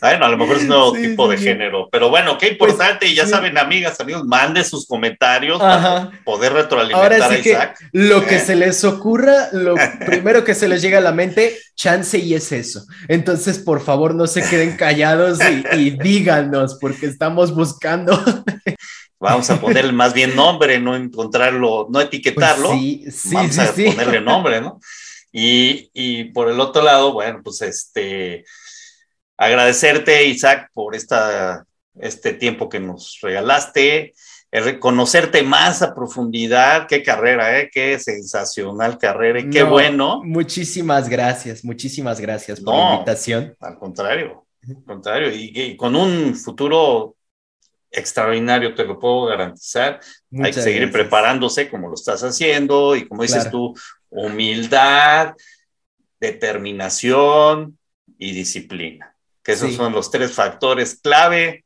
Bueno, 0.00 0.24
a 0.24 0.28
lo 0.28 0.38
mejor 0.38 0.56
es 0.56 0.62
un 0.62 0.68
nuevo 0.68 0.92
tipo 0.92 1.28
de 1.28 1.36
género, 1.36 1.88
pero 1.90 2.08
bueno, 2.08 2.38
qué 2.38 2.54
pues, 2.58 2.72
importante, 2.72 3.06
y 3.06 3.14
ya 3.14 3.26
saben, 3.26 3.58
amigas, 3.58 4.00
amigos, 4.00 4.24
mande 4.24 4.64
sus 4.64 4.86
comentarios 4.86 5.58
para 5.58 6.10
poder 6.24 6.54
retroalimentar 6.54 7.12
a 7.12 7.38
Isaac. 7.38 7.78
lo 7.92 8.24
que 8.24 8.38
se 8.40 8.56
les 8.56 8.82
ocurra, 8.84 9.48
lo 9.52 9.74
primero 10.06 10.42
que 10.44 10.54
se 10.54 10.68
les 10.68 10.80
llega 10.80 10.98
a 10.98 11.02
la 11.02 11.12
mente, 11.12 11.58
chance 11.74 12.18
y 12.18 12.34
es 12.34 12.50
eso. 12.52 12.86
Entonces, 13.08 13.58
por 13.58 13.82
favor, 13.82 14.14
no 14.14 14.26
se 14.26 14.42
queden 14.48 14.76
callados 14.76 15.38
y, 15.76 15.90
díganos, 15.90 16.78
porque 16.80 17.06
estamos 17.06 17.54
buscando. 17.54 18.18
Vamos 19.18 19.50
a 19.50 19.60
ponerle 19.60 19.92
más 19.92 20.14
bien 20.14 20.34
nombre, 20.34 20.80
no 20.80 20.96
encontrarlo, 20.96 21.88
no 21.90 22.00
etiquetarlo. 22.00 22.68
Pues 22.68 22.80
sí, 22.80 23.04
sí, 23.10 23.34
Vamos 23.34 23.58
a 23.58 23.72
ponerle 23.72 24.20
nombre, 24.22 24.60
¿no? 24.62 24.80
Y, 25.32 25.90
y 25.92 26.24
por 26.24 26.48
el 26.48 26.58
otro 26.58 26.82
lado, 26.82 27.12
bueno, 27.12 27.40
pues 27.44 27.60
este, 27.62 28.44
agradecerte, 29.40 30.26
Isaac, 30.26 30.70
por 30.74 30.94
esta, 30.94 31.64
este 31.98 32.34
tiempo 32.34 32.68
que 32.68 32.78
nos 32.78 33.18
regalaste, 33.22 34.12
reconocerte 34.52 35.42
más 35.42 35.80
a 35.80 35.94
profundidad. 35.94 36.86
Qué 36.86 37.02
carrera, 37.02 37.58
¿eh? 37.58 37.70
qué 37.72 37.98
sensacional 37.98 38.98
carrera 38.98 39.40
y 39.40 39.48
qué 39.48 39.62
bueno. 39.62 40.22
Muchísimas 40.22 41.08
gracias, 41.08 41.64
muchísimas 41.64 42.20
gracias 42.20 42.60
por 42.60 42.74
la 42.74 42.94
invitación. 42.96 43.56
Al 43.60 43.78
contrario, 43.78 44.46
al 44.68 44.84
contrario, 44.84 45.30
y, 45.32 45.74
con 45.74 45.96
un 45.96 46.34
futuro 46.34 47.16
extraordinario, 47.90 48.74
te 48.74 48.84
lo 48.84 49.00
puedo 49.00 49.24
garantizar. 49.24 50.00
Hay 50.34 50.52
que 50.52 50.60
seguir 50.60 50.92
preparándose 50.92 51.70
como 51.70 51.88
lo 51.88 51.94
estás 51.94 52.22
haciendo 52.22 52.94
y 52.94 53.08
como 53.08 53.22
dices 53.22 53.50
tú, 53.50 53.74
humildad, 54.10 55.32
determinación 56.20 57.78
y 58.18 58.32
disciplina 58.32 59.09
que 59.50 59.66
esos 59.66 59.74
son 59.74 59.92
los 59.92 60.10
tres 60.10 60.32
factores 60.32 61.00
clave 61.00 61.64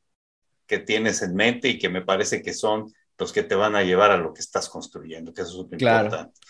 que 0.67 0.79
tienes 0.79 1.23
en 1.23 1.35
mente 1.35 1.69
y 1.69 1.79
que 1.79 1.89
me 1.89 2.03
parece 2.03 2.43
que 2.43 2.55
son 2.55 2.93
los 3.19 3.33
que 3.33 3.43
te 3.43 3.55
van 3.55 3.77
a 3.77 3.83
llevar 3.83 4.11
a 4.11 4.17
lo 4.17 4.33
que 4.33 4.41
estás 4.41 4.69
construyendo, 4.69 5.33
que 5.33 5.43
eso 5.43 5.51
es 5.51 5.57
súper 5.57 5.81
importante. 5.81 6.41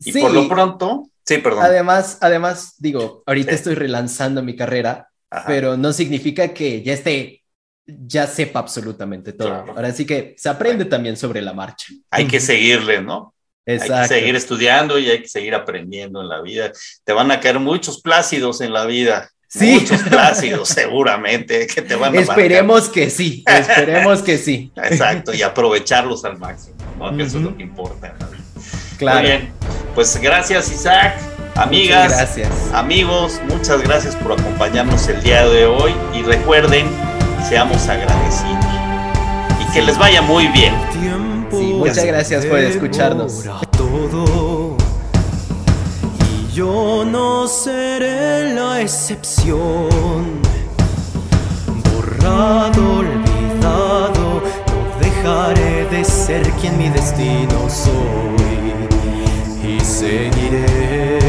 Y 0.00 0.12
por 0.12 0.32
lo 0.32 0.48
pronto, 0.48 1.10
sí, 1.24 1.38
perdón. 1.38 1.64
Además, 1.64 2.18
además, 2.20 2.74
digo, 2.78 3.22
ahorita 3.26 3.52
estoy 3.52 3.74
relanzando 3.74 4.42
mi 4.42 4.54
carrera, 4.54 5.08
pero 5.46 5.76
no 5.76 5.92
significa 5.92 6.54
que 6.54 6.82
ya 6.82 6.92
esté, 6.92 7.42
ya 7.84 8.26
sepa 8.26 8.60
absolutamente 8.60 9.32
todo. 9.32 9.52
Ahora 9.52 9.92
sí 9.92 10.06
que 10.06 10.34
se 10.38 10.48
aprende 10.48 10.84
también 10.84 11.16
sobre 11.16 11.42
la 11.42 11.52
marcha. 11.52 11.92
Hay 12.10 12.28
que 12.28 12.40
seguirle, 12.40 13.02
¿no? 13.02 13.34
Exacto. 13.66 13.94
Hay 13.94 14.02
que 14.02 14.14
seguir 14.14 14.36
estudiando 14.36 14.98
y 14.98 15.10
hay 15.10 15.20
que 15.20 15.28
seguir 15.28 15.54
aprendiendo 15.54 16.22
en 16.22 16.28
la 16.28 16.40
vida. 16.40 16.72
Te 17.04 17.12
van 17.12 17.30
a 17.30 17.40
caer 17.40 17.58
muchos 17.58 18.00
plácidos 18.00 18.60
en 18.60 18.72
la 18.72 18.86
vida. 18.86 19.30
Sí. 19.48 19.78
Muchos 19.80 20.02
plácidos, 20.02 20.68
seguramente, 20.68 21.66
que 21.66 21.80
te 21.80 21.96
van 21.96 22.14
a 22.14 22.20
Esperemos 22.20 22.90
que 22.90 23.08
sí, 23.08 23.42
esperemos 23.46 24.20
que 24.20 24.36
sí. 24.36 24.70
Exacto, 24.76 25.32
y 25.32 25.40
aprovecharlos 25.40 26.24
al 26.26 26.38
máximo, 26.38 26.76
¿no? 26.98 27.16
Que 27.16 27.22
eso 27.22 27.38
es 27.38 27.44
lo 27.44 27.56
que 27.56 27.62
importa. 27.62 28.14
Claro. 28.98 29.20
Muy 29.20 29.28
bien, 29.28 29.52
pues 29.94 30.20
gracias, 30.20 30.70
Isaac. 30.70 31.14
Amigas, 31.54 32.12
gracias. 32.12 32.50
amigos, 32.74 33.40
muchas 33.48 33.82
gracias 33.82 34.14
por 34.16 34.32
acompañarnos 34.32 35.08
el 35.08 35.20
día 35.22 35.48
de 35.48 35.64
hoy 35.66 35.92
y 36.14 36.22
recuerden, 36.22 36.86
seamos 37.48 37.88
agradecidos 37.88 38.64
y 39.60 39.72
que 39.72 39.82
les 39.82 39.98
vaya 39.98 40.20
muy 40.20 40.46
bien. 40.48 40.74
muchas 41.50 42.04
gracias 42.04 42.44
por 42.44 42.58
escucharnos. 42.58 43.44
Yo 46.58 47.04
no 47.04 47.46
seré 47.46 48.52
la 48.52 48.80
excepción. 48.80 50.24
Borrado, 51.88 52.98
olvidado, 52.98 54.42
no 54.66 54.80
dejaré 55.00 55.84
de 55.88 56.04
ser 56.04 56.42
quien 56.60 56.76
mi 56.76 56.88
destino 56.88 57.70
soy. 57.70 58.74
Y 59.62 59.78
seguiré. 59.78 61.20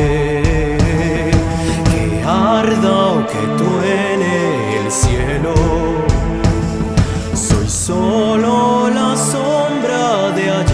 Que 1.92 2.24
arda 2.26 2.98
o 3.14 3.28
que 3.28 3.44
truene 3.60 4.78
el 4.80 4.92
cielo. 4.92 5.54
Soy 7.36 7.70
solo 7.70 8.90
la 8.90 9.16
sombra 9.16 10.32
de 10.32 10.50
ayer. 10.50 10.69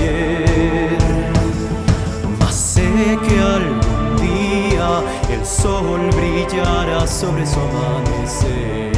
Sol 5.65 6.11
brillará 6.11 7.07
sobre 7.07 7.43
su 7.43 7.59
amanecer. 7.59 8.94